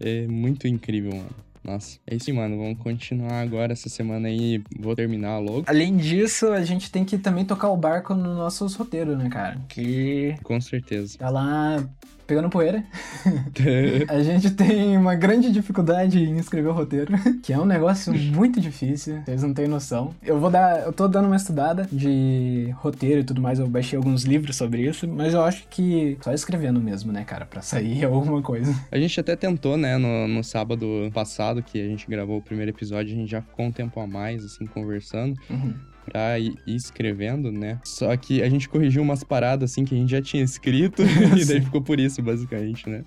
é 0.00 0.26
muito 0.26 0.66
incrível, 0.66 1.12
mano. 1.12 1.48
Nossa, 1.62 1.98
é 2.06 2.16
isso, 2.16 2.32
mano. 2.34 2.56
Vamos 2.56 2.78
continuar 2.78 3.40
agora 3.40 3.72
essa 3.72 3.88
semana 3.88 4.28
aí. 4.28 4.62
Vou 4.78 4.96
terminar 4.96 5.38
logo. 5.38 5.64
Além 5.66 5.96
disso, 5.96 6.48
a 6.48 6.64
gente 6.64 6.90
tem 6.90 7.04
que 7.04 7.18
também 7.18 7.44
tocar 7.44 7.68
o 7.68 7.76
barco 7.76 8.14
nos 8.14 8.36
nossos 8.36 8.74
roteiros, 8.74 9.18
né, 9.18 9.28
cara? 9.28 9.60
Que. 9.68 10.34
Com 10.42 10.58
certeza. 10.60 11.18
Tá 11.18 11.28
lá 11.28 11.86
pegando 12.28 12.50
poeira. 12.50 12.84
a 14.06 14.22
gente 14.22 14.50
tem 14.50 14.96
uma 14.98 15.14
grande 15.14 15.50
dificuldade 15.50 16.22
em 16.22 16.36
escrever 16.36 16.68
o 16.68 16.72
roteiro, 16.72 17.12
que 17.42 17.54
é 17.54 17.58
um 17.58 17.64
negócio 17.64 18.12
muito 18.12 18.60
difícil, 18.60 19.22
vocês 19.24 19.42
não 19.42 19.54
têm 19.54 19.66
noção. 19.66 20.14
Eu 20.22 20.38
vou 20.38 20.50
dar, 20.50 20.84
eu 20.84 20.92
tô 20.92 21.08
dando 21.08 21.24
uma 21.24 21.36
estudada 21.36 21.88
de 21.90 22.70
roteiro 22.76 23.22
e 23.22 23.24
tudo 23.24 23.40
mais, 23.40 23.58
eu 23.58 23.66
baixei 23.66 23.96
alguns 23.96 24.24
livros 24.24 24.56
sobre 24.56 24.82
isso, 24.82 25.08
mas 25.08 25.32
eu 25.32 25.42
acho 25.42 25.66
que 25.68 26.18
só 26.20 26.32
escrevendo 26.32 26.80
mesmo, 26.80 27.10
né, 27.10 27.24
cara, 27.24 27.46
para 27.46 27.62
sair 27.62 28.04
alguma 28.06 28.42
coisa. 28.42 28.74
A 28.92 28.98
gente 28.98 29.18
até 29.18 29.34
tentou, 29.34 29.78
né, 29.78 29.96
no, 29.96 30.28
no 30.28 30.44
sábado 30.44 30.86
passado 31.14 31.62
que 31.62 31.80
a 31.80 31.86
gente 31.86 32.06
gravou 32.06 32.36
o 32.38 32.42
primeiro 32.42 32.70
episódio, 32.70 33.14
a 33.14 33.16
gente 33.18 33.30
já 33.30 33.40
ficou 33.40 33.64
um 33.64 33.72
tempo 33.72 33.98
a 33.98 34.06
mais 34.06 34.44
assim 34.44 34.66
conversando. 34.66 35.34
Uhum 35.48 35.88
pra 36.10 36.38
ir 36.38 36.56
escrevendo, 36.66 37.50
né? 37.52 37.78
Só 37.84 38.16
que 38.16 38.42
a 38.42 38.48
gente 38.48 38.68
corrigiu 38.68 39.02
umas 39.02 39.22
paradas 39.22 39.70
assim 39.70 39.84
que 39.84 39.94
a 39.94 39.98
gente 39.98 40.10
já 40.10 40.22
tinha 40.22 40.42
escrito 40.42 41.02
e 41.36 41.44
daí 41.44 41.60
ficou 41.60 41.82
por 41.82 41.98
isso, 42.00 42.22
basicamente, 42.22 42.88
né? 42.88 43.04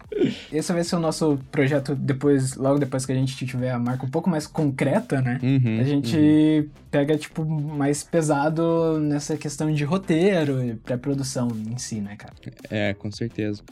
Esse 0.51 0.71
vai 0.71 0.83
ser 0.83 0.95
o 0.95 0.99
nosso 0.99 1.39
projeto 1.51 1.95
depois, 1.95 2.55
logo 2.55 2.79
depois 2.79 3.05
que 3.05 3.11
a 3.11 3.15
gente 3.15 3.45
tiver 3.45 3.71
a 3.71 3.79
marca 3.79 4.05
um 4.05 4.09
pouco 4.09 4.29
mais 4.29 4.47
concreta, 4.47 5.21
né? 5.21 5.39
Uhum, 5.41 5.79
a 5.79 5.83
gente 5.83 6.17
uhum. 6.17 6.69
pega, 6.89 7.17
tipo, 7.17 7.45
mais 7.45 8.03
pesado 8.03 8.99
nessa 8.99 9.37
questão 9.37 9.71
de 9.73 9.83
roteiro 9.83 10.63
e 10.63 10.75
pré-produção 10.75 11.49
em 11.67 11.77
si, 11.77 12.01
né, 12.01 12.15
cara? 12.15 12.33
É, 12.69 12.93
com 12.93 13.11
certeza 13.11 13.63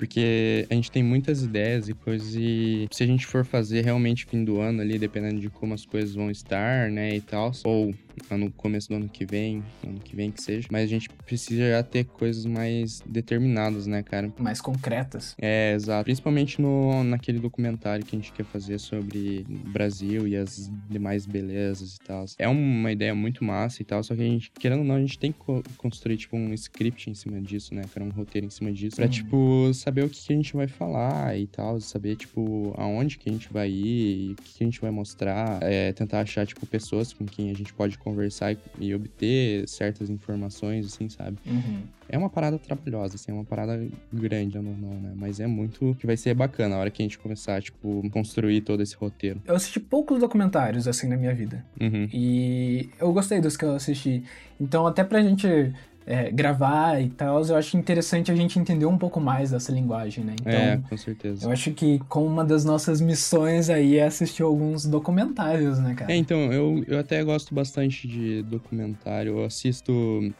porque 0.00 0.66
a 0.70 0.74
gente 0.74 0.90
tem 0.90 1.02
muitas 1.02 1.42
ideias 1.42 1.86
e 1.90 1.92
coisas 1.92 2.34
e 2.34 2.88
se 2.90 3.02
a 3.02 3.06
gente 3.06 3.26
for 3.26 3.44
fazer 3.44 3.84
realmente 3.84 4.24
fim 4.24 4.42
do 4.42 4.58
ano 4.58 4.80
ali, 4.80 4.98
dependendo 4.98 5.38
de 5.38 5.50
como 5.50 5.74
as 5.74 5.84
coisas 5.84 6.14
vão 6.14 6.30
estar, 6.30 6.90
né, 6.90 7.16
e 7.16 7.20
tal, 7.20 7.52
ou 7.64 7.94
no 8.30 8.50
começo 8.52 8.88
do 8.88 8.96
ano 8.96 9.08
que 9.08 9.24
vem, 9.24 9.62
ano 9.86 9.98
que 10.00 10.14
vem 10.16 10.30
que 10.30 10.42
seja, 10.42 10.68
mas 10.70 10.84
a 10.84 10.86
gente 10.86 11.08
precisa 11.26 11.68
já 11.68 11.82
ter 11.82 12.04
coisas 12.04 12.44
mais 12.44 13.02
determinadas, 13.06 13.86
né, 13.86 14.02
cara? 14.02 14.32
Mais 14.38 14.60
concretas. 14.60 15.34
É, 15.40 15.74
exato. 15.74 16.04
Principalmente 16.04 16.60
no, 16.60 17.02
naquele 17.04 17.38
documentário 17.38 18.04
que 18.04 18.14
a 18.14 18.18
gente 18.18 18.32
quer 18.32 18.44
fazer 18.44 18.78
sobre 18.78 19.44
o 19.48 19.68
Brasil 19.70 20.26
e 20.26 20.36
as 20.36 20.70
demais 20.88 21.26
belezas 21.26 21.96
e 21.96 22.00
tal. 22.00 22.24
É 22.38 22.48
uma 22.48 22.92
ideia 22.92 23.14
muito 23.14 23.44
massa 23.44 23.82
e 23.82 23.84
tal, 23.84 24.02
só 24.02 24.14
que 24.14 24.22
a 24.22 24.24
gente, 24.24 24.50
querendo 24.58 24.80
ou 24.80 24.84
não, 24.84 24.96
a 24.96 25.00
gente 25.00 25.18
tem 25.18 25.32
que 25.32 25.38
construir, 25.76 26.16
tipo, 26.16 26.36
um 26.36 26.52
script 26.54 27.10
em 27.10 27.14
cima 27.14 27.40
disso, 27.40 27.74
né, 27.74 27.82
cara? 27.92 28.04
Um 28.04 28.10
roteiro 28.10 28.46
em 28.46 28.50
cima 28.50 28.72
disso, 28.72 28.96
pra, 28.96 29.08
tipo, 29.08 29.70
saber 29.90 30.04
o 30.04 30.08
que, 30.08 30.24
que 30.24 30.32
a 30.32 30.36
gente 30.36 30.54
vai 30.54 30.68
falar 30.68 31.36
e 31.36 31.48
tal, 31.48 31.80
saber, 31.80 32.14
tipo, 32.14 32.72
aonde 32.76 33.18
que 33.18 33.28
a 33.28 33.32
gente 33.32 33.52
vai 33.52 33.68
ir, 33.68 34.32
o 34.32 34.36
que, 34.36 34.54
que 34.54 34.64
a 34.64 34.66
gente 34.66 34.80
vai 34.80 34.90
mostrar, 34.90 35.58
é, 35.62 35.92
tentar 35.92 36.20
achar, 36.20 36.46
tipo, 36.46 36.64
pessoas 36.64 37.12
com 37.12 37.26
quem 37.26 37.50
a 37.50 37.54
gente 37.54 37.74
pode 37.74 37.98
conversar 37.98 38.52
e, 38.52 38.58
e 38.78 38.94
obter 38.94 39.68
certas 39.68 40.08
informações, 40.08 40.86
assim, 40.86 41.08
sabe? 41.08 41.36
Uhum. 41.44 41.82
É 42.08 42.16
uma 42.16 42.30
parada 42.30 42.58
trabalhosa, 42.58 43.16
assim, 43.16 43.32
é 43.32 43.34
uma 43.34 43.44
parada 43.44 43.84
grande, 44.12 44.56
não, 44.56 44.62
não, 44.62 45.00
né? 45.00 45.12
Mas 45.16 45.40
é 45.40 45.46
muito 45.46 45.96
que 45.98 46.06
vai 46.06 46.16
ser 46.16 46.34
bacana 46.34 46.76
a 46.76 46.78
hora 46.78 46.90
que 46.90 47.02
a 47.02 47.04
gente 47.04 47.18
começar, 47.18 47.60
tipo, 47.60 48.08
construir 48.10 48.60
todo 48.60 48.82
esse 48.82 48.94
roteiro. 48.94 49.42
Eu 49.44 49.56
assisti 49.56 49.80
poucos 49.80 50.20
documentários, 50.20 50.86
assim, 50.86 51.08
na 51.08 51.16
minha 51.16 51.34
vida. 51.34 51.64
Uhum. 51.80 52.08
E 52.12 52.88
eu 53.00 53.12
gostei 53.12 53.40
dos 53.40 53.56
que 53.56 53.64
eu 53.64 53.74
assisti. 53.74 54.22
Então, 54.60 54.86
até 54.86 55.02
pra 55.02 55.22
gente 55.22 55.72
é, 56.06 56.30
gravar 56.30 57.00
e 57.00 57.08
tal, 57.08 57.42
eu 57.44 57.56
acho 57.56 57.76
interessante 57.76 58.30
a 58.32 58.34
gente 58.34 58.58
entender 58.58 58.86
um 58.86 58.98
pouco 58.98 59.20
mais 59.20 59.50
dessa 59.50 59.72
linguagem, 59.72 60.24
né? 60.24 60.34
Então, 60.40 60.52
é, 60.52 60.80
com 60.88 60.96
certeza. 60.96 61.46
Eu 61.46 61.52
acho 61.52 61.70
que 61.72 61.98
com 62.08 62.26
uma 62.26 62.44
das 62.44 62.64
nossas 62.64 63.00
missões 63.00 63.70
aí 63.70 63.96
é 63.98 64.04
assistir 64.04 64.42
alguns 64.42 64.86
documentários, 64.86 65.78
né, 65.78 65.94
cara? 65.94 66.12
É, 66.12 66.16
então, 66.16 66.52
eu, 66.52 66.84
eu 66.88 66.98
até 66.98 67.22
gosto 67.22 67.54
bastante 67.54 68.08
de 68.08 68.42
documentário. 68.42 69.38
Eu 69.38 69.44
assisto 69.44 69.92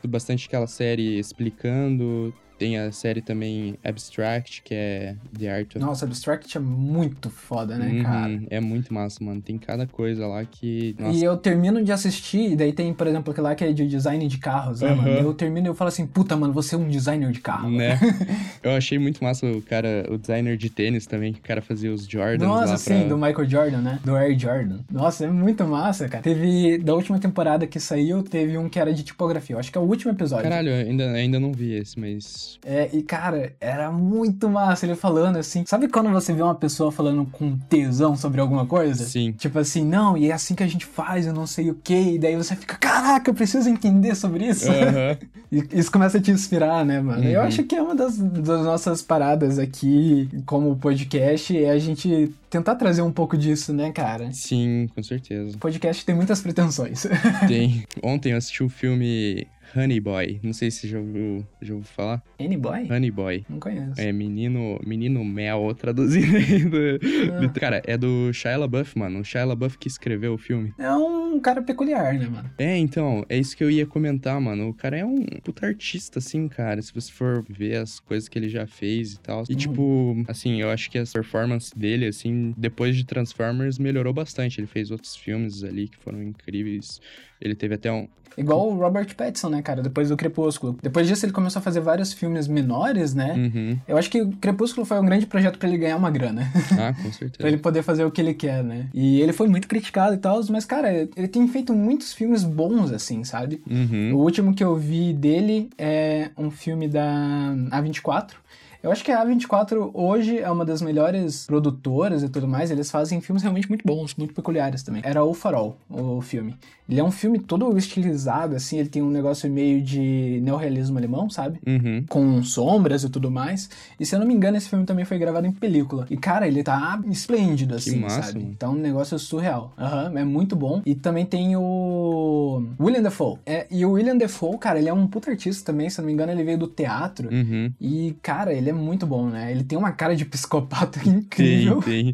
bastante 0.07 0.47
aquela 0.47 0.67
série 0.67 1.19
explicando 1.19 2.35
tem 2.61 2.77
a 2.77 2.93
série 2.93 3.23
também 3.23 3.79
Abstract, 3.83 4.61
que 4.63 4.75
é 4.75 5.17
The 5.39 5.51
Art 5.51 5.77
of... 5.77 5.79
Nossa, 5.79 6.05
Abstract 6.05 6.59
é 6.59 6.61
muito 6.61 7.31
foda, 7.31 7.79
né, 7.79 7.89
uhum, 7.89 8.03
cara? 8.03 8.43
É 8.51 8.61
muito 8.61 8.93
massa, 8.93 9.25
mano. 9.25 9.41
Tem 9.41 9.57
cada 9.57 9.87
coisa 9.87 10.27
lá 10.27 10.45
que... 10.45 10.95
Nossa. 10.99 11.17
E 11.17 11.25
eu 11.25 11.39
termino 11.39 11.83
de 11.83 11.91
assistir, 11.91 12.53
e 12.53 12.57
daí 12.57 12.75
tem, 12.75 12.93
por 12.93 13.07
exemplo, 13.07 13.31
aquele 13.31 13.47
lá 13.47 13.55
que 13.55 13.65
é 13.65 13.73
de 13.73 13.89
design 13.89 14.29
de 14.29 14.37
carros, 14.37 14.83
né, 14.83 14.91
uhum. 14.91 14.97
mano? 14.97 15.09
Eu 15.09 15.33
termino 15.33 15.69
e 15.69 15.71
eu 15.71 15.75
falo 15.75 15.89
assim, 15.89 16.07
puta, 16.07 16.37
mano, 16.37 16.53
você 16.53 16.75
é 16.75 16.79
um 16.79 16.87
designer 16.87 17.33
de 17.33 17.41
carro. 17.41 17.71
Né? 17.71 17.99
eu 18.63 18.73
achei 18.73 18.99
muito 18.99 19.25
massa 19.25 19.47
o 19.47 19.63
cara, 19.63 20.07
o 20.11 20.19
designer 20.19 20.59
de 20.59 20.69
tênis 20.69 21.07
também, 21.07 21.33
que 21.33 21.41
o 21.41 21.43
cara 21.43 21.63
fazia 21.63 21.91
os 21.91 22.05
Jordans 22.05 22.47
Nossa, 22.47 22.77
sim, 22.77 22.99
pra... 22.99 23.09
do 23.09 23.17
Michael 23.17 23.49
Jordan, 23.49 23.79
né? 23.79 24.01
Do 24.05 24.15
Air 24.15 24.39
Jordan. 24.39 24.81
Nossa, 24.93 25.25
é 25.25 25.31
muito 25.31 25.65
massa, 25.65 26.11
cara. 26.11 26.23
Teve, 26.23 26.77
da 26.77 26.95
última 26.95 27.19
temporada 27.19 27.67
que 27.67 27.81
saiu, 27.81 28.23
teve 28.23 28.59
um 28.59 28.69
que 28.69 28.79
era 28.79 28.93
de 28.93 29.03
tipografia. 29.03 29.57
Eu 29.57 29.61
acho 29.61 29.73
que 29.73 29.79
é 29.79 29.81
o 29.81 29.85
último 29.85 30.13
episódio. 30.13 30.45
Caralho, 30.45 30.75
ainda, 30.75 31.11
ainda 31.13 31.41
não 31.41 31.53
vi 31.53 31.73
esse, 31.73 31.99
mas 31.99 32.50
é, 32.65 32.89
e 32.93 33.03
cara, 33.03 33.55
era 33.61 33.91
muito 33.91 34.49
massa 34.49 34.87
ele 34.87 34.95
falando 34.95 35.37
assim. 35.37 35.65
Sabe 35.67 35.89
quando 35.89 36.11
você 36.11 36.33
vê 36.33 36.43
uma 36.43 36.55
pessoa 36.55 36.91
falando 36.91 37.27
com 37.27 37.57
tesão 37.57 38.17
sobre 38.17 38.41
alguma 38.41 38.67
coisa? 38.67 39.05
Sim. 39.05 39.33
Tipo 39.33 39.59
assim, 39.59 39.85
não, 39.85 40.17
e 40.17 40.31
é 40.31 40.33
assim 40.33 40.55
que 40.55 40.63
a 40.63 40.67
gente 40.67 40.87
faz, 40.87 41.27
eu 41.27 41.33
não 41.33 41.47
sei 41.47 41.71
o 41.71 41.75
que. 41.75 42.15
E 42.15 42.19
daí 42.19 42.37
você 42.37 42.57
fica, 42.57 42.77
caraca, 42.77 43.31
eu 43.31 43.35
preciso 43.35 43.69
entender 43.69 44.15
sobre 44.15 44.47
isso. 44.47 44.69
Uhum. 44.69 45.17
e 45.53 45.79
isso 45.79 45.91
começa 45.91 46.19
a 46.19 46.21
te 46.21 46.31
inspirar, 46.31 46.85
né, 46.85 47.01
mano? 47.01 47.23
Uhum. 47.23 47.29
Eu 47.29 47.43
acho 47.43 47.63
que 47.65 47.75
é 47.75 47.83
uma 47.83 47.95
das, 47.95 48.17
das 48.19 48.65
nossas 48.65 49.03
paradas 49.03 49.59
aqui, 49.59 50.29
como 50.47 50.77
podcast, 50.77 51.57
é 51.57 51.71
a 51.71 51.79
gente 51.79 52.33
tentar 52.49 52.75
trazer 52.75 53.03
um 53.03 53.13
pouco 53.13 53.39
disso, 53.39 53.73
né, 53.73 53.93
cara? 53.93 54.33
Sim, 54.33 54.89
com 54.95 55.03
certeza. 55.03 55.57
O 55.57 55.59
podcast 55.59 56.05
tem 56.05 56.15
muitas 56.15 56.41
pretensões. 56.41 57.07
Tem. 57.47 57.85
Ontem 58.03 58.33
eu 58.33 58.39
assisti 58.39 58.63
o 58.63 58.67
um 58.67 58.69
filme 58.69 59.47
Honey 59.77 60.01
Boy. 60.01 60.41
Não 60.43 60.53
sei 60.53 60.71
se 60.71 60.89
já 60.89 60.99
ouviu, 60.99 61.47
já 61.61 61.75
ouviu 61.75 61.89
falar. 61.89 62.23
Honey 62.41 62.57
Boy? 62.57 62.89
Honey 62.91 63.11
Boy. 63.11 63.45
Não 63.49 63.59
conheço. 63.61 64.01
É 64.01 64.13
menino, 64.13 64.81
menino 64.85 65.25
mel, 65.25 65.75
traduzindo 65.75 66.37
aí. 66.37 66.65
Do, 66.65 67.35
ah. 67.35 67.41
do, 67.47 67.61
cara, 67.61 67.83
é 67.87 67.97
do 67.97 68.33
Shia 68.33 68.57
LaBeouf, 68.57 68.99
mano. 68.99 69.21
O 69.21 69.25
Shia 69.25 69.45
LaBeouf 69.45 69.79
que 69.79 69.89
escreveu 69.89 70.35
o 70.35 70.39
filme. 70.39 70.73
É 70.79 70.91
um 70.93 71.39
cara 71.41 71.63
peculiar, 71.63 72.15
né, 72.15 72.27
mano? 72.27 72.51
É, 72.59 72.77
então, 72.77 73.25
é 73.29 73.39
isso 73.39 73.57
que 73.57 73.63
eu 73.65 73.71
ia 73.71 73.87
comentar, 73.87 74.41
mano. 74.41 74.69
O 74.69 74.75
cara 74.75 74.97
é 74.99 75.05
um 75.05 75.25
puta 75.43 75.67
artista, 75.67 76.19
assim, 76.19 76.49
cara. 76.49 76.81
Se 76.83 76.93
você 76.93 77.11
for 77.13 77.45
ver 77.49 77.77
as 77.77 78.01
coisas 78.01 78.29
que 78.29 78.39
ele 78.39 78.49
já 78.49 78.67
fez 78.67 79.15
e 79.15 79.21
tal. 79.21 79.45
E, 79.49 79.53
Uhum. 79.53 79.59
tipo, 79.59 80.25
assim, 80.29 80.61
eu 80.61 80.71
acho 80.71 80.91
que 80.91 80.99
a 80.99 81.05
performance 81.05 81.77
dele, 81.77 82.07
assim, 82.07 82.55
depois 82.57 82.97
de 82.97 83.05
Transformers, 83.05 83.79
melhorou 83.79 84.13
bastante. 84.13 84.61
Ele 84.61 84.67
fez 84.67 84.91
outros 84.91 85.17
filmes 85.17 85.63
ali 85.65 85.89
que 85.89 85.97
foram 85.99 86.23
incríveis. 86.23 87.01
Ele 87.41 87.55
teve 87.55 87.75
até 87.75 87.91
um. 87.91 88.07
Igual 88.39 88.69
o 88.69 88.77
Robert 88.77 89.15
Pattinson, 89.17 89.49
né, 89.49 89.61
cara? 89.61 89.83
Depois 89.83 90.09
do 90.09 90.17
Crepúsculo. 90.17 90.79
Depois 90.81 91.07
disso, 91.07 91.27
ele 91.27 91.33
começou 91.33 91.59
a 91.59 91.63
fazer 91.63 91.81
vários 91.81 92.13
filmes 92.13 92.47
menores, 92.47 93.13
né? 93.13 93.35
Uhum. 93.35 93.79
Eu 93.89 93.99
acho 93.99 94.09
que 94.09 94.23
o 94.23 94.31
Crepúsculo 94.33 94.87
foi 94.87 94.99
um 95.01 95.05
grande 95.05 95.27
projeto 95.27 95.59
pra 95.59 95.69
ele 95.69 95.77
ganhar 95.77 95.97
uma 95.97 96.11
grana. 96.11 96.49
Ah, 96.79 96.95
com 96.95 97.03
pra 97.11 97.13
certeza. 97.13 97.49
ele 97.49 97.59
poder 97.59 97.83
fazer 97.83 98.05
o 98.05 98.11
que 98.11 98.21
ele 98.21 98.33
quer, 98.33 98.63
né? 98.63 98.87
E 98.95 99.21
ele 99.21 99.33
foi 99.33 99.49
muito 99.49 99.67
criticado 99.67 100.15
e 100.15 100.19
tal, 100.19 100.41
mas, 100.49 100.65
cara, 100.65 101.09
ele 101.17 101.29
tem 101.29 101.47
feito 101.49 101.75
muitos 101.75 102.13
filmes 102.13 102.45
bons, 102.45 102.93
assim, 102.93 103.25
sabe? 103.25 103.61
Uhum. 103.69 104.15
O 104.15 104.19
último 104.19 104.55
que 104.55 104.63
eu 104.63 104.77
vi 104.77 105.13
dele 105.13 105.69
é 105.77 106.31
um 106.39 106.51
filme 106.51 106.87
da 106.87 107.53
A24. 107.73 108.35
Eu 108.83 108.91
acho 108.91 109.05
que 109.05 109.13
a 109.13 109.25
A24 109.25 109.91
hoje 109.93 110.39
é 110.39 110.51
uma 110.51 110.65
das 110.65 110.81
melhores 110.81 111.47
produtoras 111.47 112.23
e 112.23 112.29
tudo 112.29 112.49
mais. 112.49 112.71
Eles 112.71 112.91
fazem 112.91 113.21
filmes 113.21 113.43
realmente 113.43 113.69
muito 113.69 113.87
bons, 113.87 114.15
muito 114.15 114.33
peculiares 114.33 114.83
também. 114.83 115.03
Era 115.05 115.23
O 115.23 115.35
Farol, 115.35 115.77
o 115.89 116.21
filme. 116.21 116.57
Ele 116.89 116.99
é 116.99 117.05
um 117.05 117.11
filme 117.11 117.39
todo 117.39 117.77
estilizado, 117.79 118.57
assim. 118.57 118.79
Ele 118.79 118.89
tem 118.89 119.01
um 119.01 119.11
negócio 119.11 119.49
meio 119.49 119.81
de 119.81 120.41
neorrealismo 120.43 120.99
alemão, 120.99 121.31
sabe? 121.31 121.61
Uhum. 121.67 122.05
com 122.09 122.43
sombras 122.43 123.05
e 123.05 123.09
tudo 123.09 123.31
mais. 123.31 123.71
E 123.99 124.05
se 124.05 124.15
eu 124.15 124.19
não 124.19 124.27
me 124.27 124.35
engano, 124.35 124.57
esse 124.57 124.69
filme 124.69 124.85
também 124.85 125.05
foi 125.05 125.17
gravado 125.19 125.47
em 125.47 125.53
película. 125.53 126.07
E, 126.11 126.17
cara, 126.17 126.49
ele 126.49 126.65
tá 126.65 127.01
esplêndido, 127.07 127.77
assim, 127.77 128.01
massa, 128.01 128.23
sabe? 128.23 128.41
mano. 128.41 128.57
Tá 128.59 128.69
um 128.69 128.75
negócio 128.75 129.17
surreal. 129.19 129.73
Aham, 129.79 130.19
é 130.19 130.25
muito 130.25 130.57
bom. 130.57 130.83
E 130.85 130.95
também 130.97 131.25
tem 131.25 131.55
o 131.57 132.65
William 132.81 133.03
Dafoe. 133.03 133.39
É, 133.47 133.67
e 133.71 133.85
o 133.85 133.93
William 133.93 134.17
Dafoe, 134.17 134.59
cara, 134.59 134.79
ele 134.79 134.89
é 134.89 134.93
um 134.93 135.07
puta 135.07 135.31
artista 135.31 135.65
também, 135.65 135.89
se 135.89 136.01
eu 136.01 136.03
não 136.03 136.07
me 136.07 136.13
engano, 136.13 136.33
ele 136.33 136.43
veio 136.43 136.59
do 136.59 136.67
teatro. 136.67 137.29
Uhum. 137.33 137.73
E, 137.81 138.17
cara, 138.21 138.53
ele 138.53 138.70
é 138.71 138.73
muito 138.73 139.07
bom, 139.07 139.29
né? 139.29 139.51
Ele 139.51 139.63
tem 139.65 139.79
uma 139.79 139.93
cara 139.93 140.17
de 140.17 140.25
psicopata 140.25 141.01
Tem, 141.01 141.13
incrível. 141.15 141.83
tem. 141.83 142.13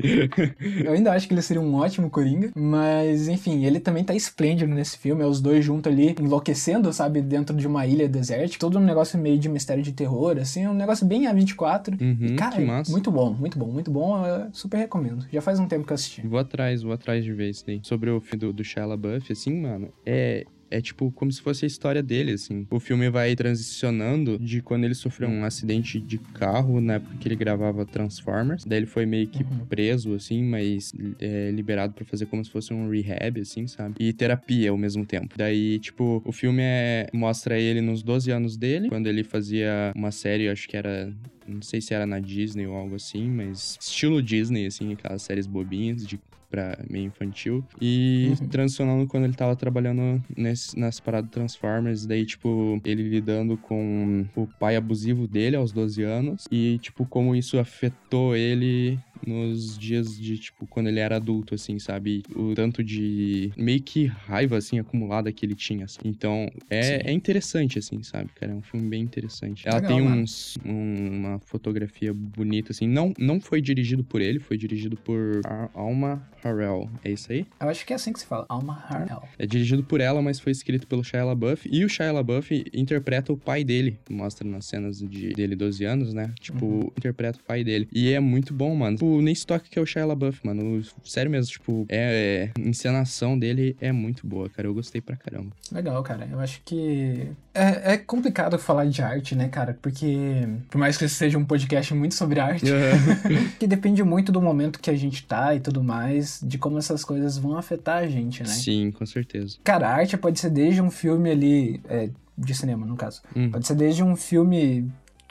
Eu 0.84 0.92
ainda 0.92 1.12
acho 1.12 1.28
que 1.28 1.34
ele 1.34 1.42
seria 1.42 1.62
um 1.62 1.74
ótimo 1.74 2.10
Coringa, 2.10 2.50
mas 2.54 3.28
enfim, 3.28 3.64
ele 3.64 3.80
também 3.80 4.04
tá 4.04 4.14
esplêndido 4.14 4.74
nesse 4.74 4.98
filme, 4.98 5.22
é 5.22 5.26
os 5.26 5.40
dois 5.40 5.64
juntos 5.64 5.92
ali 5.92 6.14
enlouquecendo, 6.20 6.92
sabe, 6.92 7.20
dentro 7.20 7.56
de 7.56 7.66
uma 7.66 7.86
ilha 7.86 8.08
desértica, 8.08 8.58
todo 8.60 8.78
um 8.78 8.84
negócio 8.84 9.18
meio 9.18 9.38
de 9.38 9.48
mistério 9.48 9.82
de 9.82 9.92
terror, 9.92 10.36
assim, 10.38 10.66
um 10.66 10.74
negócio 10.74 11.06
bem 11.06 11.22
A24. 11.24 12.00
Uhum, 12.00 12.26
e, 12.26 12.34
cara, 12.36 12.56
muito 12.88 13.10
bom, 13.10 13.32
muito 13.32 13.58
bom, 13.58 13.66
muito 13.66 13.90
bom, 13.90 14.26
eu 14.26 14.48
super 14.52 14.78
recomendo. 14.78 15.26
Já 15.32 15.40
faz 15.40 15.58
um 15.58 15.66
tempo 15.66 15.86
que 15.86 15.92
eu 15.92 15.94
assisti. 15.94 16.26
Vou 16.26 16.38
atrás, 16.38 16.82
vou 16.82 16.92
atrás 16.92 17.24
de 17.24 17.32
ver 17.32 17.50
isso 17.50 17.64
daí. 17.66 17.80
Sobre 17.82 18.10
o 18.10 18.20
filme 18.20 18.46
do, 18.46 18.52
do 18.52 18.64
Shia 18.64 18.86
LaBeouf, 18.86 19.32
assim, 19.32 19.60
mano, 19.60 19.88
é... 20.04 20.44
É 20.70 20.80
tipo 20.80 21.10
como 21.12 21.30
se 21.30 21.40
fosse 21.40 21.64
a 21.64 21.68
história 21.68 22.02
dele, 22.02 22.32
assim. 22.32 22.66
O 22.70 22.80
filme 22.80 23.08
vai 23.08 23.34
transicionando 23.36 24.38
de 24.38 24.60
quando 24.62 24.84
ele 24.84 24.94
sofreu 24.94 25.28
um 25.28 25.44
acidente 25.44 26.00
de 26.00 26.18
carro, 26.18 26.80
na 26.80 26.94
época 26.94 27.16
que 27.18 27.28
ele 27.28 27.36
gravava 27.36 27.84
Transformers. 27.86 28.64
Daí 28.64 28.78
ele 28.80 28.86
foi 28.86 29.06
meio 29.06 29.28
que 29.28 29.42
Uhum. 29.44 29.66
preso, 29.66 30.14
assim, 30.14 30.42
mas 30.42 30.92
é, 31.20 31.50
liberado 31.52 31.94
pra 31.94 32.04
fazer 32.04 32.26
como 32.26 32.44
se 32.44 32.50
fosse 32.50 32.72
um 32.74 32.90
rehab, 32.90 33.40
assim, 33.40 33.66
sabe? 33.66 33.94
E 34.00 34.12
terapia 34.12 34.70
ao 34.70 34.76
mesmo 34.76 35.04
tempo. 35.06 35.34
Daí, 35.36 35.78
tipo, 35.78 36.20
o 36.24 36.32
filme 36.32 36.62
é, 36.62 37.06
mostra 37.12 37.58
ele 37.58 37.80
nos 37.80 38.02
12 38.02 38.30
anos 38.30 38.56
dele, 38.56 38.88
quando 38.88 39.06
ele 39.06 39.22
fazia 39.22 39.92
uma 39.94 40.10
série, 40.10 40.48
acho 40.48 40.68
que 40.68 40.76
era 40.76 41.12
não 41.48 41.62
sei 41.62 41.80
se 41.80 41.94
era 41.94 42.04
na 42.04 42.18
Disney 42.18 42.66
ou 42.66 42.74
algo 42.74 42.96
assim, 42.96 43.30
mas 43.30 43.78
estilo 43.80 44.20
Disney, 44.20 44.66
assim, 44.66 44.92
aquelas 44.94 45.22
séries 45.22 45.46
bobinhas 45.46 46.04
de 46.04 46.18
pra 46.56 46.78
meio 46.88 47.04
infantil. 47.06 47.62
E 47.80 48.32
Uhum. 48.40 48.48
transicionando 48.48 49.06
quando 49.06 49.24
ele 49.24 49.34
tava 49.34 49.54
trabalhando 49.54 50.22
nesse, 50.34 50.78
nas 50.78 50.98
paradas 50.98 51.30
Transformers, 51.30 52.06
daí, 52.06 52.24
tipo, 52.24 52.80
ele 52.84 53.02
lidando 53.02 53.58
com 53.58 54.24
o 54.34 54.46
pai 54.58 54.74
abusivo 54.76 55.26
dele 55.28 55.56
aos 55.56 55.70
12 55.72 56.02
anos 56.02 56.44
e, 56.50 56.78
tipo, 56.80 57.04
como 57.06 57.34
isso 57.36 57.58
afetou 57.58 58.34
ele 58.34 58.98
nos 59.26 59.78
dias 59.78 60.16
de, 60.18 60.38
tipo, 60.38 60.66
quando 60.66 60.88
ele 60.88 60.98
era 61.00 61.16
adulto, 61.16 61.54
assim, 61.54 61.78
sabe? 61.78 62.22
O 62.34 62.54
tanto 62.54 62.82
de 62.82 63.52
meio 63.56 63.80
que 63.82 64.06
raiva, 64.06 64.56
assim, 64.56 64.78
acumulada 64.78 65.32
que 65.32 65.44
ele 65.46 65.54
tinha, 65.54 65.84
assim. 65.84 66.00
Então, 66.04 66.50
é, 66.70 67.10
é 67.10 67.12
interessante, 67.12 67.78
assim, 67.78 68.02
sabe, 68.02 68.30
cara? 68.34 68.52
É 68.52 68.54
um 68.54 68.62
filme 68.62 68.88
bem 68.88 69.02
interessante. 69.02 69.66
Ela 69.66 69.76
Legal, 69.76 69.88
tem 69.90 70.02
uns, 70.02 70.54
um- 70.64 71.08
uma 71.18 71.38
fotografia 71.40 72.12
bonita, 72.12 72.72
assim. 72.72 72.86
Não, 72.88 73.12
não 73.18 73.40
foi 73.40 73.60
dirigido 73.60 74.02
por 74.04 74.20
ele, 74.20 74.38
foi 74.38 74.56
dirigido 74.56 74.96
por 74.96 75.40
Ar- 75.44 75.70
Alma 75.74 76.28
Harrell. 76.42 76.90
É 77.04 77.10
isso 77.12 77.30
aí? 77.32 77.46
Eu 77.60 77.68
acho 77.68 77.84
que 77.86 77.92
é 77.92 77.96
assim 77.96 78.12
que 78.12 78.20
se 78.20 78.26
fala, 78.26 78.46
Alma 78.48 78.74
Harnell. 78.88 79.22
É 79.38 79.46
dirigido 79.46 79.82
por 79.84 80.00
ela, 80.00 80.20
mas 80.22 80.38
foi 80.40 80.52
escrito 80.52 80.86
pelo 80.86 81.02
Shia 81.04 81.24
LaBeouf. 81.24 81.68
E 81.70 81.84
o 81.84 81.88
Shia 81.88 82.12
LaBeouf 82.12 82.64
interpreta 82.72 83.32
o 83.32 83.36
pai 83.36 83.64
dele. 83.64 83.98
Mostra 84.10 84.46
nas 84.48 84.66
cenas 84.66 84.98
de, 84.98 85.30
dele 85.30 85.56
12 85.56 85.84
anos, 85.84 86.12
né? 86.14 86.32
Tipo, 86.40 86.92
interpreta 86.96 87.38
o 87.38 87.42
pai 87.44 87.64
dele. 87.64 87.88
E 87.92 88.10
é 88.12 88.20
muito 88.20 88.54
bom, 88.54 88.74
mano. 88.74 88.96
Tipo, 89.06 89.22
nem 89.22 89.34
se 89.34 89.46
toca 89.46 89.64
que 89.70 89.78
é 89.78 89.82
o 89.82 89.86
Shia 89.86 90.04
LaBeouf, 90.04 90.44
mano. 90.44 90.82
Sério 91.04 91.30
mesmo, 91.30 91.50
tipo, 91.52 91.86
é, 91.88 92.50
é- 92.56 92.60
a 92.60 92.68
encenação 92.68 93.38
dele 93.38 93.76
é 93.80 93.92
muito 93.92 94.26
boa, 94.26 94.48
cara. 94.48 94.66
Eu 94.68 94.74
gostei 94.74 95.00
pra 95.00 95.16
caramba. 95.16 95.52
Legal, 95.70 96.02
cara. 96.02 96.28
Eu 96.30 96.40
acho 96.40 96.60
que 96.64 97.28
é, 97.54 97.94
é 97.94 97.96
complicado 97.96 98.58
falar 98.58 98.86
de 98.86 99.00
arte, 99.02 99.34
né, 99.36 99.48
cara? 99.48 99.78
Porque, 99.80 100.46
por 100.70 100.78
mais 100.78 100.96
que 100.96 101.04
esse 101.04 101.14
seja 101.14 101.38
um 101.38 101.44
podcast 101.44 101.94
muito 101.94 102.14
sobre 102.14 102.40
arte, 102.40 102.66
que 103.58 103.66
depende 103.66 104.02
muito 104.02 104.32
do 104.32 104.42
momento 104.42 104.80
que 104.80 104.90
a 104.90 104.96
gente 104.96 105.24
tá 105.24 105.54
e 105.54 105.60
tudo 105.60 105.82
mais, 105.82 106.40
de 106.42 106.58
como 106.58 106.78
essas 106.78 107.04
coisas 107.04 107.38
vão 107.38 107.56
afetar 107.56 108.02
a 108.02 108.06
gente, 108.08 108.42
né? 108.42 108.48
Sim, 108.48 108.90
com 108.90 109.06
certeza. 109.06 109.56
Cara, 109.62 109.88
a 109.88 109.94
arte 109.94 110.16
pode 110.16 110.40
ser 110.40 110.50
desde 110.50 110.82
um 110.82 110.90
filme 110.90 111.30
ali, 111.30 111.80
é, 111.88 112.10
de 112.36 112.54
cinema, 112.54 112.84
no 112.84 112.96
caso. 112.96 113.22
Hum. 113.34 113.50
Pode 113.50 113.66
ser 113.66 113.74
desde 113.74 114.02
um 114.02 114.16
filme. 114.16 114.90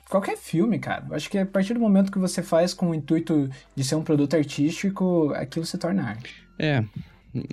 Qualquer 0.10 0.38
filme, 0.38 0.78
cara. 0.80 1.06
Acho 1.12 1.30
que 1.30 1.38
a 1.38 1.46
partir 1.46 1.74
do 1.74 1.80
momento 1.80 2.12
que 2.12 2.20
você 2.20 2.44
faz 2.44 2.74
com 2.74 2.92
o 2.92 2.96
intuito 2.96 3.50
de 3.76 3.84
ser 3.84 3.96
um 3.96 4.04
produto 4.04 4.36
artístico, 4.36 5.34
aquilo 5.36 5.66
se 5.66 5.78
torna 5.78 6.04
arte. 6.04 6.34
É. 6.60 6.84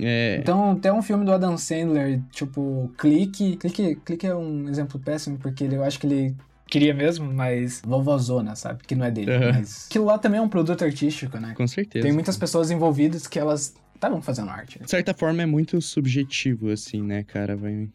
É. 0.00 0.36
Então, 0.40 0.76
tem 0.76 0.92
um 0.92 1.02
filme 1.02 1.24
do 1.24 1.32
Adam 1.32 1.56
Sandler, 1.56 2.20
tipo, 2.30 2.92
Clique. 2.98 3.56
Clique, 3.56 3.96
Clique 4.04 4.26
é 4.26 4.34
um 4.34 4.68
exemplo 4.68 5.00
péssimo, 5.00 5.38
porque 5.38 5.64
ele, 5.64 5.76
eu 5.76 5.82
acho 5.82 5.98
que 5.98 6.06
ele 6.06 6.36
queria 6.68 6.94
mesmo, 6.94 7.30
mas 7.32 7.82
vovozona, 7.84 8.54
sabe? 8.54 8.82
Que 8.86 8.94
não 8.94 9.04
é 9.04 9.10
dele. 9.10 9.32
Aham. 9.32 9.52
Mas 9.52 9.86
aquilo 9.88 10.04
lá 10.04 10.18
também 10.18 10.38
é 10.38 10.42
um 10.42 10.48
produto 10.48 10.84
artístico, 10.84 11.38
né? 11.38 11.54
Com 11.56 11.66
certeza. 11.66 12.02
Tem 12.04 12.12
muitas 12.12 12.36
pessoas 12.36 12.70
envolvidas 12.70 13.26
que 13.26 13.38
elas 13.38 13.74
estavam 13.94 14.22
fazendo 14.22 14.50
arte. 14.50 14.78
né? 14.78 14.84
De 14.84 14.90
certa 14.90 15.14
forma 15.14 15.42
é 15.42 15.46
muito 15.46 15.80
subjetivo, 15.80 16.70
assim, 16.70 17.02
né, 17.02 17.22
cara? 17.24 17.56
Vai, 17.56 17.88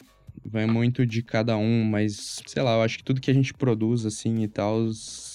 vai 0.45 0.65
muito 0.65 1.05
de 1.05 1.21
cada 1.21 1.57
um, 1.57 1.83
mas, 1.83 2.41
sei 2.45 2.61
lá, 2.61 2.75
eu 2.75 2.81
acho 2.81 2.97
que 2.97 3.03
tudo 3.03 3.21
que 3.21 3.31
a 3.31 3.33
gente 3.33 3.53
produz, 3.53 4.05
assim, 4.05 4.43
e 4.43 4.47
tal, 4.47 4.88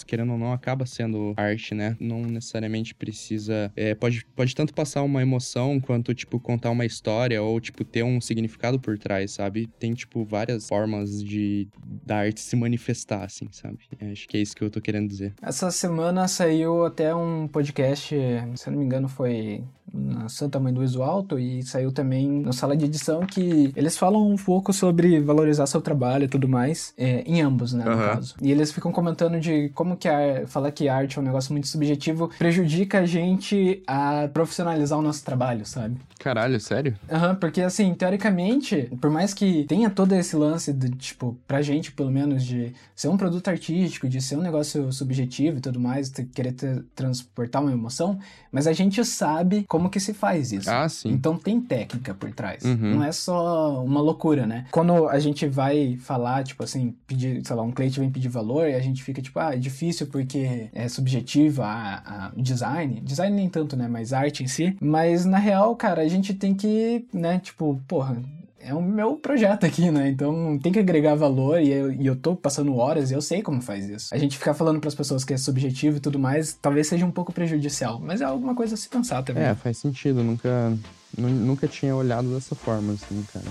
querendo 0.07 0.33
ou 0.33 0.39
não, 0.39 0.53
acaba 0.53 0.87
sendo 0.87 1.35
arte, 1.37 1.75
né? 1.75 1.97
Não 2.01 2.23
necessariamente 2.23 2.95
precisa. 2.95 3.73
é, 3.77 3.95
pode, 3.95 4.25
pode 4.35 4.55
tanto 4.55 4.75
passar 4.75 5.03
uma 5.03 5.23
emoção 5.23 5.81
quanto, 5.81 6.15
tipo, 6.15 6.41
contar 6.41 6.71
uma 6.71 6.85
história 6.85 7.43
ou, 7.43 7.61
tipo, 7.61 7.85
ter 7.85 8.03
um 8.03 8.21
significado 8.21 8.79
por 8.81 8.99
trás, 8.99 9.33
sabe? 9.33 9.69
Tem, 9.79 9.95
tipo, 9.95 10.25
várias 10.25 10.69
formas 10.69 11.23
de 11.23 11.69
da 12.05 12.19
arte 12.19 12.41
se 12.41 12.57
manifestar, 12.57 13.25
assim, 13.25 13.49
sabe? 13.53 13.79
Acho 14.11 14.29
que 14.29 14.37
é 14.37 14.41
isso 14.41 14.57
que 14.57 14.63
eu 14.63 14.71
tô 14.71 14.81
querendo 14.81 15.09
dizer. 15.09 15.35
Essa 15.43 15.71
semana 15.71 16.27
saiu 16.29 16.85
até 16.85 17.15
um 17.15 17.47
podcast, 17.47 18.15
se 18.57 18.71
não 18.71 18.79
me 18.79 18.85
engano 18.85 19.09
foi 19.09 19.63
na 19.93 20.29
Santa 20.29 20.59
Mãe 20.61 20.73
do 20.73 20.83
Iso 20.83 21.03
Alto 21.03 21.39
e 21.39 21.63
saiu 21.63 21.93
também 21.93 22.29
na 22.43 22.53
sala 22.53 22.77
de 22.77 22.85
edição 22.85 23.21
que 23.27 23.73
eles 23.77 23.97
falam 23.97 24.27
um 24.31 24.37
pouco 24.37 24.73
sobre 24.73 25.21
valorizar 25.21 25.67
seu 25.67 25.81
trabalho 25.81 26.25
e 26.25 26.29
tudo 26.29 26.49
mais, 26.49 26.95
é, 26.97 27.23
em 27.27 27.41
ambos, 27.43 27.73
né, 27.73 27.85
no 27.85 27.91
Aham. 27.91 28.15
caso. 28.15 28.35
E 28.41 28.51
eles 28.51 28.73
ficam 28.73 28.91
comentando 28.93 29.39
de 29.39 29.69
como 29.71 29.97
que 29.97 30.09
a, 30.09 30.47
falar 30.47 30.71
que 30.71 30.89
arte 30.89 31.19
é 31.19 31.21
um 31.21 31.25
negócio 31.25 31.53
muito 31.53 31.69
subjetivo 31.69 32.31
prejudica 32.39 33.01
a 33.01 33.07
gente 33.07 33.83
a 33.87 34.29
profissionalizar 34.33 34.99
o 34.99 35.03
nosso 35.03 35.25
trabalho, 35.25 35.67
sabe? 35.67 35.97
Caralho, 36.19 36.59
sério? 36.61 36.97
Aham, 37.11 37.35
porque 37.35 37.61
assim, 37.61 37.93
teoricamente, 37.95 38.89
por 39.01 39.11
mais 39.11 39.35
que 39.35 39.65
tenha 39.65 39.91
todo 39.91 40.13
esse 40.15 40.37
lance 40.37 40.73
de, 40.73 40.89
tipo, 40.91 41.37
pra 41.47 41.61
gente, 41.61 41.91
pelo 41.93 42.11
menos, 42.11 42.45
de 42.45 42.73
ser 42.95 43.09
um 43.09 43.17
produto 43.17 43.49
artístico, 43.49 44.09
de 44.09 44.21
ser 44.21 44.37
um 44.37 44.41
negócio 44.43 44.93
subjetivo 44.93 45.59
e 45.59 45.61
tudo 45.61 45.81
mais, 45.81 46.09
querer 46.33 46.53
ter- 46.53 46.85
transportar 46.95 47.61
uma 47.61 47.73
emoção, 47.73 48.19
mas 48.53 48.67
a 48.69 48.73
gente 48.73 49.05
sabe 49.05 49.65
como 49.73 49.89
que 49.89 49.99
se 49.99 50.13
faz 50.13 50.53
isso. 50.53 50.71
Ah, 50.71 50.87
sim. 50.87 51.09
Então 51.09 51.39
tem 51.39 51.59
técnica 51.59 52.13
por 52.13 52.31
trás. 52.31 52.63
Uhum. 52.63 52.97
Não 52.97 53.03
é 53.03 53.11
só 53.11 53.83
uma 53.83 54.03
loucura, 54.03 54.47
né? 54.47 54.67
Quando 54.71 55.09
a 55.09 55.19
gente 55.19 55.47
vai 55.47 55.97
falar, 55.97 56.45
tipo 56.45 56.63
assim, 56.63 56.95
pedir, 57.07 57.41
sei 57.43 57.57
lá, 57.57 57.63
um 57.63 57.71
cliente 57.71 57.99
vem 57.99 58.11
pedir 58.11 58.29
valor 58.29 58.69
e 58.69 58.75
a 58.75 58.81
gente 58.81 59.03
fica 59.03 59.23
tipo, 59.23 59.41
ah, 59.41 59.55
é 59.55 59.57
difícil 59.57 60.09
porque 60.09 60.69
é 60.75 60.87
subjetivo 60.91 61.63
a, 61.63 62.03
a 62.05 62.33
design. 62.37 63.01
Design 63.01 63.35
nem 63.35 63.49
tanto, 63.49 63.75
né? 63.75 63.89
Mas 63.89 64.13
arte 64.13 64.45
em 64.45 64.47
si. 64.47 64.77
Mas 64.79 65.25
na 65.25 65.39
real, 65.39 65.75
cara, 65.75 66.03
a 66.03 66.09
gente 66.09 66.35
tem 66.35 66.55
que, 66.55 67.07
né, 67.11 67.39
tipo, 67.39 67.81
porra. 67.89 68.23
É 68.65 68.73
o 68.73 68.81
meu 68.81 69.17
projeto 69.17 69.67
aqui, 69.67 69.91
né? 69.91 70.09
Então 70.09 70.59
tem 70.63 70.71
que 70.73 70.79
agregar 70.79 71.15
valor 71.17 71.61
e 71.61 71.71
eu, 71.71 71.93
e 71.93 72.07
eu 72.07 72.15
tô 72.15 72.37
passando 72.37 72.77
horas 72.77 73.11
e 73.11 73.15
eu 73.15 73.21
sei 73.21 73.43
como 73.43 73.61
faz 73.61 73.89
isso. 73.89 74.15
A 74.15 74.19
gente 74.19 74.39
ficar 74.39 74.55
falando 74.55 74.79
pras 74.81 74.95
pessoas 74.95 75.25
que 75.25 75.35
é 75.35 75.37
subjetivo 75.37 75.97
e 75.97 76.01
tudo 76.01 76.19
mais, 76.19 76.57
talvez 76.63 76.87
seja 76.87 77.05
um 77.05 77.11
pouco 77.11 77.33
prejudicial, 77.33 77.99
mas 78.01 78.21
é 78.21 78.25
alguma 78.25 78.55
coisa 78.55 78.75
a 78.75 78.79
se 78.79 78.89
pensar 78.89 79.23
também. 79.25 79.43
É, 79.43 79.55
faz 79.57 79.79
sentido. 79.79 80.23
Nunca, 80.23 80.73
Nu- 81.19 81.29
Nunca 81.29 81.67
tinha 81.67 81.95
olhado 81.97 82.33
dessa 82.33 82.55
forma, 82.55 82.93
assim, 82.93 83.25
cara. 83.33 83.45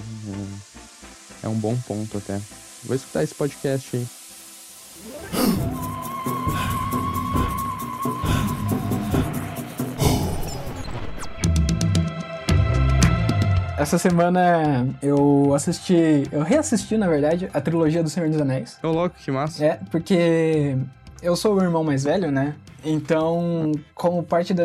É, 1.43 1.45
é 1.45 1.49
um 1.49 1.55
bom 1.55 1.76
ponto 1.86 2.18
até. 2.18 2.39
Vou 2.86 2.95
escutar 2.95 3.22
esse 3.24 3.36
podcast 3.36 3.97
aí. 3.97 5.91
Essa 13.82 13.98
semana 13.98 14.88
eu 15.02 15.56
assisti, 15.56 16.24
eu 16.32 16.44
reassisti, 16.44 16.98
na 16.98 17.08
verdade, 17.08 17.50
a 17.52 17.60
trilogia 17.60 18.04
do 18.04 18.10
Senhor 18.12 18.30
dos 18.30 18.40
Anéis. 18.40 18.78
Ô, 18.84 18.90
louco, 18.90 19.16
que 19.18 19.32
massa. 19.32 19.66
É, 19.66 19.80
porque 19.90 20.78
eu 21.20 21.36
sou 21.36 21.56
o 21.56 21.64
irmão 21.64 21.84
mais 21.84 22.04
velho, 22.04 22.32
né? 22.32 22.54
Então, 22.84 23.72
como 23.94 24.24
parte 24.24 24.54
da, 24.54 24.64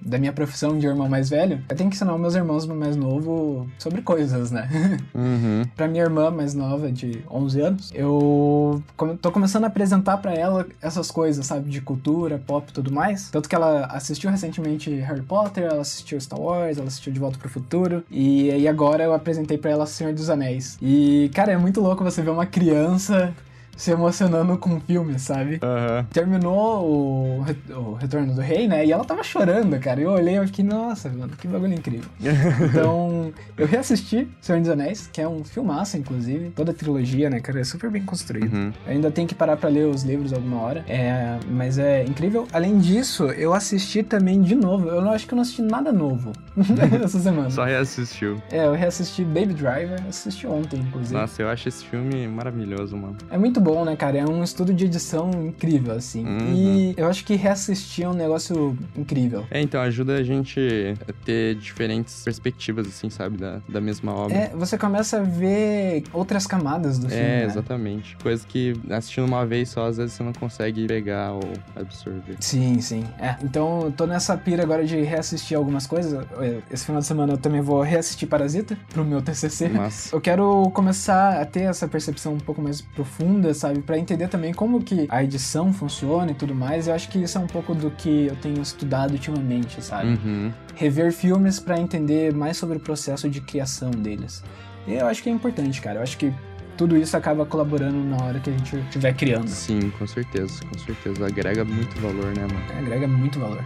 da 0.00 0.18
minha 0.18 0.32
profissão 0.32 0.78
de 0.78 0.86
irmão 0.86 1.08
mais 1.08 1.30
velho, 1.30 1.62
eu 1.68 1.76
tenho 1.76 1.88
que 1.90 1.96
ensinar 1.96 2.14
os 2.14 2.20
meus 2.20 2.34
irmãos 2.34 2.66
mais 2.66 2.96
novos 2.96 3.66
sobre 3.78 4.02
coisas, 4.02 4.50
né? 4.50 4.68
Uhum. 5.14 5.64
pra 5.76 5.86
minha 5.86 6.02
irmã 6.02 6.30
mais 6.30 6.54
nova, 6.54 6.90
de 6.90 7.22
11 7.30 7.60
anos, 7.60 7.92
eu 7.94 8.82
tô 9.20 9.30
começando 9.30 9.64
a 9.64 9.66
apresentar 9.66 10.16
pra 10.18 10.32
ela 10.32 10.66
essas 10.80 11.10
coisas, 11.10 11.46
sabe? 11.46 11.68
De 11.70 11.80
cultura, 11.80 12.42
pop 12.44 12.66
e 12.68 12.72
tudo 12.72 12.90
mais. 12.92 13.30
Tanto 13.30 13.48
que 13.48 13.54
ela 13.54 13.86
assistiu 13.86 14.30
recentemente 14.30 14.90
Harry 14.90 15.22
Potter, 15.22 15.64
ela 15.64 15.82
assistiu 15.82 16.20
Star 16.20 16.40
Wars, 16.40 16.78
ela 16.78 16.86
assistiu 16.86 17.12
De 17.12 17.20
Volta 17.20 17.38
pro 17.38 17.48
Futuro. 17.48 18.04
E 18.10 18.50
aí 18.50 18.66
agora 18.66 19.04
eu 19.04 19.14
apresentei 19.14 19.58
pra 19.58 19.70
ela 19.70 19.86
Senhor 19.86 20.12
dos 20.12 20.30
Anéis. 20.30 20.78
E, 20.80 21.30
cara, 21.34 21.52
é 21.52 21.56
muito 21.56 21.80
louco 21.80 22.02
você 22.02 22.22
ver 22.22 22.30
uma 22.30 22.46
criança 22.46 23.32
se 23.76 23.90
emocionando 23.90 24.56
com 24.58 24.76
o 24.76 24.80
filme, 24.80 25.18
sabe? 25.18 25.58
Aham. 25.62 26.06
Terminou 26.12 26.84
o, 26.84 27.44
o 27.70 27.94
Retorno 27.94 28.34
do 28.34 28.40
Rei, 28.40 28.68
né? 28.68 28.84
E 28.86 28.92
ela 28.92 29.04
tava 29.04 29.22
chorando, 29.22 29.78
cara. 29.80 30.00
Eu 30.00 30.10
olhei 30.10 30.38
e 30.38 30.46
fiquei, 30.46 30.64
nossa, 30.64 31.08
mano, 31.08 31.32
que 31.36 31.48
bagulho 31.48 31.74
incrível. 31.74 32.08
Então, 32.72 33.32
eu 33.56 33.66
reassisti 33.66 34.28
Senhor 34.40 34.60
dos 34.60 34.70
Anéis, 34.70 35.08
que 35.12 35.20
é 35.20 35.28
um 35.28 35.44
filmaço, 35.44 35.96
inclusive. 35.96 36.50
Toda 36.50 36.70
a 36.70 36.74
trilogia, 36.74 37.28
né, 37.28 37.40
cara? 37.40 37.60
É 37.60 37.64
super 37.64 37.90
bem 37.90 38.02
construído. 38.04 38.52
Uhum. 38.52 38.72
Ainda 38.86 39.10
tem 39.10 39.26
que 39.26 39.34
parar 39.34 39.56
pra 39.56 39.68
ler 39.68 39.86
os 39.86 40.02
livros 40.02 40.32
alguma 40.32 40.60
hora. 40.60 40.84
É, 40.88 41.38
mas 41.50 41.78
é 41.78 42.04
incrível. 42.04 42.46
Além 42.52 42.78
disso, 42.78 43.24
eu 43.24 43.52
assisti 43.52 44.02
também 44.02 44.40
de 44.40 44.54
novo. 44.54 44.88
Eu 44.88 45.00
não 45.02 45.12
acho 45.12 45.26
que 45.26 45.34
eu 45.34 45.36
não 45.36 45.42
assisti 45.42 45.62
nada 45.62 45.92
novo 45.92 46.32
essa 47.02 47.18
semana. 47.18 47.50
Só 47.50 47.64
reassistiu. 47.64 48.40
É, 48.50 48.66
eu 48.66 48.72
reassisti 48.72 49.24
Baby 49.24 49.54
Driver, 49.54 50.00
assisti 50.08 50.46
ontem, 50.46 50.80
inclusive. 50.80 51.18
Nossa, 51.18 51.42
eu 51.42 51.48
acho 51.48 51.68
esse 51.68 51.84
filme 51.84 52.26
maravilhoso, 52.28 52.96
mano. 52.96 53.16
É 53.30 53.38
muito 53.38 53.60
bom, 53.60 53.71
né, 53.84 53.96
cara? 53.96 54.18
É 54.18 54.26
um 54.26 54.42
estudo 54.42 54.72
de 54.72 54.84
edição 54.84 55.30
incrível, 55.30 55.94
assim. 55.94 56.24
Uhum. 56.24 56.54
E 56.54 56.94
eu 56.96 57.06
acho 57.06 57.24
que 57.24 57.34
reassistir 57.34 58.04
é 58.04 58.08
um 58.08 58.14
negócio 58.14 58.76
incrível. 58.96 59.44
É, 59.50 59.60
então 59.60 59.80
ajuda 59.80 60.16
a 60.16 60.22
gente 60.22 60.60
a 61.08 61.12
ter 61.24 61.54
diferentes 61.56 62.22
perspectivas, 62.24 62.86
assim, 62.86 63.10
sabe, 63.10 63.36
da, 63.36 63.60
da 63.68 63.80
mesma 63.80 64.14
obra. 64.14 64.36
É, 64.36 64.48
você 64.54 64.76
começa 64.76 65.18
a 65.18 65.22
ver 65.22 66.04
outras 66.12 66.46
camadas 66.46 66.98
do 66.98 67.08
filme. 67.08 67.22
É, 67.22 67.38
né? 67.40 67.44
exatamente. 67.44 68.16
Coisa 68.16 68.44
que 68.46 68.74
assistindo 68.90 69.24
uma 69.24 69.46
vez 69.46 69.70
só, 69.70 69.86
às 69.86 69.96
vezes 69.96 70.14
você 70.14 70.22
não 70.22 70.32
consegue 70.32 70.86
pegar 70.86 71.32
ou 71.32 71.42
absorver. 71.74 72.36
Sim, 72.40 72.80
sim. 72.80 73.04
É. 73.18 73.36
Então, 73.42 73.82
eu 73.84 73.92
tô 73.92 74.06
nessa 74.06 74.36
pira 74.36 74.62
agora 74.62 74.84
de 74.84 75.00
reassistir 75.02 75.56
algumas 75.56 75.86
coisas. 75.86 76.24
Esse 76.70 76.84
final 76.84 77.00
de 77.00 77.06
semana 77.06 77.34
eu 77.34 77.38
também 77.38 77.60
vou 77.60 77.82
reassistir 77.82 78.28
Parasita 78.28 78.76
pro 78.90 79.04
meu 79.04 79.22
TCC. 79.22 79.70
Eu 80.12 80.20
quero 80.20 80.70
começar 80.70 81.40
a 81.40 81.44
ter 81.44 81.62
essa 81.62 81.86
percepção 81.86 82.34
um 82.34 82.38
pouco 82.38 82.60
mais 82.60 82.80
profunda, 82.80 83.51
sabe? 83.54 83.80
Pra 83.80 83.98
entender 83.98 84.28
também 84.28 84.52
como 84.52 84.82
que 84.82 85.06
a 85.08 85.22
edição 85.22 85.72
funciona 85.72 86.30
e 86.30 86.34
tudo 86.34 86.54
mais. 86.54 86.88
Eu 86.88 86.94
acho 86.94 87.08
que 87.08 87.18
isso 87.18 87.38
é 87.38 87.40
um 87.40 87.46
pouco 87.46 87.74
do 87.74 87.90
que 87.90 88.26
eu 88.26 88.36
tenho 88.36 88.60
estudado 88.60 89.12
ultimamente, 89.12 89.82
sabe? 89.82 90.18
uhum. 90.24 90.52
Rever 90.74 91.12
filmes 91.12 91.60
pra 91.60 91.78
entender 91.78 92.32
mais 92.32 92.56
sobre 92.56 92.76
o 92.76 92.80
processo 92.80 93.28
de 93.28 93.40
criação 93.40 93.90
deles. 93.90 94.42
E 94.86 94.94
eu 94.94 95.06
acho 95.06 95.22
que 95.22 95.28
é 95.28 95.32
importante, 95.32 95.80
cara. 95.80 95.98
Eu 95.98 96.02
acho 96.02 96.16
que 96.18 96.32
tudo 96.76 96.96
isso 96.96 97.16
acaba 97.16 97.44
colaborando 97.46 98.02
na 98.02 98.24
hora 98.24 98.40
que 98.40 98.50
a 98.50 98.52
gente 98.52 98.76
estiver 98.76 99.14
criando. 99.14 99.48
Sim, 99.48 99.90
com 99.98 100.06
certeza, 100.06 100.64
com 100.64 100.78
certeza. 100.78 101.26
Agrega 101.26 101.64
muito 101.64 102.00
valor, 102.00 102.26
né, 102.34 102.42
mano? 102.42 102.78
Agrega 102.78 103.06
muito 103.06 103.38
valor. 103.38 103.64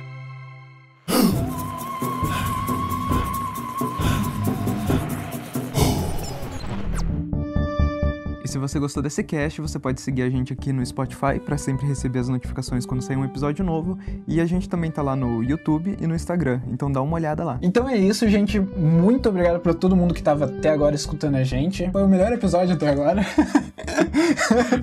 Se 8.57 8.59
você 8.59 8.79
gostou 8.79 9.03
desse 9.03 9.23
cast, 9.23 9.61
você 9.61 9.79
pode 9.79 10.01
seguir 10.01 10.23
a 10.23 10.31
gente 10.31 10.51
aqui 10.51 10.73
no 10.73 10.85
Spotify 10.85 11.39
para 11.45 11.59
sempre 11.59 11.87
receber 11.87 12.21
as 12.21 12.29
notificações 12.29 12.87
quando 12.87 13.03
sair 13.03 13.17
um 13.17 13.25
episódio 13.25 13.63
novo. 13.63 13.99
E 14.27 14.41
a 14.41 14.47
gente 14.47 14.67
também 14.67 14.91
tá 14.91 15.03
lá 15.03 15.15
no 15.15 15.45
YouTube 15.45 15.95
e 16.01 16.07
no 16.07 16.15
Instagram, 16.15 16.63
então 16.69 16.91
dá 16.91 17.03
uma 17.03 17.17
olhada 17.17 17.45
lá. 17.45 17.59
Então 17.61 17.87
é 17.87 17.99
isso, 17.99 18.27
gente. 18.29 18.59
Muito 18.59 19.29
obrigado 19.29 19.61
pra 19.61 19.75
todo 19.75 19.95
mundo 19.95 20.15
que 20.15 20.23
tava 20.23 20.47
até 20.47 20.71
agora 20.71 20.95
escutando 20.95 21.35
a 21.35 21.45
gente. 21.45 21.91
Foi 21.91 22.03
o 22.03 22.09
melhor 22.09 22.33
episódio 22.33 22.75
até 22.75 22.89
agora. 22.89 23.27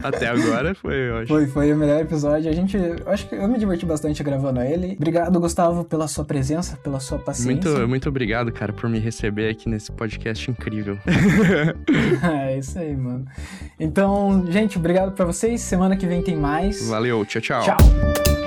Até 0.03 0.27
agora 0.27 0.73
foi, 0.75 1.09
eu 1.09 1.17
acho. 1.17 1.27
Foi, 1.27 1.47
foi 1.47 1.73
o 1.73 1.77
melhor 1.77 2.01
episódio. 2.01 2.49
A 2.49 2.53
gente, 2.53 2.77
eu 2.77 2.95
acho 3.07 3.27
que 3.27 3.35
eu 3.35 3.47
me 3.47 3.57
diverti 3.57 3.85
bastante 3.85 4.23
gravando 4.23 4.61
ele. 4.61 4.93
Obrigado, 4.93 5.39
Gustavo, 5.39 5.83
pela 5.83 6.07
sua 6.07 6.23
presença, 6.23 6.77
pela 6.77 6.99
sua 6.99 7.19
paciência. 7.19 7.71
Muito, 7.71 7.87
muito 7.87 8.09
obrigado, 8.09 8.51
cara, 8.51 8.71
por 8.71 8.89
me 8.89 8.99
receber 8.99 9.49
aqui 9.49 9.67
nesse 9.69 9.91
podcast 9.91 10.49
incrível. 10.49 10.97
é 12.45 12.57
isso 12.57 12.79
aí, 12.79 12.95
mano. 12.95 13.25
Então, 13.79 14.45
gente, 14.49 14.77
obrigado 14.77 15.11
pra 15.13 15.25
vocês. 15.25 15.61
Semana 15.61 15.95
que 15.95 16.05
vem 16.05 16.21
tem 16.21 16.35
mais. 16.35 16.87
Valeu, 16.87 17.25
tchau, 17.25 17.41
tchau. 17.41 17.63
Tchau. 17.63 18.42